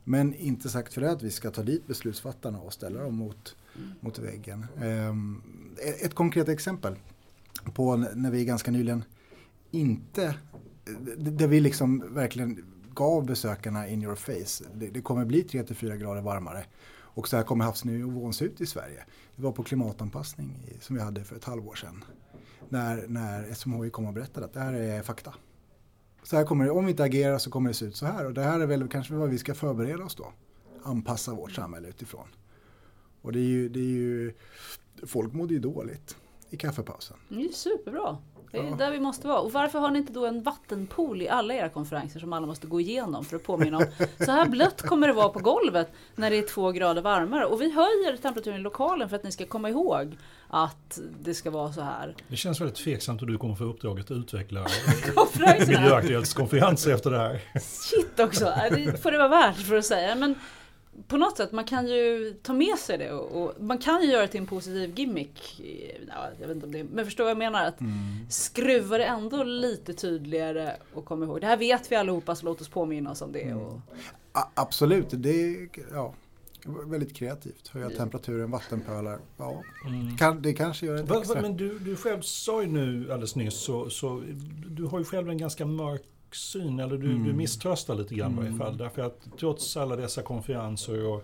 Men 0.04 0.34
inte 0.34 0.70
sagt 0.70 0.94
för 0.94 1.02
det 1.02 1.12
att 1.12 1.24
vi 1.24 1.32
ska 1.32 1.52
ta 1.52 1.64
dit 1.64 1.88
beslutsfattarna 1.88 2.60
och 2.60 2.74
ställa 2.74 3.04
dem 3.04 3.16
mot, 3.16 3.56
mot 4.00 4.20
väggen. 4.20 4.66
Ehm, 4.82 5.42
e-, 5.78 6.06
ett 6.06 6.14
konkret 6.14 6.50
exempel 6.50 6.96
på 7.74 7.96
när 7.96 8.32
vi 8.32 8.46
ganska 8.46 8.72
nyligen 8.72 9.04
inte, 9.72 10.36
där 11.18 11.48
vi 11.48 11.60
liksom 11.60 12.14
verkligen 12.14 12.66
gav 12.94 13.26
besökarna 13.26 13.88
in 13.88 14.04
your 14.04 14.16
face. 14.16 14.66
Det, 14.74 14.88
det 14.88 15.02
kommer 15.02 15.26
bli 15.26 15.44
3-4 15.44 15.98
grader 15.98 16.22
varmare. 16.22 16.66
Och 17.14 17.28
så 17.28 17.38
här 17.38 17.44
kommer 17.44 17.66
havsnivån 17.66 18.34
se 18.34 18.46
ut 18.46 18.62
i 18.62 18.66
Sverige. 18.66 19.04
Det 19.36 19.44
var 19.44 19.52
på 19.52 19.64
klimatanpassning 19.64 20.58
som 20.80 20.96
vi 20.96 21.02
hade 21.02 21.24
för 21.24 21.36
ett 21.36 21.44
halvår 21.44 21.76
sedan. 21.76 22.04
När, 22.70 23.08
när 23.08 23.54
SMHI 23.54 23.90
kom 23.90 24.06
och 24.06 24.14
berättade 24.14 24.46
att 24.46 24.54
det 24.54 24.60
här 24.60 24.74
är 24.74 25.04
fakta. 25.04 25.34
Så 26.24 26.36
här 26.36 26.44
kommer 26.44 26.66
det, 26.66 26.72
om 26.72 26.86
vi 26.86 26.92
inte 26.92 27.04
agerar 27.04 27.38
så 27.38 27.52
kommer 27.52 27.70
det 27.70 27.74
se 27.74 27.86
ut 27.86 27.96
så 27.96 28.06
här. 28.06 28.26
Och 28.26 28.34
det 28.34 28.42
här 28.42 28.60
är 28.60 28.66
väl 28.66 28.88
kanske 28.88 29.14
vad 29.14 29.30
vi 29.30 29.38
ska 29.38 29.54
förbereda 29.54 30.04
oss 30.04 30.16
då. 30.16 30.34
Anpassa 30.84 31.34
vårt 31.34 31.52
samhälle 31.52 31.88
utifrån. 31.88 32.28
Och 33.22 33.32
det 33.32 33.40
är 33.40 33.44
ju, 33.44 33.70
det 33.70 33.80
är 33.80 33.84
ju 33.84 34.34
folk 35.04 35.34
mådde 35.34 35.54
ju 35.54 35.60
dåligt 35.60 36.18
i 36.50 36.58
kaffepausen. 36.58 37.18
Det 37.30 37.46
är 37.46 37.50
superbra. 37.50 38.18
Det 38.52 38.58
är 38.58 38.76
där 38.76 38.92
vi 38.92 39.00
måste 39.00 39.28
vara. 39.28 39.40
Och 39.40 39.52
varför 39.52 39.80
har 39.80 39.92
ni 39.92 40.00
inte 40.00 40.14
då 40.14 40.26
en 40.26 40.44
vattenpool 40.44 41.22
i 41.22 41.30
alla 41.30 41.54
era 41.54 41.70
konferenser 41.70 42.20
som 42.20 42.34
alla 42.34 42.48
måste 42.48 42.68
gå 42.68 42.80
igenom 42.80 43.26
för 43.26 43.36
att 43.36 43.44
påminna 43.44 43.78
om 43.78 43.86
så 44.26 44.32
här 44.32 44.50
blött 44.50 44.82
kommer 44.82 45.08
det 45.08 45.14
vara 45.14 45.30
på 45.30 45.40
golvet 45.40 45.92
när 46.16 46.30
det 46.30 46.38
är 46.38 46.48
två 46.48 46.72
grader 46.72 47.02
varmare. 47.02 47.46
Och 47.46 47.62
vi 47.62 47.72
höjer 47.72 48.18
temperaturen 48.18 48.60
i 48.60 48.64
lokalen 48.64 49.10
för 49.10 49.16
att 49.16 49.24
ni 49.24 49.32
ska 49.32 49.46
komma 49.46 49.70
ihåg 49.70 50.18
att 50.54 51.00
det 51.22 51.34
ska 51.34 51.50
vara 51.52 51.74
så 51.74 51.82
här. 51.82 52.16
Det 52.28 52.36
känns 52.36 52.62
väldigt 52.62 52.78
tveksamt 52.78 53.22
hur 53.22 53.28
du 53.28 53.38
kommer 53.38 53.56
få 53.56 53.64
uppdraget 53.64 54.06
att 54.06 54.18
utveckla 54.18 54.66
Konferenserna. 55.16 55.82
miljöaktuellskonferenser 55.82 56.94
efter 56.94 57.12
det 57.12 57.18
här. 57.18 57.42
Shit 57.62 58.20
också, 58.20 58.54
det 58.72 59.02
får 59.02 59.12
det 59.12 59.18
vara 59.18 59.28
värt 59.28 59.56
för 59.58 59.76
att 59.76 59.86
säga. 59.86 60.16
Men 60.16 60.36
på 61.08 61.18
något 61.18 61.38
sätt, 61.38 61.52
man 61.52 61.64
kan 61.66 61.88
ju 61.88 62.34
ta 62.44 62.54
med 62.54 62.78
sig 62.78 62.98
det 62.98 63.12
och, 63.12 63.42
och 63.44 63.62
man 63.64 63.78
kan 63.78 64.02
ju 64.02 64.08
göra 64.12 64.22
det 64.22 64.28
till 64.28 64.40
en 64.40 64.48
positiv 64.48 65.00
gimmick. 65.00 65.62
Ja, 66.08 66.28
jag 66.40 66.48
vet 66.48 66.56
inte 66.56 66.66
om 66.66 66.72
det, 66.72 66.84
men 66.84 67.06
förstår 67.06 67.24
vad 67.24 67.32
jag 67.32 67.38
menar? 67.38 67.66
Att 67.66 67.80
Mm. 67.82 67.94
skruva 68.30 68.98
det 68.98 69.04
ändå 69.06 69.44
lite 69.44 69.94
tydligare 69.94 70.76
och 70.94 71.06
komma 71.06 71.26
ihåg. 71.26 71.42
Det 71.42 71.48
här 71.48 71.58
vet 71.58 71.92
vi 71.92 71.96
allihopa 71.96 72.36
så 72.36 72.46
låt 72.46 72.62
oss 72.62 72.70
påminna 72.70 73.12
oss 73.12 73.22
om 73.22 73.32
det. 73.32 73.54
Och, 73.54 73.80
A- 74.34 74.50
absolut, 74.54 75.08
det 75.12 75.30
är 75.30 75.70
ja, 75.94 76.14
väldigt 76.66 77.16
kreativt. 77.16 77.68
Höja 77.68 77.90
temperaturen, 77.90 78.52
vattenpölar. 78.52 79.20
Ja, 79.38 79.64
kan, 80.18 80.42
det 80.42 80.54
kanske 80.54 80.86
gör 80.86 80.96
ett 80.96 81.10
Va, 81.10 81.16
va, 81.16 81.22
extra. 81.22 81.42
men 81.42 81.58
du, 81.58 81.80
du 81.80 81.96
själv 81.96 82.22
sa 82.22 82.62
ju 82.62 82.68
nu 82.68 83.12
alldeles 83.12 83.36
nyss, 83.36 83.54
så, 83.54 83.90
så 83.90 84.24
du 84.68 84.84
har 84.86 85.00
ju 85.00 85.06
själv 85.06 85.30
en 85.30 85.38
ganska 85.38 85.66
mörk 85.66 86.02
syn, 86.32 86.80
eller 86.80 86.98
du, 86.98 87.08
du 87.08 87.34
misströstar 87.34 87.96
lite 87.96 88.16
grann 88.16 88.34
i 88.34 88.36
varje 88.36 88.58
fall. 88.58 88.78
Därför 88.78 89.02
att 89.02 89.28
trots 89.40 89.78
alla 89.78 89.96
dessa 89.96 90.22
konferenser 90.22 91.06
och 91.08 91.24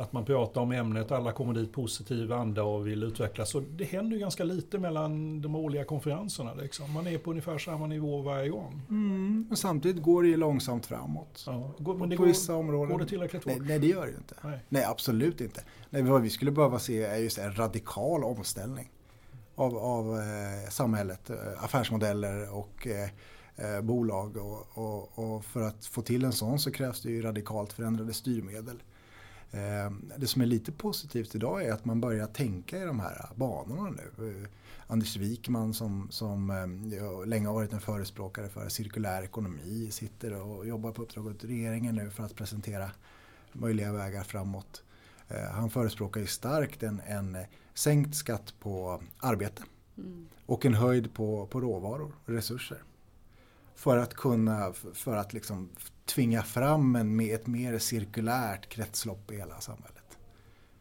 att 0.00 0.12
man 0.12 0.24
pratar 0.24 0.60
om 0.60 0.72
ämnet, 0.72 1.12
alla 1.12 1.32
kommer 1.32 1.54
dit 1.54 1.72
positiv 1.72 2.32
anda 2.32 2.62
och 2.62 2.86
vill 2.86 3.02
utvecklas. 3.02 3.50
Så 3.50 3.60
det 3.60 3.84
händer 3.84 4.16
ju 4.16 4.20
ganska 4.20 4.44
lite 4.44 4.78
mellan 4.78 5.42
de 5.42 5.54
årliga 5.54 5.84
konferenserna. 5.84 6.54
Liksom. 6.54 6.92
Man 6.92 7.06
är 7.06 7.18
på 7.18 7.30
ungefär 7.30 7.58
samma 7.58 7.86
nivå 7.86 8.22
varje 8.22 8.48
gång. 8.48 8.82
Mm, 8.88 9.46
men 9.48 9.56
samtidigt 9.56 10.02
går 10.02 10.22
det 10.22 10.28
ju 10.28 10.36
långsamt 10.36 10.86
framåt. 10.86 11.44
Ja, 11.46 11.74
går, 11.78 11.94
men 11.94 12.08
det 12.08 12.16
på 12.16 12.22
går, 12.22 12.28
vissa 12.28 12.54
områden. 12.54 12.92
går 12.92 12.98
det 12.98 13.06
tillräckligt 13.06 13.42
fort? 13.42 13.52
Nej, 13.58 13.68
nej, 13.68 13.78
det 13.78 13.86
gör 13.86 14.06
det 14.06 14.10
ju 14.10 14.16
inte. 14.16 14.34
Nej. 14.42 14.58
Nej, 14.68 14.84
absolut 14.84 15.40
inte. 15.40 15.64
Nej, 15.90 16.02
vad 16.02 16.22
vi 16.22 16.30
skulle 16.30 16.50
behöva 16.50 16.78
se 16.78 17.02
är 17.02 17.16
just 17.16 17.38
en 17.38 17.58
radikal 17.58 18.24
omställning 18.24 18.90
av, 19.54 19.76
av 19.76 20.18
eh, 20.18 20.70
samhället, 20.70 21.30
eh, 21.30 21.64
affärsmodeller 21.64 22.54
och 22.54 22.86
eh, 22.86 23.76
eh, 23.76 23.80
bolag. 23.80 24.36
Och, 24.36 24.78
och, 24.78 25.18
och 25.18 25.44
för 25.44 25.62
att 25.62 25.86
få 25.86 26.02
till 26.02 26.24
en 26.24 26.32
sån 26.32 26.58
så 26.58 26.70
krävs 26.70 27.02
det 27.02 27.10
ju 27.10 27.22
radikalt 27.22 27.72
förändrade 27.72 28.12
styrmedel. 28.12 28.82
Eh, 29.52 29.90
det 30.16 30.26
som 30.26 30.42
är 30.42 30.46
lite 30.46 30.72
positivt 30.72 31.34
idag 31.34 31.64
är 31.64 31.72
att 31.72 31.84
man 31.84 32.00
börjar 32.00 32.26
tänka 32.26 32.78
i 32.78 32.84
de 32.84 33.00
här 33.00 33.28
banorna 33.34 33.90
nu. 33.90 34.28
Eh, 34.28 34.48
Anders 34.86 35.16
Wikman 35.16 35.74
som, 35.74 36.08
som 36.10 36.50
eh, 36.50 37.26
länge 37.26 37.46
har 37.46 37.54
varit 37.54 37.72
en 37.72 37.80
förespråkare 37.80 38.48
för 38.48 38.68
cirkulär 38.68 39.22
ekonomi 39.22 39.88
sitter 39.90 40.34
och 40.34 40.66
jobbar 40.66 40.92
på 40.92 41.02
uppdrag 41.02 41.26
åt 41.26 41.44
regeringen 41.44 41.94
nu 41.94 42.10
för 42.10 42.22
att 42.22 42.34
presentera 42.34 42.90
möjliga 43.52 43.92
vägar 43.92 44.22
framåt. 44.22 44.82
Eh, 45.28 45.50
Han 45.50 45.70
förespråkar 45.70 46.20
ju 46.20 46.26
starkt 46.26 46.82
en, 46.82 47.00
en 47.06 47.36
sänkt 47.74 48.14
skatt 48.14 48.54
på 48.60 49.02
arbete 49.18 49.62
och 50.46 50.66
en 50.66 50.74
höjd 50.74 51.14
på, 51.14 51.46
på 51.46 51.60
råvaror 51.60 52.12
och 52.24 52.32
resurser. 52.32 52.82
För 53.80 53.96
att 53.96 54.14
kunna, 54.14 54.72
för 54.94 55.16
att 55.16 55.32
liksom 55.32 55.70
tvinga 56.04 56.42
fram 56.42 56.96
en, 56.96 57.16
med 57.16 57.34
ett 57.34 57.46
mer 57.46 57.78
cirkulärt 57.78 58.68
kretslopp 58.68 59.32
i 59.32 59.36
hela 59.36 59.60
samhället. 59.60 60.18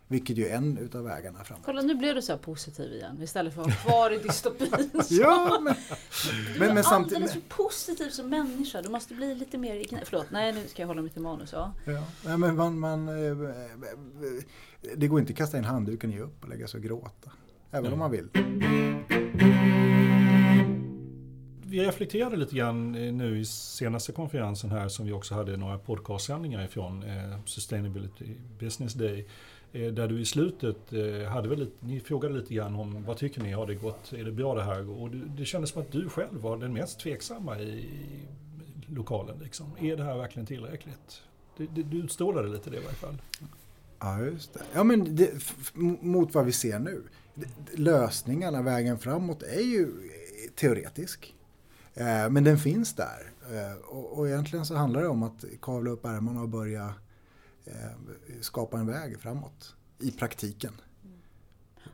Vilket 0.07 0.37
ju 0.37 0.47
är 0.47 0.55
en 0.55 0.77
utav 0.77 1.03
vägarna 1.03 1.43
framåt. 1.43 1.65
kolla 1.65 1.81
nu 1.81 1.95
blev 1.95 2.15
du 2.15 2.21
så 2.21 2.37
positiv 2.37 2.93
igen 2.93 3.21
istället 3.21 3.53
för 3.53 3.61
att 3.61 3.67
vara 3.67 3.75
kvar 3.75 4.11
i 4.11 4.17
dystopin. 4.17 4.89
Ja, 5.09 5.59
men, 5.61 5.75
Du 6.53 6.59
men, 6.59 6.69
är 6.69 6.73
men 6.73 6.83
alldeles 6.85 7.33
för 7.33 7.41
positiv 7.41 8.09
som 8.09 8.29
människa. 8.29 8.81
Du 8.81 8.89
måste 8.89 9.13
bli 9.13 9.35
lite 9.35 9.57
mer. 9.57 10.05
Förlåt, 10.05 10.31
nej 10.31 10.53
nu 10.53 10.67
ska 10.67 10.81
jag 10.81 10.87
hålla 10.87 11.01
mig 11.01 11.11
till 11.11 11.21
manus. 11.21 11.49
Ja. 11.53 11.73
Ja, 11.85 12.03
nej, 12.25 12.37
men 12.37 12.55
man, 12.55 12.79
man, 12.79 13.07
eh, 13.07 13.37
det 14.95 15.07
går 15.07 15.19
inte 15.19 15.33
att 15.33 15.37
kasta 15.37 15.57
in 15.57 15.63
handduken, 15.63 16.11
ge 16.11 16.19
upp 16.19 16.43
och 16.43 16.49
lägga 16.49 16.67
sig 16.67 16.77
och 16.77 16.83
gråta. 16.83 17.31
Även 17.71 17.93
om 17.93 17.99
man 17.99 18.11
vill. 18.11 18.29
Vi 21.69 21.85
reflekterade 21.85 22.35
lite 22.35 22.55
grann 22.55 22.95
eh, 22.95 23.13
nu 23.13 23.39
i 23.39 23.45
senaste 23.45 24.11
konferensen 24.11 24.71
här 24.71 24.87
som 24.87 25.05
vi 25.05 25.11
också 25.11 25.35
hade 25.35 25.57
några 25.57 25.77
podcastsändningar 25.77 26.65
ifrån, 26.65 27.03
eh, 27.03 27.45
Sustainability 27.45 28.25
Business 28.59 28.93
Day. 28.93 29.27
Eh, 29.73 29.87
där 29.93 30.07
du 30.07 30.21
i 30.21 30.25
slutet 30.25 30.93
eh, 30.93 31.29
hade 31.29 31.49
väl 31.49 31.59
lite, 31.59 31.85
ni 31.85 31.99
frågade 31.99 32.33
lite 32.33 32.53
grann 32.53 32.75
om 32.75 33.03
vad 33.05 33.17
tycker 33.17 33.41
ni, 33.41 33.51
har 33.51 33.67
det 33.67 33.75
gått, 33.75 34.13
är 34.13 34.23
det 34.23 34.31
bra 34.31 34.55
det 34.55 34.63
här? 34.63 35.01
Och 35.01 35.09
du, 35.09 35.21
det 35.37 35.45
kändes 35.45 35.69
som 35.69 35.81
att 35.81 35.91
du 35.91 36.09
själv 36.09 36.41
var 36.41 36.57
den 36.57 36.73
mest 36.73 36.99
tveksamma 36.99 37.59
i, 37.59 37.69
i 37.69 38.27
lokalen. 38.87 39.39
Liksom. 39.43 39.65
Är 39.79 39.97
det 39.97 40.03
här 40.03 40.17
verkligen 40.17 40.45
tillräckligt? 40.45 41.21
Du, 41.57 41.67
du, 41.67 41.83
du 41.83 41.97
utstrålade 41.97 42.47
lite 42.47 42.69
det 42.69 42.77
i 42.77 42.83
varje 42.83 42.95
fall. 42.95 43.21
Ja, 43.99 44.21
just 44.21 44.53
det. 44.53 44.59
Ja, 44.73 44.83
men 44.83 45.15
det, 45.15 45.31
mot 46.01 46.33
vad 46.33 46.45
vi 46.45 46.51
ser 46.51 46.79
nu. 46.79 47.03
Lösningarna, 47.75 48.61
vägen 48.61 48.99
framåt 48.99 49.43
är 49.43 49.61
ju 49.61 49.83
eh, 49.83 50.51
teoretisk. 50.55 51.33
Eh, 51.99 52.29
men 52.29 52.43
den 52.43 52.57
finns 52.57 52.93
där. 52.93 53.31
Eh, 53.51 53.77
och, 53.87 54.27
egentligen 54.27 54.65
så 54.65 54.75
handlar 54.75 55.01
det 55.01 55.07
om 55.07 55.23
att 55.23 55.45
kavla 55.61 55.91
upp 55.91 56.05
ärmarna 56.05 56.41
och 56.41 56.49
börja 56.49 56.93
eh, 57.65 57.73
skapa 58.41 58.77
en 58.77 58.87
väg 58.87 59.19
framåt 59.19 59.75
i 59.99 60.11
praktiken. 60.11 60.73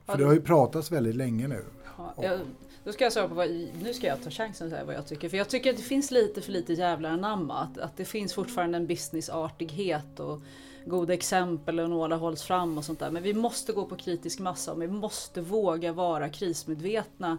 För 0.05 0.17
det 0.17 0.23
har 0.23 0.33
ju 0.33 0.41
pratats 0.41 0.91
väldigt 0.91 1.15
länge 1.15 1.47
nu. 1.47 1.65
Ja, 1.97 2.13
jag, 2.21 2.39
då 2.83 2.91
ska 2.91 3.03
jag 3.03 3.13
svara 3.13 3.27
på 3.27 3.35
vad, 3.35 3.49
nu 3.81 3.93
ska 3.93 4.07
jag 4.07 4.23
ta 4.23 4.29
chansen 4.29 4.67
och 4.67 4.71
säga 4.71 4.85
vad 4.85 4.95
jag 4.95 5.07
tycker. 5.07 5.29
För 5.29 5.37
jag 5.37 5.49
tycker 5.49 5.69
att 5.69 5.77
det 5.77 5.83
finns 5.83 6.11
lite 6.11 6.41
för 6.41 6.51
lite 6.51 6.73
jävlar 6.73 7.09
anamma. 7.09 7.59
Att, 7.59 7.77
att 7.77 7.97
det 7.97 8.05
finns 8.05 8.33
fortfarande 8.33 8.77
en 8.77 8.87
businessartighet 8.87 10.19
och 10.19 10.41
goda 10.85 11.13
exempel 11.13 11.79
och 11.79 11.89
några 11.89 12.15
hålls 12.15 12.43
fram 12.43 12.77
och 12.77 12.85
sånt 12.85 12.99
där. 12.99 13.11
Men 13.11 13.23
vi 13.23 13.33
måste 13.33 13.73
gå 13.73 13.85
på 13.85 13.95
kritisk 13.95 14.39
massa 14.39 14.73
och 14.73 14.81
vi 14.81 14.87
måste 14.87 15.41
våga 15.41 15.93
vara 15.93 16.29
krismedvetna 16.29 17.37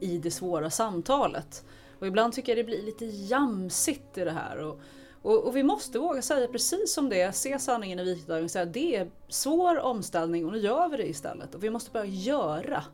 i 0.00 0.18
det 0.18 0.30
svåra 0.30 0.70
samtalet. 0.70 1.64
Och 1.98 2.06
ibland 2.06 2.32
tycker 2.32 2.52
jag 2.52 2.58
det 2.58 2.64
blir 2.64 2.82
lite 2.82 3.04
jamsigt 3.04 4.18
i 4.18 4.24
det 4.24 4.30
här. 4.30 4.58
Och, 4.58 4.80
och, 5.22 5.46
och 5.46 5.56
vi 5.56 5.62
måste 5.62 5.98
våga 5.98 6.22
säga 6.22 6.48
precis 6.48 6.94
som 6.94 7.08
det 7.08 7.20
är, 7.20 7.32
se 7.32 7.58
sanningen 7.58 7.98
i 7.98 8.04
vitögat 8.04 8.44
och 8.44 8.50
säga 8.50 8.64
det 8.64 8.96
är 8.96 9.10
svår 9.28 9.78
omställning 9.78 10.46
och 10.46 10.52
nu 10.52 10.58
gör 10.58 10.88
vi 10.88 10.96
det 10.96 11.08
istället. 11.08 11.54
Och 11.54 11.64
vi 11.64 11.70
måste 11.70 11.90
börja 11.90 12.06
göra. 12.06 12.84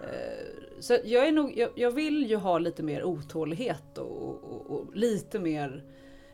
Eh, 0.00 0.80
så 0.80 0.98
jag, 1.04 1.28
är 1.28 1.32
nog, 1.32 1.56
jag, 1.56 1.70
jag 1.74 1.90
vill 1.90 2.30
ju 2.30 2.36
ha 2.36 2.58
lite 2.58 2.82
mer 2.82 3.04
otålighet 3.04 3.98
och, 3.98 4.44
och, 4.44 4.70
och 4.70 4.96
lite 4.96 5.38
mer 5.38 5.84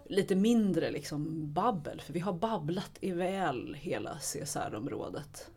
lite 0.09 0.35
mindre 0.35 0.91
liksom 0.91 1.53
babbel. 1.53 2.01
För 2.01 2.13
vi 2.13 2.21
har 2.21 2.33
babblat 2.33 2.91
i 3.01 3.13
väl 3.13 3.77
hela 3.81 4.19
CSR-området. 4.19 5.51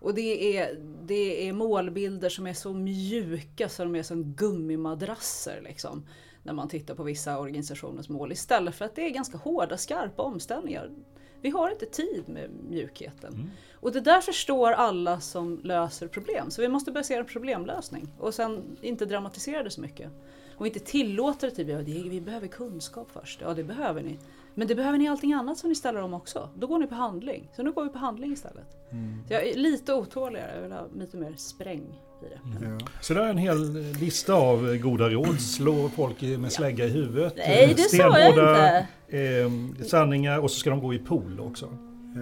Och 0.00 0.14
det 0.14 0.58
är, 0.58 0.78
det 1.04 1.48
är 1.48 1.52
målbilder 1.52 2.28
som 2.28 2.46
är 2.46 2.54
så 2.54 2.72
mjuka 2.72 3.68
så 3.68 3.84
de 3.84 3.96
är 3.96 4.02
som 4.02 4.32
gummimadrasser 4.32 5.60
liksom. 5.64 6.06
När 6.42 6.52
man 6.52 6.68
tittar 6.68 6.94
på 6.94 7.02
vissa 7.02 7.38
organisationers 7.38 8.08
mål. 8.08 8.32
Istället 8.32 8.74
för 8.74 8.84
att 8.84 8.94
det 8.94 9.06
är 9.06 9.10
ganska 9.10 9.38
hårda, 9.38 9.76
skarpa 9.76 10.22
omställningar. 10.22 10.90
Vi 11.42 11.50
har 11.50 11.70
inte 11.70 11.86
tid 11.86 12.24
med 12.26 12.50
mjukheten. 12.70 13.50
Och 13.72 13.92
det 13.92 14.00
där 14.00 14.20
förstår 14.20 14.72
alla 14.72 15.20
som 15.20 15.60
löser 15.62 16.08
problem. 16.08 16.50
Så 16.50 16.62
vi 16.62 16.68
måste 16.68 16.92
börja 16.92 17.04
se 17.04 17.14
en 17.14 17.24
problemlösning. 17.24 18.14
Och 18.18 18.34
sen 18.34 18.76
inte 18.82 19.06
dramatisera 19.06 19.62
det 19.62 19.70
så 19.70 19.80
mycket. 19.80 20.10
Och 20.56 20.66
inte 20.66 20.80
tillåta 20.80 21.46
det 21.46 21.54
till 21.54 21.76
att 21.76 21.88
vi 21.88 22.20
behöver 22.20 22.46
kunskap 22.46 23.08
först. 23.12 23.40
Ja, 23.40 23.54
det 23.54 23.64
behöver 23.64 24.02
ni. 24.02 24.18
Men 24.54 24.68
det 24.68 24.74
behöver 24.74 24.98
ni 24.98 25.08
allting 25.08 25.32
annat 25.32 25.58
som 25.58 25.68
ni 25.68 25.74
ställer 25.74 26.02
om 26.02 26.14
också. 26.14 26.48
Då 26.54 26.66
går 26.66 26.78
ni 26.78 26.86
på 26.86 26.94
handling. 26.94 27.50
Så 27.56 27.62
nu 27.62 27.72
går 27.72 27.84
vi 27.84 27.90
på 27.90 27.98
handling 27.98 28.32
istället. 28.32 28.66
Så 29.28 29.34
jag 29.34 29.46
är 29.46 29.54
lite 29.54 29.94
otåligare. 29.94 30.54
Jag 30.54 30.62
vill 30.62 30.72
ha 30.72 30.86
lite 30.94 31.16
mer 31.16 31.34
spräng 31.36 32.00
i 32.22 32.28
det. 32.28 32.66
Ja. 32.66 32.78
Så 33.00 33.14
det 33.14 33.20
är 33.22 33.28
en 33.28 33.38
hel 33.38 33.72
lista 33.92 34.34
av 34.34 34.76
goda 34.76 35.08
råd. 35.08 35.40
Slå 35.40 35.88
folk 35.88 36.22
med 36.22 36.52
slägga 36.52 36.84
i 36.84 36.88
huvudet. 36.88 37.34
Nej, 37.36 37.74
det 37.76 37.82
sa 37.82 37.96
jag 37.96 38.12
Stenhårda, 38.12 38.78
inte. 39.08 39.78
Eh, 39.80 39.84
sanningar 39.86 40.38
och 40.38 40.50
så 40.50 40.60
ska 40.60 40.70
de 40.70 40.80
gå 40.80 40.94
i 40.94 40.98
pool 40.98 41.40
också. 41.40 41.68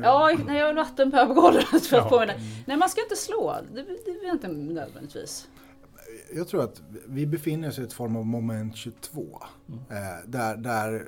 Ja, 0.03 0.37
när 0.47 0.59
jag 0.59 0.67
har 0.67 0.75
vattenpöl 0.75 1.27
på 1.27 1.35
golvet 1.35 1.87
för 1.91 1.99
att 1.99 2.09
påminna. 2.09 2.33
Nej, 2.67 2.77
man 2.77 2.89
ska 2.89 3.03
inte 3.03 3.17
slå. 3.17 3.57
Det, 3.75 3.83
det 4.05 4.27
är 4.27 4.33
inte 4.33 4.49
nödvändigtvis. 4.49 5.49
Jag 6.35 6.49
tror 6.49 6.65
att 6.65 6.83
vi 7.07 7.27
befinner 7.27 7.69
oss 7.69 7.79
i 7.79 7.83
ett 7.83 7.93
form 7.93 8.17
av 8.17 8.27
moment 8.27 8.77
22. 8.77 9.43
Eh, 9.91 9.97
där 10.27 10.57
där 10.57 11.07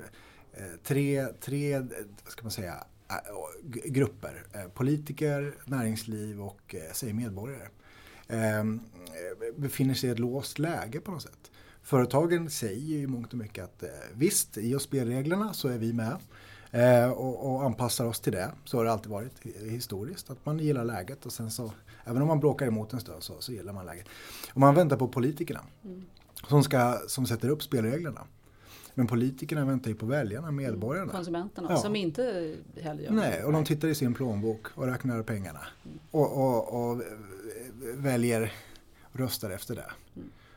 tre, 0.84 1.26
tre 1.40 1.72
eh, 1.74 1.80
vad 2.24 2.32
ska 2.32 2.42
man 2.42 2.50
säga, 2.50 2.84
eh, 3.08 3.16
grupper, 3.90 4.44
eh, 4.52 4.68
politiker, 4.74 5.54
näringsliv 5.64 6.42
och 6.42 6.74
eh, 6.74 6.92
säg 6.92 7.12
medborgare, 7.12 7.68
eh, 8.28 8.64
befinner 9.56 9.94
sig 9.94 10.08
i 10.08 10.12
ett 10.12 10.18
låst 10.18 10.58
läge 10.58 11.00
på 11.00 11.10
något 11.10 11.22
sätt. 11.22 11.50
Företagen 11.82 12.50
säger 12.50 12.80
ju 12.80 12.98
i 12.98 13.06
mångt 13.06 13.32
och 13.32 13.38
mycket 13.38 13.64
att 13.64 13.82
eh, 13.82 13.88
visst, 14.14 14.58
i 14.58 14.74
oss 14.74 14.82
spelreglerna 14.82 15.52
så 15.52 15.68
är 15.68 15.78
vi 15.78 15.92
med. 15.92 16.16
Eh, 16.72 17.10
och, 17.10 17.50
och 17.54 17.64
anpassar 17.64 18.04
oss 18.04 18.20
till 18.20 18.32
det. 18.32 18.50
Så 18.64 18.76
har 18.76 18.84
det 18.84 18.92
alltid 18.92 19.10
varit 19.10 19.32
hi- 19.42 19.70
historiskt. 19.70 20.30
Att 20.30 20.46
man 20.46 20.58
gillar 20.58 20.84
läget 20.84 21.26
och 21.26 21.32
sen 21.32 21.50
så, 21.50 21.72
även 22.04 22.22
om 22.22 22.28
man 22.28 22.40
bråkar 22.40 22.66
emot 22.66 22.92
en 22.92 23.00
stund 23.00 23.22
så, 23.22 23.40
så 23.40 23.52
gillar 23.52 23.72
man 23.72 23.86
läget. 23.86 24.06
Och 24.52 24.60
man 24.60 24.74
väntar 24.74 24.96
på 24.96 25.08
politikerna. 25.08 25.60
som, 26.48 26.64
ska, 26.64 26.98
som 27.06 27.26
sätter 27.26 27.48
upp 27.48 27.62
spelreglerna. 27.62 28.26
Men 28.94 29.06
politikerna 29.06 29.64
väntar 29.64 29.90
ju 29.90 29.96
på 29.96 30.06
väljarna, 30.06 30.50
medborgarna. 30.50 31.12
Konsumenterna 31.12 31.68
Ja. 31.70 31.76
som 31.76 31.96
inte 31.96 32.54
heller 32.80 33.02
gör 33.02 33.10
Nej, 33.10 33.44
och 33.44 33.52
de 33.52 33.64
tittar 33.64 33.88
i 33.88 33.94
sin 33.94 34.14
plånbok 34.14 34.66
och 34.74 34.86
räknar 34.86 35.22
pengarna. 35.22 35.60
Och, 36.10 36.32
och, 36.32 36.90
och 36.90 37.02
väljer, 37.94 38.52
röstar 39.12 39.50
efter 39.50 39.74
det. 39.74 39.90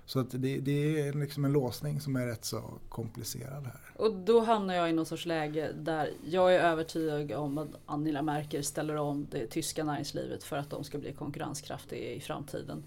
Så 0.05 0.19
att 0.19 0.31
det, 0.31 0.59
det 0.59 1.01
är 1.01 1.13
liksom 1.13 1.45
en 1.45 1.51
låsning 1.51 2.01
som 2.01 2.15
är 2.15 2.25
rätt 2.25 2.45
så 2.45 2.63
komplicerad 2.89 3.63
här. 3.63 3.79
Och 3.95 4.13
då 4.13 4.39
hamnar 4.39 4.73
jag 4.73 4.89
i 4.89 4.93
någon 4.93 5.05
sorts 5.05 5.25
läge 5.25 5.71
där 5.79 6.09
jag 6.25 6.55
är 6.55 6.59
övertygad 6.59 7.39
om 7.39 7.57
att 7.57 7.69
Angela 7.85 8.21
Merkel 8.21 8.63
ställer 8.63 8.95
om 8.95 9.27
det 9.31 9.47
tyska 9.47 9.83
näringslivet 9.83 10.43
för 10.43 10.57
att 10.57 10.69
de 10.69 10.83
ska 10.83 10.97
bli 10.97 11.13
konkurrenskraftiga 11.13 12.11
i 12.13 12.19
framtiden. 12.19 12.83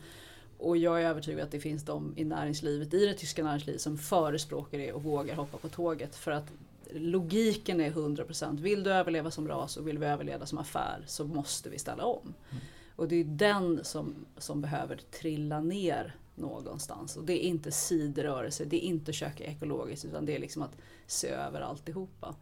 Och 0.59 0.77
jag 0.77 1.03
är 1.03 1.07
övertygad 1.07 1.45
att 1.45 1.51
det 1.51 1.61
finns 1.61 1.85
de 1.85 2.15
i 2.17 2.25
näringslivet, 2.25 2.95
i 2.95 3.07
det 3.07 3.15
tyska 3.15 3.45
näringslivet 3.45 3.81
som 3.81 3.99
förespråkar 3.99 4.79
det 4.79 4.93
och 4.93 5.03
vågar 5.03 5.35
hoppa 5.35 5.59
på 5.59 5.69
tåget. 5.69 6.17
För 6.17 6.31
att 6.31 6.53
logiken 6.91 7.81
är 7.81 7.91
100%. 7.91 8.61
Vill 8.61 8.83
du 8.83 8.93
överleva 8.93 9.31
som 9.31 9.49
ras 9.49 9.77
och 9.77 9.89
vill 9.89 9.99
vi 9.99 10.07
överleva 10.07 10.47
som 10.47 10.59
affär 10.59 11.05
så 11.07 11.25
måste 11.25 11.71
vi 11.71 11.79
ställa 11.79 12.05
om. 12.05 12.35
Och 12.97 13.09
det 13.09 13.17
är 13.17 13.25
den 13.25 13.81
som, 13.85 14.15
som 14.39 14.61
behöver 14.61 15.01
trilla 15.21 15.61
ner 15.61 16.17
någonstans. 16.35 17.17
Och 17.17 17.25
det 17.25 17.45
är 17.45 17.49
inte 17.49 17.73
sidrörelse, 17.73 18.65
det 18.65 18.77
är 18.77 18.89
inte 18.89 19.13
köka 19.13 19.45
ekologiskt 19.45 20.05
utan 20.05 20.27
det 20.27 20.35
är 20.35 20.39
liksom 20.39 20.63
att 20.63 20.77
se 21.07 21.29
över 21.29 21.61
alltihopa. 21.61 22.35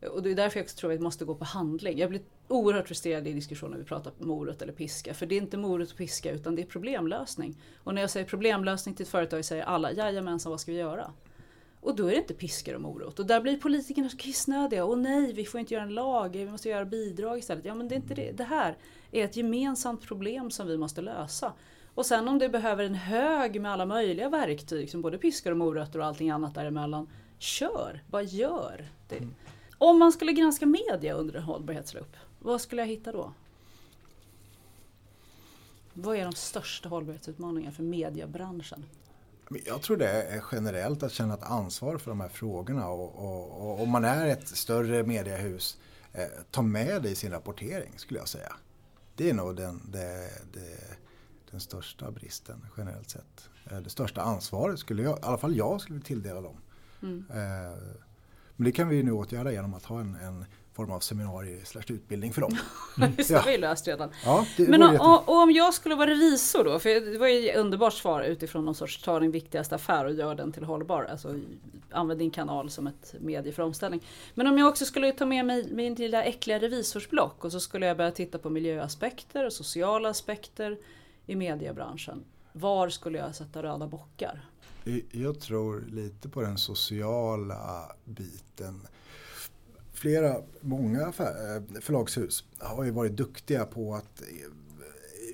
Och 0.00 0.22
det 0.22 0.30
är 0.30 0.34
därför 0.34 0.58
jag 0.58 0.64
också 0.64 0.76
tror 0.76 0.92
att 0.92 0.98
vi 0.98 1.02
måste 1.02 1.24
gå 1.24 1.34
på 1.34 1.44
handling. 1.44 1.98
Jag 1.98 2.10
blir 2.10 2.22
oerhört 2.48 2.88
frustrerad 2.88 3.26
i 3.26 3.32
diskussioner 3.32 3.70
när 3.70 3.78
vi 3.78 3.84
pratar 3.84 4.12
morot 4.18 4.62
eller 4.62 4.72
piska. 4.72 5.14
För 5.14 5.26
det 5.26 5.34
är 5.34 5.40
inte 5.40 5.56
morot 5.56 5.90
och 5.90 5.96
piska 5.96 6.32
utan 6.32 6.54
det 6.54 6.62
är 6.62 6.66
problemlösning. 6.66 7.62
Och 7.84 7.94
när 7.94 8.00
jag 8.00 8.10
säger 8.10 8.26
problemlösning 8.26 8.94
till 8.94 9.02
ett 9.02 9.10
företag 9.10 9.44
säger 9.44 9.64
alla 9.64 9.92
jajamensan 9.92 10.50
vad 10.50 10.60
ska 10.60 10.72
vi 10.72 10.78
göra? 10.78 11.12
Och 11.80 11.96
då 11.96 12.06
är 12.06 12.10
det 12.10 12.16
inte 12.16 12.34
piska 12.34 12.74
och 12.74 12.82
morot. 12.82 13.18
Och 13.18 13.26
där 13.26 13.40
blir 13.40 13.56
politikerna 13.56 14.08
så 14.08 14.16
kissnödiga. 14.16 14.84
Och 14.84 14.98
nej, 14.98 15.32
vi 15.32 15.44
får 15.44 15.60
inte 15.60 15.74
göra 15.74 15.84
en 15.84 15.94
lag, 15.94 16.36
vi 16.36 16.50
måste 16.50 16.68
göra 16.68 16.84
bidrag 16.84 17.38
istället. 17.38 17.64
Ja 17.64 17.74
men 17.74 17.88
det 17.88 17.94
är 17.94 17.96
inte 17.96 18.14
det. 18.14 18.32
Det 18.32 18.44
här 18.44 18.76
är 19.10 19.24
ett 19.24 19.36
gemensamt 19.36 20.02
problem 20.02 20.50
som 20.50 20.66
vi 20.66 20.78
måste 20.78 21.00
lösa. 21.00 21.52
Och 21.94 22.06
sen 22.06 22.28
om 22.28 22.38
det 22.38 22.48
behöver 22.48 22.84
en 22.84 22.94
hög 22.94 23.60
med 23.60 23.72
alla 23.72 23.86
möjliga 23.86 24.28
verktyg, 24.28 24.90
som 24.90 25.02
både 25.02 25.18
piskar 25.18 25.50
och 25.50 25.56
morötter 25.56 25.98
och 25.98 26.06
allting 26.06 26.30
annat 26.30 26.54
däremellan. 26.54 27.08
Kör, 27.38 28.02
bara 28.06 28.22
gör 28.22 28.84
det. 29.08 29.16
Mm. 29.16 29.34
Om 29.78 29.98
man 29.98 30.12
skulle 30.12 30.32
granska 30.32 30.66
media 30.66 31.14
under 31.14 31.34
en 31.34 31.42
hållbarhetslupp, 31.42 32.16
vad 32.38 32.60
skulle 32.60 32.82
jag 32.82 32.88
hitta 32.88 33.12
då? 33.12 33.32
Vad 35.94 36.16
är 36.16 36.24
de 36.24 36.32
största 36.32 36.88
hållbarhetsutmaningarna 36.88 37.74
för 37.74 37.82
mediebranschen? 37.82 38.84
Jag 39.64 39.82
tror 39.82 39.96
det 39.96 40.08
är 40.08 40.44
generellt 40.52 41.02
att 41.02 41.12
känna 41.12 41.34
ett 41.34 41.42
ansvar 41.42 41.98
för 41.98 42.10
de 42.10 42.20
här 42.20 42.28
frågorna 42.28 42.88
och 42.88 43.82
om 43.82 43.90
man 43.90 44.04
är 44.04 44.26
ett 44.26 44.48
större 44.48 45.02
mediehus, 45.02 45.78
eh, 46.12 46.24
ta 46.50 46.62
med 46.62 47.02
det 47.02 47.10
i 47.10 47.14
sin 47.14 47.30
rapportering 47.30 47.92
skulle 47.96 48.20
jag 48.20 48.28
säga. 48.28 48.52
Det 49.14 49.30
är 49.30 49.34
nog 49.34 49.56
den, 49.56 49.82
det, 49.92 50.30
det, 50.52 50.96
den 51.50 51.60
största 51.60 52.10
bristen 52.10 52.66
generellt 52.76 53.10
sett. 53.10 53.48
Eh, 53.70 53.78
det 53.78 53.90
största 53.90 54.22
ansvaret 54.22 54.78
skulle 54.78 55.02
jag, 55.02 55.18
i 55.18 55.22
alla 55.22 55.38
fall 55.38 55.56
jag 55.56 55.80
skulle 55.80 56.00
tilldela 56.00 56.40
dem. 56.40 56.56
Mm. 57.02 57.24
Eh, 57.30 57.78
men 58.56 58.64
det 58.64 58.72
kan 58.72 58.88
vi 58.88 59.02
nu 59.02 59.12
åtgärda 59.12 59.52
genom 59.52 59.74
att 59.74 59.84
ha 59.84 60.00
en, 60.00 60.14
en 60.14 60.44
form 60.72 60.90
av 60.90 61.00
seminarier 61.00 61.64
slash 61.64 61.82
utbildning 61.88 62.32
för 62.32 62.40
dem. 62.40 62.56
Just 63.18 63.30
det, 63.30 63.38
har 63.38 63.50
vi 63.50 63.58
löst 63.58 63.88
redan. 63.88 64.10
Ja, 64.24 64.46
Men 64.58 64.82
och, 64.82 64.92
jätte- 64.92 65.04
om 65.30 65.50
jag 65.50 65.74
skulle 65.74 65.94
vara 65.94 66.10
revisor 66.10 66.64
då, 66.64 66.78
för 66.78 67.12
det 67.12 67.18
var 67.18 67.26
ju 67.26 67.48
ett 67.48 67.56
underbart 67.56 67.92
svar 67.92 68.22
utifrån 68.22 68.64
någon 68.64 68.74
sorts 68.74 69.02
ta 69.02 69.20
din 69.20 69.30
viktigaste 69.30 69.74
affär 69.74 70.04
och 70.04 70.12
gör 70.12 70.34
den 70.34 70.52
till 70.52 70.64
hållbar. 70.64 71.04
Alltså 71.10 71.34
använd 71.90 72.20
din 72.20 72.30
kanal 72.30 72.70
som 72.70 72.86
ett 72.86 73.14
medie 73.20 73.52
för 73.52 73.62
omställning. 73.62 74.02
Men 74.34 74.46
om 74.46 74.58
jag 74.58 74.68
också 74.68 74.84
skulle 74.84 75.12
ta 75.12 75.26
med 75.26 75.46
mig 75.46 75.68
min 75.72 75.94
lilla 75.94 76.22
äckliga 76.24 76.58
revisorsblock 76.58 77.44
och 77.44 77.52
så 77.52 77.60
skulle 77.60 77.86
jag 77.86 77.96
börja 77.96 78.10
titta 78.10 78.38
på 78.38 78.50
miljöaspekter 78.50 79.46
och 79.46 79.52
sociala 79.52 80.08
aspekter 80.08 80.78
i 81.26 81.36
mediebranschen. 81.36 82.24
Var 82.52 82.88
skulle 82.88 83.18
jag 83.18 83.34
sätta 83.34 83.62
röda 83.62 83.86
bockar? 83.86 84.46
Jag 85.10 85.40
tror 85.40 85.80
lite 85.80 86.28
på 86.28 86.42
den 86.42 86.58
sociala 86.58 87.92
biten. 88.04 88.86
Flera, 89.92 90.42
många 90.60 91.00
eh, 91.00 91.12
förlagshus 91.80 92.44
har 92.58 92.84
ju 92.84 92.90
varit 92.90 93.16
duktiga 93.16 93.64
på 93.64 93.94
att 93.94 94.20
eh, 94.20 94.26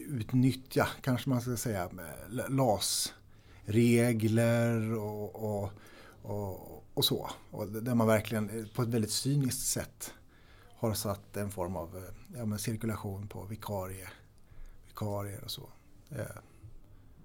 utnyttja, 0.09 0.88
kanske 1.00 1.30
man 1.30 1.40
ska 1.40 1.57
säga, 1.57 1.84
eh, 1.84 1.90
LAS-regler 2.48 3.74
och, 4.98 5.34
och, 5.34 5.70
och, 6.22 6.84
och 6.94 7.05
så. 7.05 7.30
Och 7.50 7.68
där 7.68 7.94
man 7.94 8.07
verkligen 8.07 8.68
på 8.74 8.82
ett 8.82 8.88
väldigt 8.88 9.12
cyniskt 9.12 9.66
sätt 9.66 10.14
har 10.76 10.94
satt 10.94 11.36
en 11.36 11.50
form 11.50 11.76
av 11.76 12.05
ja, 12.36 12.44
men 12.44 12.59
cirkulation 12.59 13.28
på 13.28 13.44
vikarie, 13.44 14.09
vikarier 14.86 15.44
och 15.44 15.50
så. 15.50 15.68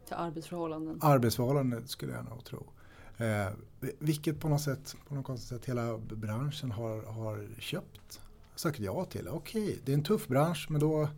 Till 0.07 0.15
arbetsförhållanden? 0.15 0.99
Arbetsförhållanden 1.01 1.87
skulle 1.87 2.13
jag 2.13 2.25
nog 2.25 2.43
tro. 2.45 2.67
Eh, 3.17 3.47
vilket 3.99 4.39
på 4.39 4.49
något 4.49 4.61
sätt, 4.61 4.95
på 5.07 5.15
något 5.15 5.25
konstigt 5.25 5.49
sätt 5.49 5.65
hela 5.65 5.97
branschen 5.97 6.71
har, 6.71 7.01
har 7.01 7.47
köpt. 7.59 8.21
Sagt 8.55 8.79
ja 8.79 9.05
till. 9.05 9.27
Okej, 9.27 9.79
det 9.85 9.91
är 9.91 9.93
en 9.93 10.03
tuff 10.03 10.27
bransch 10.27 10.67
men 10.69 10.81
då 10.81 11.09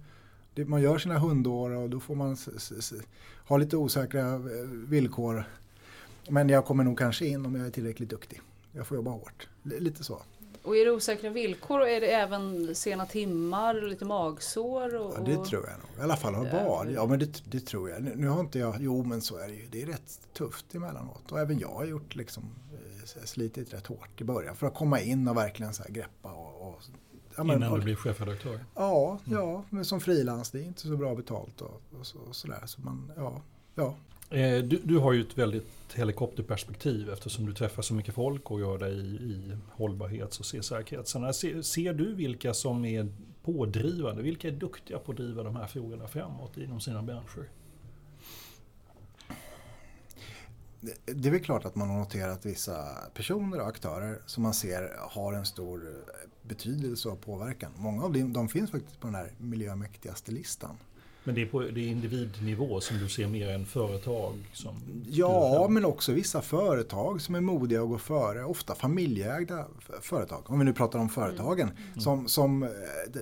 det, 0.54 0.66
man 0.66 0.82
gör 0.82 0.98
sina 0.98 1.20
hundår 1.20 1.70
och 1.70 1.90
då 1.90 2.00
får 2.00 2.16
man 2.16 2.34
s, 2.34 2.72
s, 2.78 2.94
ha 3.48 3.58
lite 3.58 3.78
osäkra 3.78 4.34
eh, 4.34 4.40
villkor. 4.88 5.44
Men 6.30 6.50
jag 6.50 6.66
kommer 6.66 6.84
nog 6.84 6.98
kanske 6.98 7.26
in 7.26 7.46
om 7.46 7.56
jag 7.56 7.68
är 7.68 7.72
tillräckligt 7.72 8.10
duktig. 8.10 8.42
Jag 8.72 8.88
får 8.88 8.98
jobba 8.98 9.12
hårt. 9.12 9.50
L- 9.66 9.74
lite 9.80 10.04
så. 10.04 10.22
Och 10.70 10.78
är 10.78 10.86
det 10.86 10.91
osäkra 10.91 11.30
villkor 11.30 11.80
och 11.80 11.89
är 11.89 12.01
det 12.01 12.07
även 12.07 12.76
sena 12.76 13.05
timmar 13.05 13.84
och 13.84 13.89
lite 13.89 14.05
magsår? 14.05 14.95
Och, 14.95 15.13
Ja, 15.17 15.24
det 15.26 15.45
tror 15.45 15.65
jag 15.67 15.80
nog. 15.80 15.99
I 15.99 16.01
alla 16.01 16.15
fall 16.15 16.36
har 16.36 16.65
varit. 16.65 16.93
Ja, 16.95 17.05
men 17.05 17.20
det, 17.20 17.43
det 17.51 17.59
tror 17.59 17.89
jag. 17.89 18.01
Nu, 18.03 18.28
har 18.28 18.39
inte 18.39 18.59
jag, 18.59 18.76
jo 18.80 19.03
men 19.03 19.22
så 19.22 19.38
är 19.38 19.47
det 19.47 19.53
ju. 19.53 19.67
Det 19.72 19.82
är 19.82 19.86
rätt 19.86 20.20
tufft 20.34 20.76
emellanåt. 20.76 21.32
Och 21.32 21.39
även 21.39 21.59
jag 21.59 21.67
har 21.70 21.86
gjort 21.86 22.15
liksom, 22.15 22.43
eh, 22.74 23.24
slitit 23.26 23.74
rätt 23.74 23.88
hårt 23.88 24.22
i 24.22 24.24
början 24.24 24.55
för 24.55 24.67
att 24.67 24.74
komma 24.76 24.99
in 24.99 25.28
och 25.28 25.38
verkligen 25.38 25.74
så 25.74 25.84
här 25.84 25.89
greppa. 25.89 26.32
Och, 26.32 26.67
och, 26.67 26.82
ja, 27.38 27.43
men- 27.43 27.55
Innan 27.57 27.74
du 27.80 27.82
blir 27.86 27.95
chefredaktör. 27.95 28.65
Ja, 28.76 29.20
ja, 29.26 29.63
men 29.70 29.86
som 29.86 29.99
frilans, 30.01 30.51
det 30.51 30.59
är 30.59 30.63
inte 30.63 30.82
så 30.82 30.97
bra 30.97 31.15
betalt 31.15 31.61
och, 31.61 31.82
och, 31.99 32.07
så, 32.07 32.17
och 32.20 32.36
sådär. 32.36 32.63
Så 32.65 32.82
man, 32.82 33.11
ja, 33.17 33.41
ja. 33.76 33.95
Eh, 34.30 34.64
du, 34.64 34.82
du 34.84 34.98
har 34.98 35.14
ju 35.14 35.22
ett 35.22 35.38
väldigt 35.38 35.94
helikopterperspektiv 35.96 37.10
eftersom 37.10 37.46
du 37.46 37.54
träffar 37.54 37.82
så 37.82 37.94
mycket 37.94 38.16
folk 38.16 38.52
och 38.52 38.60
gör 38.60 38.78
det 38.78 38.90
i, 38.90 39.00
i 39.00 39.58
hållbarhets 39.72 40.40
och 40.40 40.46
CSR-kretsarna. 40.46 41.34
Ser, 41.34 41.62
ser 41.62 41.94
du 41.94 42.16
vilka 42.16 42.54
som 42.54 42.86
är 42.86 43.08
pådrivande? 43.44 44.22
Vilka 44.22 44.48
är 44.48 44.52
duktiga 44.52 45.00
på 45.00 45.12
att 45.12 45.18
driva 45.18 45.44
de 45.44 45.56
här 45.56 45.68
frågorna 45.68 46.08
framåt 46.08 46.58
inom 46.58 46.82
sina 46.82 47.04
branscher? 47.04 47.50
Det, 50.82 51.14
det 51.14 51.30
är 51.30 51.32
väl 51.32 51.44
klart 51.44 51.66
att 51.66 51.76
man 51.76 51.90
har 51.90 52.00
noterat 52.00 52.46
vissa 52.46 52.86
personer 53.14 53.60
och 53.60 53.68
aktörer 53.68 54.22
som 54.26 54.44
man 54.44 54.54
ser 54.54 54.96
har 55.10 55.34
en 55.34 55.46
stor 55.46 55.88
eh, 55.88 56.48
betydelse 56.48 57.10
och 57.10 57.22
påverkan. 57.22 57.72
Många 57.78 58.04
av 58.04 58.14
dem, 58.14 58.34
de 58.34 58.50
finns 58.50 58.72
faktiskt 58.72 59.00
på 59.00 59.08
den 59.08 59.16
här 59.16 59.34
miljömäktigaste 59.38 60.32
listan. 60.32 60.78
Men 61.30 61.36
det 61.36 61.42
är 61.42 61.46
på 61.46 61.60
det 61.60 61.80
är 61.80 61.88
individnivå 61.88 62.82
som 62.82 62.98
du 62.98 63.10
ser 63.10 63.28
mer 63.28 63.50
än 63.50 63.66
företag 63.66 64.34
som 64.54 64.76
Ja, 65.08 65.68
men 65.70 65.86
också 65.86 66.12
vissa 66.12 66.42
företag 66.42 67.22
som 67.22 67.36
är 67.36 67.42
modiga 67.42 67.84
och 67.84 67.90
går 67.90 67.98
före. 67.98 68.44
Ofta 68.44 68.76
familjeägda 68.76 69.66
företag. 70.02 70.44
Om 70.46 70.60
vi 70.60 70.66
nu 70.66 70.74
pratar 70.74 71.00
om 71.00 71.10
företagen. 71.10 71.72
Som, 71.98 72.28
som 72.28 72.64
eh, 72.64 72.70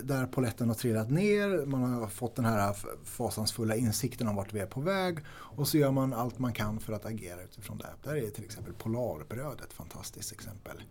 där 0.04 0.26
poletten 0.26 0.68
har 0.68 0.76
trillat 0.76 1.10
ner. 1.12 1.66
Man 1.66 1.94
har 1.94 2.08
fått 2.08 2.36
den 2.36 2.46
här 2.46 2.76
fasansfulla 3.04 3.76
insikten 3.76 4.28
om 4.28 4.36
vart 4.36 4.54
vi 4.54 4.60
är 4.60 4.66
på 4.66 4.82
väg. 4.82 5.18
Och 5.30 5.68
så 5.68 5.78
gör 5.78 5.92
man 5.92 6.14
allt 6.14 6.40
man 6.40 6.54
kan 6.54 6.80
för 6.80 6.94
att 6.94 7.06
agera 7.06 7.44
utifrån 7.44 7.78
det. 7.78 8.10
Där 8.10 8.16
är 8.16 8.30
till 8.30 8.44
exempel 8.44 8.74
Polarbröd 8.74 9.62
ett 9.62 9.74
fantastiskt 9.74 10.32
exempel. 10.32 10.84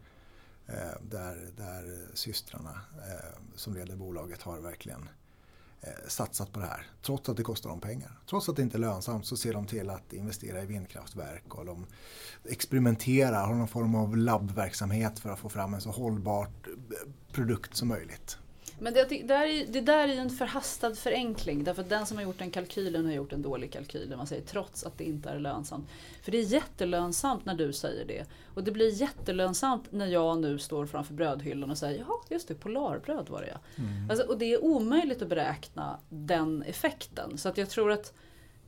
Eh, 0.67 0.75
där, 1.11 1.51
där 1.57 1.99
systrarna 2.15 2.81
eh, 2.95 3.39
som 3.55 3.75
leder 3.75 3.97
bolaget 3.97 4.43
har 4.43 4.59
verkligen 4.59 5.09
Eh, 5.87 6.09
satsat 6.09 6.53
på 6.53 6.61
det 6.61 6.67
här. 6.67 6.87
Trots 7.03 7.29
att 7.29 7.37
det 7.37 7.43
kostar 7.43 7.71
dem 7.71 7.81
pengar. 7.81 8.19
Trots 8.31 8.49
att 8.49 8.57
det 8.57 8.63
inte 8.63 8.77
är 8.77 8.81
lönsamt 8.81 9.27
så 9.27 9.37
ser 9.37 9.53
de 9.53 9.67
till 9.67 9.91
att 9.91 10.13
investera 10.13 10.63
i 10.63 10.67
vindkraftverk 10.67 11.55
och 11.55 11.67
de 11.67 11.87
experimenterar, 12.45 13.47
har 13.47 13.55
någon 13.55 13.69
form 13.69 13.95
av 13.95 14.17
labbverksamhet 14.17 15.19
för 15.19 15.31
att 15.31 15.39
få 15.39 15.49
fram 15.49 15.75
en 15.75 15.81
så 15.81 15.91
hållbart 15.91 16.67
eh, 16.67 17.09
produkt 17.33 17.77
som 17.77 17.89
möjligt. 17.89 18.39
Men 18.79 18.95
det, 18.95 19.09
det, 19.09 19.23
där 19.23 19.45
är, 19.45 19.67
det 19.67 19.81
där 19.81 20.09
är 20.09 20.13
ju 20.13 20.19
en 20.19 20.31
förhastad 20.31 20.95
förenkling. 20.95 21.65
Därför 21.65 21.83
att 21.83 21.89
den 21.89 22.07
som 22.07 22.17
har 22.17 22.25
gjort 22.25 22.39
den 22.39 22.51
kalkylen 22.51 23.07
har 23.07 23.13
gjort 23.13 23.33
en 23.33 23.43
dålig 23.43 23.73
kalkyl. 23.73 24.15
Man 24.17 24.27
säger 24.27 24.43
trots 24.43 24.85
att 24.85 24.99
det 24.99 25.05
inte 25.05 25.29
är 25.29 25.39
lönsamt. 25.39 25.89
För 26.23 26.33
det 26.33 26.39
är 26.39 26.43
jättelönsamt 26.43 27.45
när 27.45 27.55
du 27.55 27.73
säger 27.73 28.05
det. 28.05 28.25
Och 28.55 28.65
det 28.65 28.71
blir 28.71 29.01
jättelönsamt 29.01 29.93
när 29.93 30.07
jag 30.07 30.39
nu 30.39 30.59
står 30.59 30.87
framför 30.87 31.15
brödhyllan 31.15 31.71
och 31.71 31.79
säger 31.79 31.99
ja 32.09 32.23
just 32.29 32.49
det, 32.49 32.55
Polarbröd 32.55 33.29
var 33.29 33.41
det 33.41 33.49
ja. 33.49 33.59
Alltså, 34.11 34.27
och 34.27 34.39
det 34.39 34.53
är 34.53 34.65
omöjligt 34.65 35.23
att 35.23 35.29
beräkna 35.29 35.99
den 36.09 36.63
effekten. 36.63 37.39
Så 37.39 37.49
att 37.49 37.59
jag 37.59 37.71
tror 37.71 37.93
att 37.93 38.13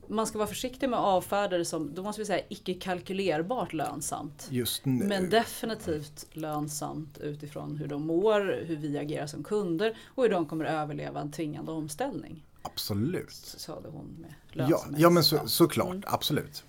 man 0.09 0.27
ska 0.27 0.37
vara 0.37 0.47
försiktig 0.47 0.89
med 0.89 0.99
att 0.99 1.05
avfärda 1.05 1.57
det 1.57 1.65
som, 1.65 1.95
då 1.95 2.03
måste 2.03 2.21
vi 2.21 2.25
säga 2.25 2.45
icke 2.49 2.73
kalkylerbart 2.73 3.73
lönsamt. 3.73 4.47
Just 4.51 4.85
nu. 4.85 5.05
Men 5.05 5.29
definitivt 5.29 6.25
lönsamt 6.31 7.17
utifrån 7.17 7.77
hur 7.77 7.87
de 7.87 8.07
mår, 8.07 8.65
hur 8.65 8.75
vi 8.75 8.97
agerar 8.97 9.27
som 9.27 9.43
kunder 9.43 9.97
och 10.05 10.23
hur 10.23 10.29
de 10.29 10.45
kommer 10.45 10.65
överleva 10.65 11.21
en 11.21 11.31
tvingande 11.31 11.71
omställning. 11.71 12.45
Absolut. 12.61 13.31
Sade 13.31 13.89
hon 13.89 14.15
med 14.19 14.33
Ja, 14.69 14.85
ja 14.97 15.09
men 15.09 15.23
så, 15.23 15.47
såklart, 15.47 15.91
mm. 15.91 16.03
absolut. 16.07 16.63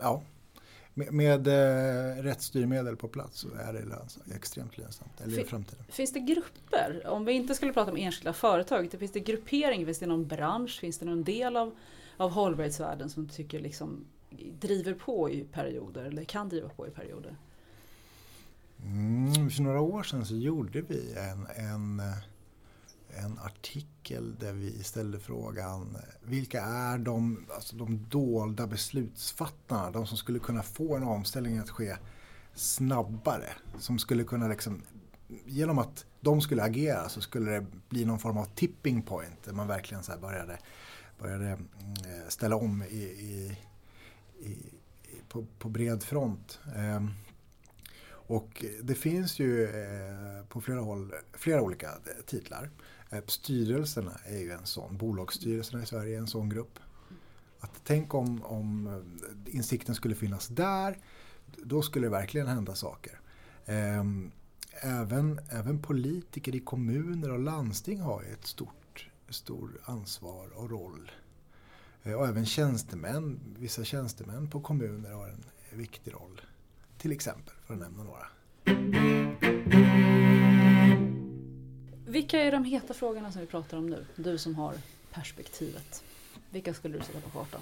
Ja. 0.00 0.22
Med, 0.94 1.12
med 1.12 1.48
eh, 1.48 2.22
rätt 2.22 2.42
styrmedel 2.42 2.96
på 2.96 3.08
plats 3.08 3.40
så 3.40 3.48
är 3.48 3.72
det 3.72 3.84
lönsamt, 3.84 4.34
extremt 4.34 4.78
lönsamt. 4.78 5.20
Eller 5.20 5.40
i 5.40 5.44
framtiden. 5.44 5.84
Finns 5.88 6.12
det 6.12 6.20
grupper? 6.20 7.02
Om 7.06 7.24
vi 7.24 7.32
inte 7.32 7.54
skulle 7.54 7.72
prata 7.72 7.90
om 7.90 7.96
enskilda 7.96 8.32
företag, 8.32 8.90
finns 8.98 9.12
det 9.12 9.20
gruppering? 9.20 9.84
Finns 9.84 9.98
det 9.98 10.06
någon 10.06 10.26
bransch? 10.26 10.80
Finns 10.80 10.98
det 10.98 11.06
någon 11.06 11.24
del 11.24 11.56
av, 11.56 11.76
av 12.16 12.30
hållbarhetsvärlden 12.30 13.10
som 13.10 13.28
tycker 13.28 13.60
liksom 13.60 14.04
driver 14.60 14.94
på 14.94 15.30
i 15.30 15.44
perioder 15.44 16.04
eller 16.04 16.24
kan 16.24 16.48
driva 16.48 16.68
på 16.68 16.86
i 16.86 16.90
perioder? 16.90 17.36
Mm, 18.82 19.50
för 19.50 19.62
några 19.62 19.80
år 19.80 20.02
sedan 20.02 20.26
så 20.26 20.36
gjorde 20.36 20.80
vi 20.80 21.14
en, 21.14 21.46
en 21.56 22.02
en 23.16 23.38
artikel 23.38 24.34
där 24.38 24.52
vi 24.52 24.82
ställde 24.82 25.18
frågan 25.18 25.96
vilka 26.22 26.62
är 26.62 26.98
de, 26.98 27.46
alltså 27.54 27.76
de 27.76 28.06
dolda 28.08 28.66
beslutsfattarna, 28.66 29.90
de 29.90 30.06
som 30.06 30.16
skulle 30.16 30.38
kunna 30.38 30.62
få 30.62 30.96
en 30.96 31.02
omställning 31.02 31.58
att 31.58 31.70
ske 31.70 31.96
snabbare. 32.54 33.48
Som 33.78 33.98
skulle 33.98 34.24
kunna 34.24 34.48
liksom, 34.48 34.82
genom 35.44 35.78
att 35.78 36.06
de 36.20 36.40
skulle 36.40 36.62
agera 36.62 37.08
så 37.08 37.20
skulle 37.20 37.50
det 37.50 37.66
bli 37.88 38.04
någon 38.04 38.18
form 38.18 38.38
av 38.38 38.44
tipping 38.44 39.02
point 39.02 39.44
där 39.44 39.52
man 39.52 39.68
verkligen 39.68 40.02
så 40.02 40.12
började, 40.20 40.58
började 41.18 41.46
mm, 41.46 41.66
eh, 42.04 42.28
ställa 42.28 42.56
om 42.56 42.82
i, 42.82 43.02
i, 43.02 43.58
i, 44.40 44.56
på, 45.28 45.46
på, 45.58 45.68
bred 45.68 46.02
front. 46.02 46.58
Ehm, 46.76 47.10
och 48.08 48.64
det 48.82 48.94
finns 48.94 49.38
ju 49.38 49.64
eh, 49.64 50.44
på 50.48 50.60
flera 50.60 50.80
håll 50.80 51.12
flera 51.32 51.62
olika 51.62 51.88
eh, 51.88 52.24
titlar. 52.26 52.70
Styrelserna 53.26 54.20
är 54.24 54.38
ju 54.38 54.52
en 54.52 54.66
sån, 54.66 54.96
bolagsstyrelserna 54.96 55.82
i 55.82 55.86
Sverige 55.86 56.16
är 56.16 56.20
en 56.20 56.26
sån 56.26 56.48
grupp. 56.48 56.78
Att 57.60 57.80
tänk 57.84 58.14
om, 58.14 58.44
om 58.44 59.02
insikten 59.46 59.94
skulle 59.94 60.14
finnas 60.14 60.48
där, 60.48 60.98
då 61.64 61.82
skulle 61.82 62.06
det 62.06 62.10
verkligen 62.10 62.46
hända 62.46 62.74
saker. 62.74 63.20
Ehm, 63.66 64.30
även, 64.80 65.40
även 65.48 65.82
politiker 65.82 66.54
i 66.54 66.60
kommuner 66.60 67.30
och 67.30 67.38
landsting 67.38 68.00
har 68.00 68.22
ju 68.22 68.32
ett 68.32 68.46
stort, 68.46 68.85
stort 69.34 69.70
ansvar 69.84 70.48
och 70.54 70.70
roll. 70.70 71.10
Eh, 72.02 72.12
och 72.12 72.28
även 72.28 72.46
tjänstemän, 72.46 73.40
vissa 73.58 73.84
tjänstemän 73.84 74.50
på 74.50 74.60
kommuner 74.60 75.10
har 75.10 75.28
en 75.28 75.44
viktig 75.78 76.14
roll. 76.14 76.40
Till 76.98 77.12
exempel, 77.12 77.54
för 77.66 77.74
att 77.74 77.80
nämna 77.80 78.02
några. 78.02 78.26
Vilka 82.06 82.40
är 82.40 82.52
de 82.52 82.64
heta 82.64 82.94
frågorna 82.94 83.32
som 83.32 83.40
vi 83.40 83.46
pratar 83.46 83.78
om 83.78 83.86
nu? 83.86 84.06
Du 84.16 84.38
som 84.38 84.54
har 84.54 84.74
perspektivet. 85.12 86.04
Vilka 86.50 86.74
skulle 86.74 86.98
du 86.98 87.04
sätta 87.04 87.20
på 87.20 87.30
kartan? 87.30 87.60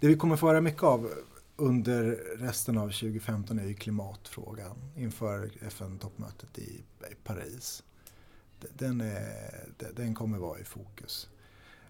Det 0.00 0.08
vi 0.08 0.16
kommer 0.16 0.36
få 0.36 0.46
höra 0.46 0.60
mycket 0.60 0.82
av 0.82 1.10
under 1.56 2.02
resten 2.38 2.78
av 2.78 2.88
2015 2.88 3.58
är 3.58 3.64
ju 3.64 3.74
klimatfrågan 3.74 4.76
inför 4.96 5.50
FN-toppmötet 5.66 6.58
i 6.58 6.82
Paris. 7.24 7.82
Den, 8.78 9.00
eh, 9.00 9.06
är, 9.06 9.92
den 9.96 10.14
kommer 10.14 10.38
vara 10.38 10.58
i 10.58 10.64
fokus. 10.64 11.28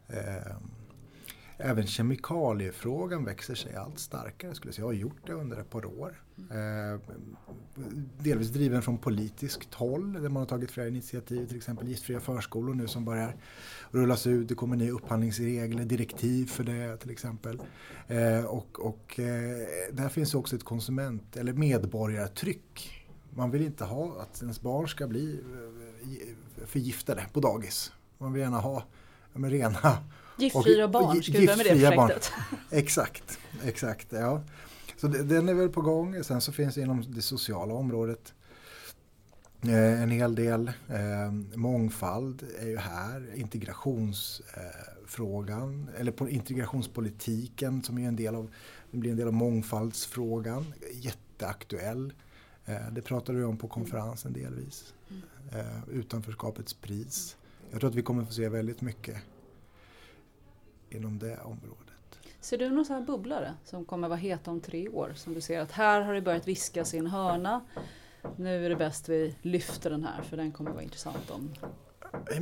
Ehm, 0.08 0.70
även 1.56 1.86
kemikaliefrågan 1.86 3.24
växer 3.24 3.54
sig 3.54 3.74
allt 3.74 3.98
starkare 3.98 4.54
skulle 4.54 4.68
jag 4.68 4.74
säga. 4.74 4.82
Jag 4.82 4.88
har 4.88 4.92
gjort 4.92 5.26
det 5.26 5.32
under 5.32 5.56
ett 5.60 5.70
par 5.70 5.84
år. 5.84 6.22
Ehm, 6.50 7.00
delvis 8.18 8.48
driven 8.48 8.82
från 8.82 8.98
politiskt 8.98 9.74
håll 9.74 10.12
där 10.12 10.20
man 10.20 10.36
har 10.36 10.46
tagit 10.46 10.70
flera 10.70 10.88
initiativ. 10.88 11.46
Till 11.46 11.56
exempel 11.56 11.88
giftfria 11.88 12.20
förskolor 12.20 12.74
nu 12.74 12.88
som 12.88 13.04
börjar 13.04 13.36
rullas 13.90 14.26
ut. 14.26 14.48
Det 14.48 14.54
kommer 14.54 14.76
nya 14.76 14.92
upphandlingsregler, 14.92 15.84
direktiv 15.84 16.46
för 16.46 16.64
det 16.64 16.96
till 16.96 17.10
exempel. 17.10 17.62
Ehm, 18.08 18.46
och, 18.46 18.80
och 18.80 19.20
eh, 19.20 19.66
där 19.92 20.08
finns 20.08 20.34
också 20.34 20.56
ett 20.56 20.64
konsument 20.64 21.36
eller 21.36 21.52
medborgartryck. 21.52 22.98
Man 23.30 23.50
vill 23.50 23.62
inte 23.62 23.84
ha 23.84 24.20
att 24.22 24.42
ens 24.42 24.60
barn 24.60 24.88
ska 24.88 25.06
bli 25.06 25.32
eh, 25.34 25.82
förgiftade 26.66 27.26
på 27.32 27.40
dagis. 27.40 27.92
Man 28.18 28.32
vill 28.32 28.42
gärna 28.42 28.60
ha 28.60 28.84
rena 29.34 29.98
Giftfria 30.36 30.88
barn, 30.88 31.22
ska 31.22 31.32
vi 31.32 31.46
börja 31.46 31.56
med 31.56 31.66
det 31.66 31.70
projektet? 31.70 31.96
Barn. 31.96 32.10
Exakt, 32.70 33.38
exakt. 33.64 34.06
Ja. 34.10 34.42
Så 34.96 35.08
det, 35.08 35.22
den 35.22 35.48
är 35.48 35.54
väl 35.54 35.68
på 35.68 35.80
gång. 35.80 36.24
Sen 36.24 36.40
så 36.40 36.52
finns 36.52 36.74
det 36.74 36.80
inom 36.80 37.04
det 37.08 37.22
sociala 37.22 37.74
området 37.74 38.34
eh, 39.62 40.02
en 40.02 40.10
hel 40.10 40.34
del. 40.34 40.72
Eh, 40.88 41.32
mångfald 41.54 42.42
är 42.58 42.66
ju 42.66 42.78
här. 42.78 43.34
Integrationsfrågan, 43.34 45.88
eh, 45.94 46.00
eller 46.00 46.12
på 46.12 46.28
integrationspolitiken 46.28 47.82
som 47.82 47.98
är 47.98 48.08
en 48.08 48.16
del 48.16 48.34
av, 48.34 48.50
blir 48.90 49.10
en 49.10 49.16
del 49.16 49.26
av 49.26 49.34
mångfaldsfrågan. 49.34 50.74
Jätteaktuell. 50.92 52.12
Eh, 52.66 52.88
det 52.92 53.02
pratade 53.02 53.38
vi 53.38 53.44
om 53.44 53.56
på 53.56 53.68
konferensen 53.68 54.32
delvis. 54.32 54.94
Eh, 55.52 55.88
utanförskapets 55.88 56.74
pris. 56.74 57.36
Jag 57.70 57.80
tror 57.80 57.90
att 57.90 57.96
vi 57.96 58.02
kommer 58.02 58.24
få 58.24 58.32
se 58.32 58.48
väldigt 58.48 58.80
mycket 58.80 59.16
inom 60.90 61.18
det 61.18 61.38
området. 61.38 62.20
Ser 62.40 62.58
du 62.58 62.70
någon 62.70 62.84
sån 62.84 62.96
här 62.96 63.02
bubblare 63.02 63.54
som 63.64 63.84
kommer 63.84 64.08
vara 64.08 64.18
het 64.18 64.48
om 64.48 64.60
tre 64.60 64.88
år? 64.88 65.12
Som 65.16 65.34
du 65.34 65.40
ser 65.40 65.60
att 65.60 65.72
här 65.72 66.00
har 66.00 66.14
det 66.14 66.22
börjat 66.22 66.48
viskas 66.48 66.94
i 66.94 66.98
en 66.98 67.06
hörna. 67.06 67.60
Nu 68.36 68.66
är 68.66 68.70
det 68.70 68.76
bäst 68.76 69.08
vi 69.08 69.36
lyfter 69.42 69.90
den 69.90 70.04
här 70.04 70.22
för 70.22 70.36
den 70.36 70.52
kommer 70.52 70.70
vara 70.70 70.82
intressant 70.82 71.30
om 71.30 71.54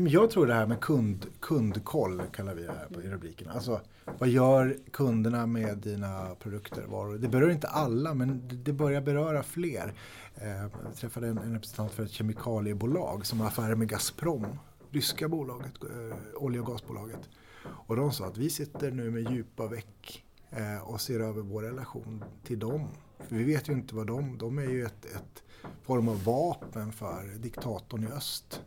jag 0.09 0.31
tror 0.31 0.47
det 0.47 0.55
här 0.55 0.67
med 0.67 0.81
kund, 0.81 1.27
kundkoll 1.41 2.23
kallar 2.33 2.55
vi 2.55 2.63
det 2.63 2.73
här 2.73 2.87
på, 2.87 3.03
i 3.03 3.11
rubriken. 3.11 3.49
Alltså 3.49 3.81
vad 4.19 4.29
gör 4.29 4.77
kunderna 4.93 5.47
med 5.47 5.79
dina 5.79 6.35
produkter? 6.35 6.85
Varor? 6.87 7.19
Det 7.19 7.29
berör 7.29 7.51
inte 7.51 7.69
alla 7.69 8.15
men 8.15 8.49
det 8.65 8.73
börjar 8.73 9.01
beröra 9.01 9.43
fler. 9.43 9.95
Jag 10.35 10.95
träffade 10.95 11.29
en, 11.29 11.39
en 11.39 11.53
representant 11.53 11.93
för 11.93 12.03
ett 12.03 12.11
kemikaliebolag 12.11 13.27
som 13.27 13.41
har 13.41 13.47
affärer 13.47 13.75
med 13.75 13.89
Gazprom. 13.89 14.47
Ryska 14.91 15.29
bolaget, 15.29 15.73
eh, 15.83 16.17
olje 16.37 16.61
och 16.61 16.67
gasbolaget. 16.67 17.29
Och 17.65 17.97
de 17.97 18.13
sa 18.13 18.27
att 18.27 18.37
vi 18.37 18.51
sitter 18.51 18.91
nu 18.91 19.11
med 19.11 19.33
djupa 19.33 19.67
veck 19.67 20.25
eh, 20.51 20.83
och 20.83 21.01
ser 21.01 21.21
över 21.21 21.43
vår 21.43 21.63
relation 21.63 22.25
till 22.45 22.59
dem. 22.59 22.89
För 23.29 23.37
vi 23.37 23.45
vet 23.45 23.69
ju 23.69 23.73
inte 23.73 23.95
vad 23.95 24.07
de, 24.07 24.39
de 24.39 24.59
är 24.59 24.71
ju 24.71 24.85
ett, 24.85 25.05
ett 25.05 25.43
form 25.83 26.09
av 26.09 26.25
vapen 26.25 26.93
för 26.93 27.25
diktatorn 27.39 28.05
i 28.05 28.07
öst. 28.07 28.63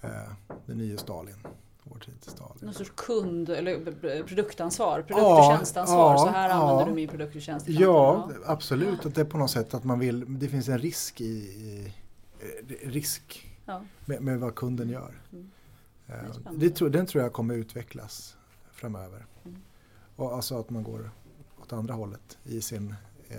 Eh, 0.00 0.10
den 0.66 0.78
nya 0.78 0.98
Stalin. 0.98 1.36
Vår 1.84 1.98
tids 1.98 2.30
Stalin. 2.30 2.58
Någon 2.60 2.74
sorts 2.74 2.92
kund 2.96 3.50
eller 3.50 3.92
produktansvar, 4.22 5.02
produkt 5.02 5.26
och 5.26 5.56
tjänstansvar. 5.56 6.12
Ja, 6.12 6.18
så 6.18 6.28
här 6.28 6.48
ja, 6.48 6.54
använder 6.54 6.86
du 6.86 6.92
min 6.92 7.08
produkt 7.08 7.36
och 7.36 7.42
tjänst 7.42 7.68
Ja, 7.68 8.30
absolut. 8.46 9.06
Att 9.06 9.14
det 9.14 9.20
är 9.20 9.24
på 9.24 9.38
något 9.38 9.50
sätt 9.50 9.74
att 9.74 9.84
man 9.84 9.98
vill, 9.98 10.38
det 10.38 10.48
finns 10.48 10.68
en 10.68 10.78
risk 10.78 11.20
i, 11.20 11.24
i 11.24 11.92
risk 12.82 13.48
ja. 13.64 13.82
med, 14.04 14.22
med, 14.22 14.40
vad 14.40 14.54
kunden 14.54 14.88
gör. 14.88 15.22
Mm. 15.32 15.50
Eh, 16.06 16.14
det 16.52 16.70
tror, 16.70 16.90
den 16.90 17.06
tror 17.06 17.22
jag 17.22 17.32
kommer 17.32 17.54
utvecklas 17.54 18.36
framöver. 18.72 19.26
Mm. 19.44 19.62
Och 20.16 20.34
alltså 20.34 20.60
att 20.60 20.70
man 20.70 20.82
går 20.82 21.10
åt 21.62 21.72
andra 21.72 21.94
hållet 21.94 22.38
i 22.44 22.60
sin 22.60 22.94
eh, 23.28 23.38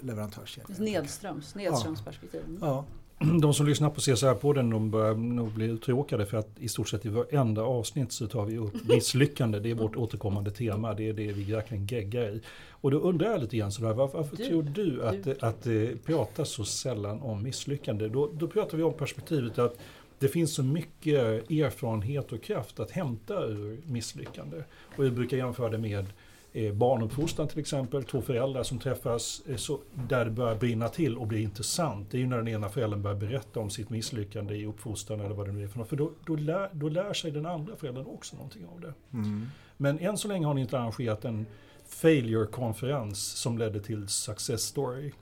leverantörskedja. 0.00 0.76
Nedströms, 0.78 1.54
nedströmsperspektiv. 1.54 2.58
Ja. 2.60 2.84
De 3.40 3.54
som 3.54 3.66
lyssnar 3.66 3.90
på 3.90 4.00
CSR-podden 4.00 4.70
de 4.70 4.90
börjar 4.90 5.14
nog 5.14 5.52
bli 5.52 5.66
uttråkade 5.66 6.26
för 6.26 6.36
att 6.36 6.48
i 6.58 6.68
stort 6.68 6.88
sett 6.88 7.06
i 7.06 7.08
varenda 7.08 7.62
avsnitt 7.62 8.12
så 8.12 8.26
tar 8.26 8.44
vi 8.44 8.58
upp 8.58 8.74
misslyckande. 8.88 9.58
Det 9.58 9.70
är 9.70 9.74
vårt 9.74 9.96
återkommande 9.96 10.50
tema. 10.50 10.94
Det 10.94 11.08
är 11.08 11.12
det 11.12 11.32
vi 11.32 11.52
verkligen 11.52 11.86
geggar 11.86 12.22
i. 12.22 12.40
Och 12.70 12.90
då 12.90 12.98
undrar 12.98 13.30
jag 13.30 13.40
lite 13.40 13.56
grann 13.56 13.72
sådär, 13.72 13.92
varför, 13.92 14.18
varför 14.18 14.36
du, 14.36 14.46
tror 14.46 14.62
du 14.62 15.02
att, 15.02 15.24
du. 15.24 15.36
att 15.40 15.62
det 15.62 16.04
pratas 16.04 16.48
så 16.48 16.64
sällan 16.64 17.20
om 17.20 17.42
misslyckande? 17.42 18.08
Då, 18.08 18.30
då 18.32 18.48
pratar 18.48 18.76
vi 18.76 18.82
om 18.82 18.92
perspektivet 18.92 19.58
att 19.58 19.78
det 20.18 20.28
finns 20.28 20.54
så 20.54 20.62
mycket 20.62 21.50
erfarenhet 21.50 22.32
och 22.32 22.42
kraft 22.42 22.80
att 22.80 22.90
hämta 22.90 23.44
ur 23.44 23.80
misslyckande. 23.86 24.56
Och 24.96 25.04
vi 25.04 25.10
brukar 25.10 25.36
jämföra 25.36 25.68
det 25.68 25.78
med 25.78 26.06
eh, 26.52 26.72
barnuppfostran 26.72 27.48
till 27.48 27.58
exempel, 27.58 28.04
två 28.04 28.22
föräldrar 28.22 28.62
som 28.62 28.78
träffas 28.78 29.42
eh, 29.48 29.56
så, 29.56 29.78
där 30.08 30.24
det 30.24 30.30
börjar 30.30 30.56
brinna 30.56 30.88
till 30.88 31.18
och 31.18 31.26
bli 31.26 31.42
intressant. 31.42 32.10
Det 32.10 32.16
är 32.16 32.20
ju 32.20 32.26
när 32.26 32.36
den 32.36 32.48
ena 32.48 32.68
föräldern 32.68 33.02
börjar 33.02 33.16
berätta 33.16 33.60
om 33.60 33.70
sitt 33.70 33.90
misslyckande 33.90 34.54
i 34.54 34.66
uppfostran 34.66 35.20
eller 35.20 35.34
vad 35.34 35.46
det 35.46 35.52
nu 35.52 35.62
är 35.62 35.68
för 35.68 35.78
något. 35.78 35.88
För 35.88 35.96
då, 35.96 36.12
då, 36.26 36.36
lär, 36.36 36.70
då 36.72 36.88
lär 36.88 37.12
sig 37.12 37.30
den 37.30 37.46
andra 37.46 37.76
föräldern 37.76 38.06
också 38.06 38.36
någonting 38.36 38.66
av 38.66 38.80
det. 38.80 38.94
Mm. 39.12 39.46
Men 39.76 39.98
än 39.98 40.18
så 40.18 40.28
länge 40.28 40.46
har 40.46 40.54
ni 40.54 40.60
inte 40.60 40.78
arrangerat 40.78 41.24
en 41.24 41.46
failure-konferens 41.86 43.18
som 43.18 43.58
ledde 43.58 43.80
till 43.80 44.08
success 44.08 44.62
story. 44.62 45.12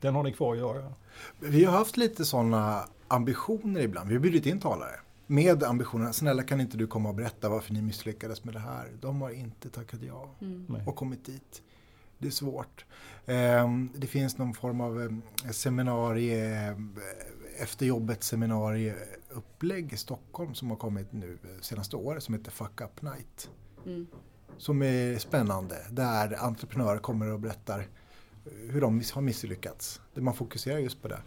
Den 0.00 0.14
har 0.14 0.22
ni 0.22 0.32
kvar 0.32 0.52
att 0.52 0.58
göra. 0.58 0.92
Vi 1.40 1.64
har 1.64 1.72
haft 1.72 1.96
lite 1.96 2.24
sådana 2.24 2.84
ambitioner 3.08 3.80
ibland. 3.80 4.08
Vi 4.08 4.14
har 4.14 4.20
bjudit 4.20 4.46
in 4.46 4.60
talare 4.60 5.00
med 5.26 5.62
ambitionen, 5.62 6.12
snälla 6.12 6.42
kan 6.42 6.60
inte 6.60 6.76
du 6.76 6.86
komma 6.86 7.08
och 7.08 7.14
berätta 7.14 7.48
varför 7.48 7.72
ni 7.72 7.82
misslyckades 7.82 8.44
med 8.44 8.54
det 8.54 8.60
här. 8.60 8.92
De 9.00 9.22
har 9.22 9.30
inte 9.30 9.70
tackat 9.70 10.02
ja 10.02 10.30
Mm. 10.40 10.88
och 10.88 10.96
kommit 10.96 11.24
dit. 11.24 11.62
Det 12.18 12.26
är 12.26 12.30
svårt. 12.32 12.84
Ehm, 13.26 13.90
Det 13.96 14.06
finns 14.06 14.38
någon 14.38 14.54
form 14.54 14.80
av 14.80 15.02
eh, 15.02 15.50
seminarie, 15.50 16.68
eh, 16.70 16.76
efter 17.58 17.86
jobbet 17.86 18.22
seminarieupplägg 18.24 19.92
i 19.92 19.96
Stockholm 19.96 20.54
som 20.54 20.70
har 20.70 20.76
kommit 20.76 21.12
nu 21.12 21.38
eh, 21.44 21.60
senaste 21.60 21.96
året 21.96 22.22
som 22.22 22.34
heter 22.34 22.50
Fuck 22.50 22.80
Up 22.80 23.02
Night. 23.02 23.50
Mm. 23.86 24.06
Som 24.58 24.82
är 24.82 25.18
spännande, 25.18 25.76
där 25.90 26.44
entreprenörer 26.44 26.98
kommer 26.98 27.32
och 27.32 27.40
berättar 27.40 27.86
hur 28.70 28.80
de 28.80 29.02
har 29.14 29.22
misslyckats. 29.22 30.00
Där 30.14 30.22
man 30.22 30.34
fokuserar 30.34 30.78
just 30.78 31.02
på 31.02 31.08
det. 31.08 31.20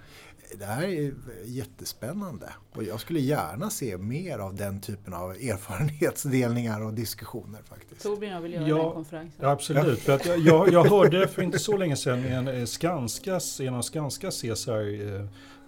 Det 0.55 0.65
här 0.65 0.87
är 0.87 1.13
jättespännande 1.45 2.49
och 2.73 2.83
jag 2.83 2.99
skulle 2.99 3.19
gärna 3.19 3.69
se 3.69 3.97
mer 3.97 4.39
av 4.39 4.55
den 4.55 4.81
typen 4.81 5.13
av 5.13 5.31
erfarenhetsdelningar 5.31 6.85
och 6.85 6.93
diskussioner 6.93 7.61
faktiskt. 7.69 8.01
Torbjörn 8.01 8.33
jag 8.33 8.41
vill 8.41 8.53
göra 8.53 8.67
Ja, 8.67 8.83
den 8.83 8.93
konferensen. 8.93 9.39
Ja, 9.41 9.49
absolut. 9.49 9.99
För 9.99 10.13
att 10.13 10.25
jag, 10.25 10.73
jag, 10.73 10.85
hörde 10.85 11.27
för 11.27 11.41
inte 11.41 11.59
så 11.59 11.77
länge 11.77 11.95
sedan 11.95 12.25
en 12.25 12.47
eh, 12.47 12.65
Skanskas, 12.65 13.59
en 13.59 13.73
av 13.73 13.81
Skanskas 13.81 14.43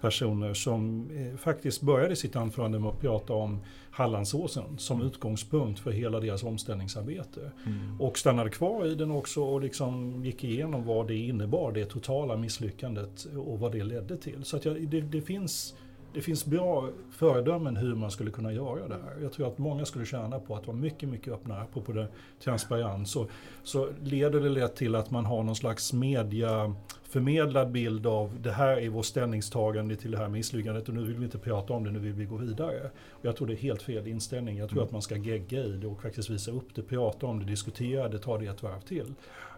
CSR-personer 0.00 0.54
som 0.54 1.10
eh, 1.10 1.36
faktiskt 1.36 1.82
började 1.82 2.16
sitt 2.16 2.36
anförande 2.36 2.78
med 2.78 2.90
att 2.90 3.00
prata 3.00 3.32
om 3.32 3.60
Hallandsåsen 3.90 4.78
som 4.78 5.02
utgångspunkt 5.02 5.80
för 5.80 5.90
hela 5.90 6.20
deras 6.20 6.42
omställningsarbete. 6.42 7.40
Mm. 7.66 8.00
Och 8.00 8.18
stannade 8.18 8.50
kvar 8.50 8.86
i 8.86 8.94
den 8.94 9.10
också 9.10 9.42
och 9.42 9.60
liksom 9.60 10.24
gick 10.24 10.44
igenom 10.44 10.84
vad 10.84 11.08
det 11.08 11.16
innebar, 11.16 11.72
det 11.72 11.84
totala 11.84 12.36
misslyckandet 12.36 13.26
och 13.36 13.58
vad 13.58 13.72
det 13.72 13.84
ledde 13.84 14.16
till. 14.16 14.44
Så 14.44 14.56
att 14.56 14.64
jag, 14.64 14.88
det, 14.88 15.00
det, 15.00 15.22
finns, 15.22 15.74
det 16.14 16.20
finns 16.20 16.46
bra 16.46 16.88
föredömen 17.10 17.76
hur 17.76 17.94
man 17.94 18.10
skulle 18.10 18.30
kunna 18.30 18.52
göra 18.52 18.88
det 18.88 18.94
här. 18.94 19.22
Jag 19.22 19.32
tror 19.32 19.48
att 19.48 19.58
många 19.58 19.84
skulle 19.84 20.06
tjäna 20.06 20.40
på 20.40 20.56
att 20.56 20.66
vara 20.66 20.76
mycket, 20.76 21.08
mycket 21.08 21.32
öppnare 21.32 21.66
på 21.84 21.92
det 21.92 22.08
transparens. 22.44 23.10
Så, 23.10 23.26
så 23.62 23.88
leder 24.02 24.40
det 24.40 24.48
lätt 24.48 24.76
till 24.76 24.94
att 24.94 25.10
man 25.10 25.24
har 25.24 25.42
någon 25.42 25.56
slags 25.56 25.92
media 25.92 26.74
förmedlad 27.02 27.70
bild 27.70 28.06
av 28.06 28.40
det 28.40 28.52
här 28.52 28.76
är 28.76 28.88
vårt 28.88 29.06
ställningstagande 29.06 29.96
till 29.96 30.10
det 30.10 30.18
här 30.18 30.28
misslyckandet 30.28 30.88
och 30.88 30.94
nu 30.94 31.04
vill 31.04 31.16
vi 31.16 31.24
inte 31.24 31.38
prata 31.38 31.72
om 31.72 31.84
det, 31.84 31.90
nu 31.90 31.98
vill 31.98 32.12
vi 32.12 32.24
gå 32.24 32.36
vidare. 32.36 32.90
Och 33.10 33.24
jag 33.24 33.36
tror 33.36 33.46
det 33.46 33.54
är 33.54 33.56
helt 33.56 33.82
fel 33.82 34.06
inställning. 34.06 34.58
Jag 34.58 34.70
tror 34.70 34.82
att 34.82 34.92
man 34.92 35.02
ska 35.02 35.16
gegga 35.16 35.64
i 35.64 35.72
det 35.72 35.86
och 35.86 36.02
faktiskt 36.02 36.30
visa 36.30 36.50
upp 36.50 36.74
det, 36.74 36.82
prata 36.82 37.26
om 37.26 37.38
det, 37.38 37.44
diskutera 37.44 38.08
det, 38.08 38.18
ta 38.18 38.38
det 38.38 38.46
ett 38.46 38.62
varv 38.62 38.80
till. 38.80 39.14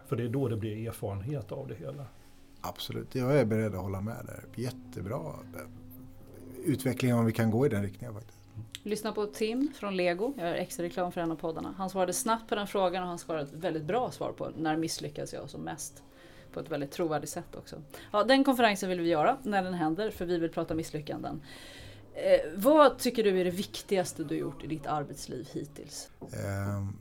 För 0.07 0.15
det 0.15 0.23
är 0.23 0.29
då 0.29 0.47
det 0.47 0.57
blir 0.57 0.87
erfarenhet 0.87 1.51
av 1.51 1.67
det 1.67 1.75
hela. 1.75 2.05
Absolut, 2.61 3.15
jag 3.15 3.39
är 3.39 3.45
beredd 3.45 3.75
att 3.75 3.81
hålla 3.81 4.01
med 4.01 4.25
där. 4.25 4.63
Jättebra 4.63 5.19
utveckling 6.65 7.13
om 7.13 7.25
vi 7.25 7.31
kan 7.31 7.51
gå 7.51 7.65
i 7.65 7.69
den 7.69 7.83
riktningen 7.83 8.13
faktiskt. 8.13 8.39
Lyssna 8.83 9.11
på 9.11 9.25
Tim 9.25 9.71
från 9.75 9.95
Lego. 9.95 10.33
Jag 10.37 10.47
gör 10.47 10.55
extra 10.55 10.83
reklam 10.85 11.11
för 11.11 11.21
en 11.21 11.31
av 11.31 11.35
poddarna. 11.35 11.73
Han 11.77 11.89
svarade 11.89 12.13
snabbt 12.13 12.49
på 12.49 12.55
den 12.55 12.67
frågan 12.67 13.03
och 13.03 13.09
han 13.09 13.19
svarade 13.19 13.43
ett 13.43 13.53
väldigt 13.53 13.83
bra 13.83 14.11
svar 14.11 14.31
på 14.31 14.51
när 14.57 14.77
misslyckas 14.77 15.33
jag 15.33 15.49
som 15.49 15.61
mest. 15.61 16.03
På 16.53 16.59
ett 16.59 16.71
väldigt 16.71 16.91
trovärdigt 16.91 17.29
sätt 17.29 17.55
också. 17.55 17.81
Ja, 18.11 18.23
den 18.23 18.43
konferensen 18.43 18.89
vill 18.89 18.99
vi 19.01 19.09
göra 19.09 19.37
när 19.43 19.63
den 19.63 19.73
händer 19.73 20.11
för 20.11 20.25
vi 20.25 20.37
vill 20.37 20.49
prata 20.49 20.75
misslyckanden. 20.75 21.41
Eh, 22.15 22.51
vad 22.55 22.99
tycker 22.99 23.23
du 23.23 23.39
är 23.39 23.45
det 23.45 23.51
viktigaste 23.51 24.23
du 24.23 24.35
gjort 24.35 24.63
i 24.63 24.67
ditt 24.67 24.87
arbetsliv 24.87 25.49
hittills? 25.51 26.09
Ehm, 26.21 26.97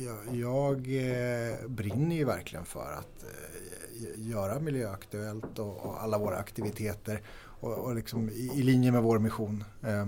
jag, 0.00 0.36
jag 0.36 0.76
eh, 0.76 1.68
brinner 1.68 2.16
ju 2.16 2.24
verkligen 2.24 2.64
för 2.64 2.92
att 2.92 3.24
eh, 3.24 4.28
göra 4.28 4.60
miljöaktuellt 4.60 5.58
och, 5.58 5.86
och 5.86 6.02
alla 6.02 6.18
våra 6.18 6.36
aktiviteter 6.36 7.22
och, 7.60 7.72
och 7.78 7.94
liksom 7.94 8.28
i, 8.30 8.50
i 8.54 8.62
linje 8.62 8.92
med 8.92 9.02
vår 9.02 9.18
mission. 9.18 9.64
Eh, 9.82 10.06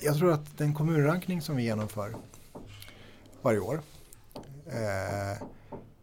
jag 0.00 0.16
tror 0.18 0.32
att 0.32 0.58
den 0.58 0.74
kommunrankning 0.74 1.40
som 1.42 1.56
vi 1.56 1.62
genomför 1.62 2.16
varje 3.42 3.58
år 3.60 3.80
eh, 4.66 5.32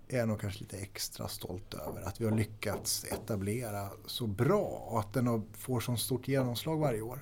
är 0.07 0.17
jag 0.17 0.27
nog 0.27 0.39
kanske 0.41 0.59
lite 0.59 0.77
extra 0.77 1.27
stolt 1.27 1.73
över. 1.73 2.01
Att 2.01 2.21
vi 2.21 2.25
har 2.25 2.31
lyckats 2.31 3.05
etablera 3.11 3.87
så 4.05 4.27
bra 4.27 4.61
och 4.89 4.99
att 4.99 5.13
den 5.13 5.27
har- 5.27 5.41
får 5.53 5.79
så 5.79 5.95
stort 5.95 6.27
genomslag 6.27 6.77
varje 6.77 7.01
år. 7.01 7.19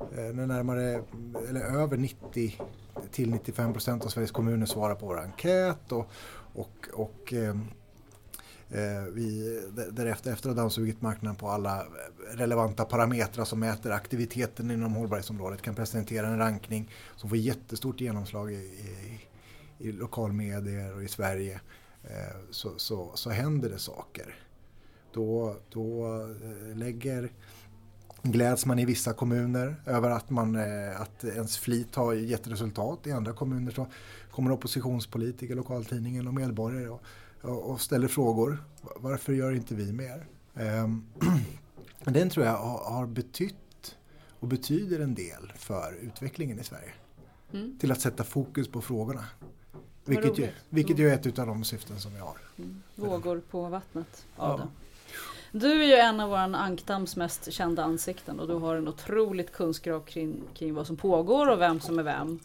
Eh, 0.00 0.34
När 0.34 0.46
närmare, 0.46 1.02
eller 1.48 1.60
över 1.60 1.96
90 1.96 2.60
till 3.12 3.30
95 3.30 3.72
procent 3.72 4.04
av 4.04 4.08
Sveriges 4.08 4.30
kommuner 4.30 4.66
svarar 4.66 4.94
på 4.94 5.06
vår 5.06 5.20
enkät 5.20 5.92
och, 5.92 6.06
och, 6.54 6.88
och 6.92 7.32
eh, 7.32 7.56
Eh, 8.70 9.02
vi 9.12 9.60
därefter 9.90 10.32
efter 10.32 10.50
att 10.50 10.56
ha 10.56 10.62
dammsugit 10.62 11.02
marknaden 11.02 11.36
på 11.36 11.48
alla 11.48 11.86
relevanta 12.34 12.84
parametrar 12.84 13.44
som 13.44 13.60
mäter 13.60 13.90
aktiviteten 13.90 14.70
inom 14.70 14.94
hållbarhetsområdet 14.94 15.62
kan 15.62 15.74
presentera 15.74 16.26
en 16.26 16.38
rankning 16.38 16.90
som 17.16 17.28
får 17.28 17.38
jättestort 17.38 18.00
genomslag 18.00 18.52
i, 18.52 18.56
i, 18.56 19.20
i 19.78 19.92
lokalmedier 19.92 20.94
och 20.94 21.02
i 21.02 21.08
Sverige 21.08 21.60
eh, 22.04 22.36
så, 22.50 22.70
så, 22.76 23.10
så 23.14 23.30
händer 23.30 23.70
det 23.70 23.78
saker. 23.78 24.34
Då, 25.12 25.56
då 25.70 26.06
eh, 26.06 26.76
lägger 26.76 27.32
gläds 28.22 28.66
man 28.66 28.78
i 28.78 28.84
vissa 28.84 29.12
kommuner 29.12 29.76
över 29.86 30.10
att, 30.10 30.30
man, 30.30 30.56
att 30.96 31.24
ens 31.24 31.58
flit 31.58 31.94
har 31.94 32.14
gett 32.14 32.46
resultat. 32.46 33.06
I 33.06 33.12
andra 33.12 33.32
kommuner 33.32 33.72
så 33.72 33.86
kommer 34.30 34.50
oppositionspolitiker, 34.50 35.54
lokaltidningen 35.54 36.28
och 36.28 36.34
medborgare 36.34 36.88
och, 36.88 37.02
och, 37.48 37.80
ställer 37.80 38.08
frågor. 38.08 38.64
Varför 38.96 39.32
gör 39.32 39.52
inte 39.52 39.74
vi 39.74 39.92
mer? 39.92 40.26
Ehm, 40.54 41.04
Den 42.04 42.30
tror 42.30 42.46
jag 42.46 42.56
har, 42.56 43.06
betytt 43.06 43.96
och 44.40 44.48
betyder 44.48 45.00
en 45.00 45.14
del 45.14 45.52
för 45.56 45.98
utvecklingen 46.02 46.60
i 46.60 46.64
Sverige. 46.64 46.92
Mm. 47.52 47.78
Till 47.78 47.92
att 47.92 48.00
sätta 48.00 48.24
fokus 48.24 48.68
på 48.68 48.80
frågorna. 48.80 49.24
Vilket 50.04 50.38
ju, 50.38 50.48
vilket 50.68 50.98
ju 50.98 51.08
är 51.08 51.14
ett 51.14 51.38
av 51.38 51.46
de 51.46 51.64
syften 51.64 52.00
som 52.00 52.14
vi 52.14 52.18
har. 52.18 52.36
Mm. 52.58 52.82
Vågor 52.94 53.42
på 53.50 53.68
vattnet 53.68 54.26
av 54.36 54.60
Ja. 54.60 54.64
det. 54.64 54.68
Du 55.58 55.82
är 55.82 55.86
ju 55.86 55.94
en 55.94 56.20
av 56.20 56.30
våran 56.30 56.54
Ankdams 56.54 57.16
mest 57.16 57.52
kända 57.52 57.84
ansikten 57.84 58.40
och 58.40 58.48
du 58.48 58.54
har 58.54 58.76
en 58.76 58.88
otroligt 58.88 59.52
kunskap 59.52 60.06
kring, 60.06 60.42
kring 60.54 60.74
vad 60.74 60.86
som 60.86 60.96
pågår 60.96 61.48
och 61.48 61.60
vem 61.60 61.80
som 61.80 61.98
är 61.98 62.02
vem. 62.02 62.38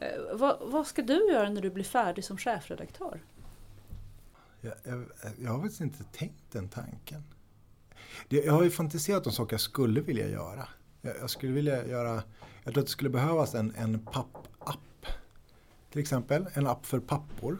Eh, 0.00 0.36
vad, 0.36 0.56
vad 0.60 0.86
ska 0.86 1.02
du 1.02 1.32
göra 1.32 1.50
när 1.50 1.62
du 1.62 1.70
blir 1.70 1.84
färdig 1.84 2.24
som 2.24 2.38
chefredaktör? 2.38 3.20
Jag, 4.66 4.74
jag, 4.94 5.04
jag 5.42 5.50
har 5.52 5.60
faktiskt 5.60 5.80
inte 5.80 6.04
tänkt 6.04 6.52
den 6.52 6.68
tanken. 6.68 7.22
Det, 8.28 8.36
jag 8.44 8.52
har 8.52 8.62
ju 8.62 8.70
fantiserat 8.70 9.26
om 9.26 9.32
saker 9.32 9.54
jag 9.54 9.60
skulle 9.60 10.00
vilja 10.00 10.28
göra. 10.28 10.68
Jag, 11.02 11.14
jag 11.20 11.30
skulle 11.30 11.52
vilja 11.52 11.86
göra, 11.86 12.22
jag 12.64 12.72
tror 12.74 12.78
att 12.82 12.86
det 12.86 12.92
skulle 12.92 13.10
behövas 13.10 13.54
en, 13.54 13.72
en 13.76 13.98
pappapp. 13.98 15.06
Till 15.90 16.00
exempel 16.00 16.46
en 16.54 16.66
app 16.66 16.86
för 16.86 17.00
pappor. 17.00 17.58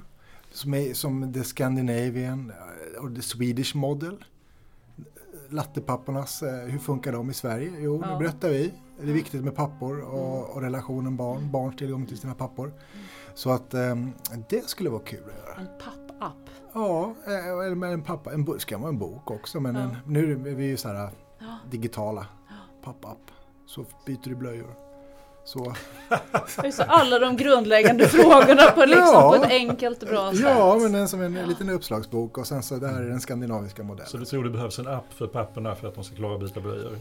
Som, 0.51 0.75
är, 0.75 0.95
som 0.95 1.33
The 1.33 1.45
Scandinavian 1.45 2.51
eh, 2.97 3.03
och 3.05 3.15
The 3.17 3.23
Swedish 3.23 3.77
Model. 3.77 4.25
Lattepappornas, 5.49 6.43
eh, 6.43 6.67
hur 6.67 6.79
funkar 6.79 7.13
de 7.13 7.31
i 7.31 7.35
Sverige? 7.35 7.73
Jo, 7.79 8.03
Ja. 8.05 8.13
nu 8.13 8.19
berättar 8.19 8.49
vi. 8.49 8.75
Det 9.01 9.09
är 9.09 9.13
viktigt 9.15 9.45
med 9.45 9.55
pappor 9.57 10.01
och, 10.01 10.51
och 10.51 10.63
relationen 10.63 11.17
barn, 11.17 11.51
barns 11.51 11.77
tillgång 11.77 12.07
till 12.07 12.19
sina 12.19 12.35
pappor. 12.35 12.73
Så 13.35 13.51
att 13.51 13.75
eh, 13.75 13.95
det 14.49 14.69
skulle 14.69 14.91
vara 14.91 15.03
kul 15.03 15.23
att 15.25 15.47
göra. 15.49 15.61
En 15.61 15.67
pappapp? 15.85 16.51
Ja, 16.77 17.14
eh, 17.27 17.49
eller 17.49 17.74
med 17.74 17.93
en 17.93 18.03
pappa. 18.03 18.33
En 18.33 18.45
bok, 18.45 18.61
ska 18.61 18.79
vara 18.79 18.89
en 18.89 18.99
bok 18.99 19.31
också 19.31 19.61
men 19.61 19.74
Ja. 19.74 19.81
en, 19.81 19.97
nu 20.07 20.33
är 20.33 20.55
vi 20.55 20.64
ju 20.64 20.77
så 20.77 20.89
här 20.89 21.11
Ja. 21.39 21.47
digitala. 21.70 22.27
Pappa-app. 22.85 23.31
Så 23.66 23.85
byter 24.07 24.18
du 24.29 24.35
blöjor. 24.35 24.74
Så, 25.45 25.74
det, 26.62 26.81
alla 26.89 27.18
de 27.18 27.37
grundläggande 27.37 28.09
frågorna 28.09 28.62
på, 28.74 28.85
liksom, 28.85 29.07
Ja. 29.12 29.35
på 29.39 29.45
ett 29.45 29.51
enkelt 29.51 30.01
bra 30.01 30.33
sätt. 30.33 30.41
ja, 30.41 30.77
men 30.81 30.93
den 30.93 31.09
som 31.09 31.20
en 31.22 31.35
liten 31.35 31.70
uppslagsbok 31.70 32.39
och 32.39 32.47
sen 32.47 32.62
så 32.62 32.77
där 32.77 33.03
är 33.03 33.09
den 33.09 33.20
skandinaviska 33.20 33.83
modellen. 33.83 34.09
Så 34.11 34.16
du 34.16 34.24
tror 34.24 34.45
det 34.45 34.51
behövs 34.51 34.79
en 34.79 34.87
app 34.89 35.12
för 35.12 35.27
papporna 35.27 35.74
för 35.74 35.89
att 35.89 35.95
de 35.95 36.05
ska 36.05 36.16
klara 36.16 36.35
att 36.35 36.41
byta 36.41 36.61
blöjor? 36.61 36.99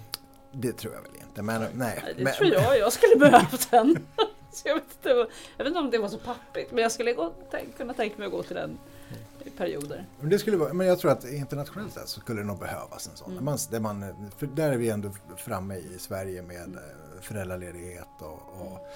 Det 0.51 0.71
tror 0.71 0.93
jag 0.93 1.01
väl 1.01 1.11
inte, 1.27 1.41
men 1.41 1.61
nej. 1.61 1.69
Nej, 1.73 2.13
Det 2.17 2.23
men, 2.23 2.33
tror 2.33 2.49
jag 2.49 2.77
jag 2.79 2.93
skulle 2.93 3.15
behövt 3.15 3.71
den. 3.71 3.97
Så 4.51 4.67
jag, 4.67 4.75
vet 4.75 4.83
inte, 4.83 5.09
jag 5.57 5.63
vet 5.63 5.67
inte 5.67 5.79
om 5.79 5.89
det 5.91 5.97
var 5.97 6.07
så 6.09 6.17
pappigt 6.17 6.71
men 6.71 6.81
jag 6.83 6.91
skulle 6.91 7.13
gå, 7.13 7.33
tänk, 7.51 7.77
kunna 7.77 7.93
tänka 7.93 8.15
mig 8.17 8.25
att 8.25 8.31
gå 8.31 8.43
till 8.43 8.55
den 8.55 8.77
i 9.45 9.49
perioder. 9.49 10.05
Men, 10.19 10.29
det 10.29 10.39
skulle 10.39 10.57
vara, 10.57 10.73
men 10.73 10.87
jag 10.87 10.99
tror 10.99 11.11
att 11.11 11.25
internationellt 11.25 11.93
sett 11.93 12.07
så 12.09 12.19
skulle 12.19 12.41
det 12.41 12.47
nog 12.47 12.59
behövas 12.59 13.07
en 13.07 13.17
sån. 13.17 13.31
Mm. 13.31 13.45
Man, 13.45 13.57
där, 13.71 13.79
man, 13.79 13.99
där 14.55 14.71
är 14.71 14.77
vi 14.77 14.89
ändå 14.89 15.11
framme 15.37 15.75
i 15.75 15.99
Sverige 15.99 16.41
med 16.41 16.75
eh, 16.75 17.21
föräldraledighet 17.21 18.07
och, 18.19 18.61
och 18.61 18.87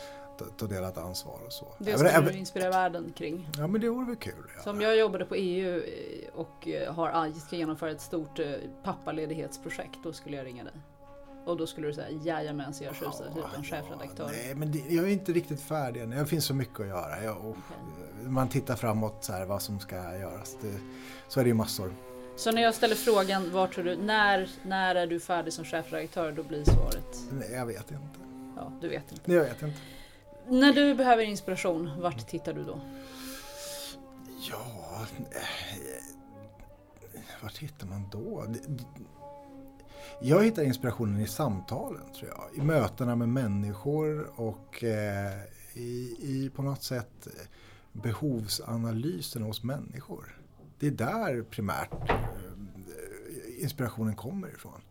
ta, 0.57 0.65
delat 0.67 0.97
ansvar 0.97 1.39
och 1.45 1.53
så. 1.53 1.67
Det 1.77 1.83
Även- 1.91 1.97
skulle 1.99 2.11
du 2.11 2.15
även- 2.17 2.35
inspirera 2.35 2.69
världen 2.69 3.13
kring. 3.15 3.49
Ja 3.57 3.67
men 3.67 3.81
det 3.81 3.89
vore 3.89 4.05
väl 4.05 4.15
kul. 4.15 4.33
Ja. 4.57 4.63
Som 4.63 4.81
jag 4.81 4.97
jobbade 4.97 5.25
på 5.25 5.35
EU 5.35 5.77
eh, 5.77 6.29
och 6.33 6.67
eh, 6.67 6.93
har 6.93 7.09
ska 7.39 7.55
genomföra 7.55 7.91
ett 7.91 8.01
stort 8.01 8.39
pappaledighetsprojekt, 8.83 9.97
då 10.03 10.13
skulle 10.13 10.37
jag 10.37 10.45
ringa 10.45 10.63
dig. 10.63 10.73
Och 11.45 11.57
då 11.57 11.67
skulle 11.67 11.87
du 11.87 11.93
säga 11.93 12.09
jajamensan 12.23 12.87
jag 12.87 12.95
tjusar 12.95 13.25
typ 13.35 13.57
en 13.57 13.63
chefredaktör. 13.63 14.29
Nej, 14.31 14.55
men 14.55 14.71
det, 14.71 14.79
jag 14.89 15.05
är 15.05 15.09
inte 15.09 15.31
riktigt 15.31 15.61
färdig 15.61 16.01
än. 16.01 16.09
Det 16.09 16.25
finns 16.25 16.45
så 16.45 16.53
mycket 16.53 16.79
att 16.79 16.87
göra. 16.87 17.23
Jag, 17.23 17.37
och, 17.45 17.57
Man 18.23 18.49
tittar 18.49 18.75
framåt 18.75 19.23
så 19.23 19.33
här, 19.33 19.45
vad 19.45 19.61
som 19.61 19.79
ska 19.79 19.95
göras. 19.95 20.57
Det, 20.61 20.73
så 21.27 21.39
är 21.39 21.43
det 21.43 21.47
ju 21.47 21.53
massor. 21.53 21.93
Så 22.35 22.51
när 22.51 22.61
jag 22.61 22.75
ställer 22.75 22.95
frågan, 22.95 23.51
var 23.51 23.67
tror 23.67 23.83
du, 23.83 23.95
när, 23.95 24.49
när 24.63 24.95
är 24.95 25.07
du 25.07 25.19
färdig 25.19 25.53
som 25.53 25.65
chefredaktör? 25.65 26.31
Då 26.31 26.43
blir 26.43 26.63
svaret, 26.63 27.19
Nej, 27.31 27.51
jag 27.51 27.65
vet 27.65 27.91
inte. 27.91 28.19
Ja, 28.55 28.71
du 28.81 28.89
vet 28.89 29.11
inte. 29.11 29.33
Jag 29.33 29.43
vet 29.43 29.61
inte. 29.61 29.79
När 30.47 30.73
du 30.73 30.95
behöver 30.95 31.23
inspiration, 31.23 32.01
vart 32.01 32.27
tittar 32.27 32.53
du 32.53 32.63
då? 32.63 32.79
Ja, 34.51 35.05
eh, 35.31 35.41
vart 37.41 37.57
hittar 37.57 37.87
man 37.87 38.09
då? 38.11 38.45
Jag 40.21 40.43
hittar 40.43 40.63
inspirationen 40.63 41.21
i 41.21 41.27
samtalen 41.27 42.01
tror 42.15 42.29
jag. 42.29 42.63
I 42.63 42.65
mötena 42.65 43.15
med 43.15 43.29
människor 43.29 44.31
och 44.35 44.83
eh, 44.83 45.39
i, 45.73 46.15
i 46.19 46.51
på 46.55 46.61
något 46.61 46.83
sätt 46.83 47.27
behovsanalysen 47.91 49.43
hos 49.43 49.63
människor. 49.63 50.39
Det 50.79 50.87
är 50.87 50.91
där 50.91 51.43
primärt 51.43 52.09
eh, 52.09 53.63
inspirationen 53.63 54.15
kommer 54.15 54.47
ifrån. 54.47 54.81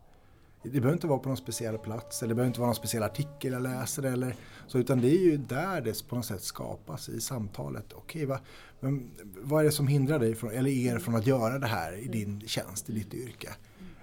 Det 0.62 0.70
behöver 0.70 0.92
inte 0.92 1.06
vara 1.06 1.18
på 1.18 1.28
någon 1.28 1.36
speciell 1.36 1.78
plats 1.78 2.22
eller 2.22 2.28
det 2.28 2.34
behöver 2.34 2.48
inte 2.48 2.60
vara 2.60 2.68
någon 2.68 2.74
speciell 2.74 3.02
artikel 3.02 3.52
jag 3.52 3.62
läser 3.62 4.02
eller 4.02 4.36
så 4.66 4.78
utan 4.78 5.00
det 5.00 5.08
är 5.08 5.24
ju 5.24 5.36
där 5.36 5.80
det 5.80 6.08
på 6.08 6.16
något 6.16 6.26
sätt 6.26 6.42
skapas 6.42 7.08
i 7.08 7.20
samtalet. 7.20 7.92
Okej, 7.92 8.26
va, 8.26 8.40
men 8.80 9.10
vad 9.40 9.60
är 9.60 9.64
det 9.64 9.72
som 9.72 9.88
hindrar 9.88 10.18
dig 10.18 10.34
från, 10.34 10.50
eller 10.50 10.70
er 10.70 10.98
från 10.98 11.14
att 11.14 11.26
göra 11.26 11.58
det 11.58 11.66
här 11.66 11.92
i 11.92 12.08
din 12.08 12.40
tjänst, 12.40 12.90
i 12.90 12.92
ditt 12.92 13.14
yrke? 13.14 13.48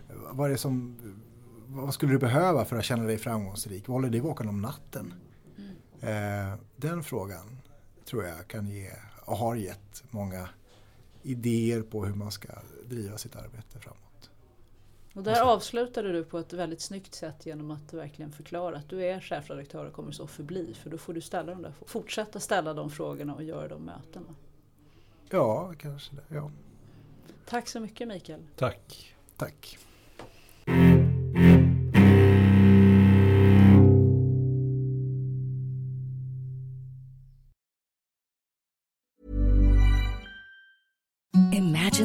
Vad, 0.09 0.47
är 0.47 0.51
det 0.51 0.57
som, 0.57 0.97
vad 1.67 1.93
skulle 1.93 2.11
du 2.11 2.19
behöva 2.19 2.65
för 2.65 2.75
att 2.75 2.85
känna 2.85 3.03
dig 3.03 3.17
framgångsrik? 3.17 3.87
Vad 3.87 3.95
håller 3.95 4.09
dig 4.09 4.19
vaken 4.19 4.49
om 4.49 4.61
natten? 4.61 5.13
Eh, 6.01 6.59
den 6.75 7.03
frågan 7.03 7.57
tror 8.05 8.23
jag 8.23 8.47
kan 8.47 8.67
ge 8.67 8.91
och 9.25 9.37
har 9.37 9.55
gett 9.55 10.03
många 10.09 10.49
idéer 11.23 11.81
på 11.81 12.05
hur 12.05 12.13
man 12.13 12.31
ska 12.31 12.47
driva 12.85 13.17
sitt 13.17 13.35
arbete 13.35 13.79
framåt. 13.79 14.29
Och 15.13 15.23
där 15.23 15.41
avslutade 15.41 16.11
du 16.11 16.23
på 16.23 16.39
ett 16.39 16.53
väldigt 16.53 16.81
snyggt 16.81 17.15
sätt 17.15 17.45
genom 17.45 17.71
att 17.71 17.93
verkligen 17.93 18.31
förklara 18.31 18.77
att 18.77 18.89
du 18.89 19.05
är 19.05 19.19
chefredaktör 19.19 19.85
och 19.85 19.93
kommer 19.93 20.11
så 20.11 20.27
förbli. 20.27 20.73
För 20.73 20.89
då 20.89 20.97
får 20.97 21.13
du 21.13 21.21
ställa 21.21 21.51
de 21.51 21.61
där, 21.61 21.73
fortsätta 21.85 22.39
ställa 22.39 22.73
de 22.73 22.89
frågorna 22.89 23.35
och 23.35 23.43
göra 23.43 23.67
de 23.67 23.81
mötena. 23.81 24.35
Ja, 25.29 25.73
kanske 25.79 26.15
det. 26.15 26.35
Ja. 26.35 26.51
Tack 27.45 27.67
så 27.67 27.79
mycket 27.79 28.07
Mikael. 28.07 28.43
Tack. 28.55 29.15
Tack. 29.37 29.77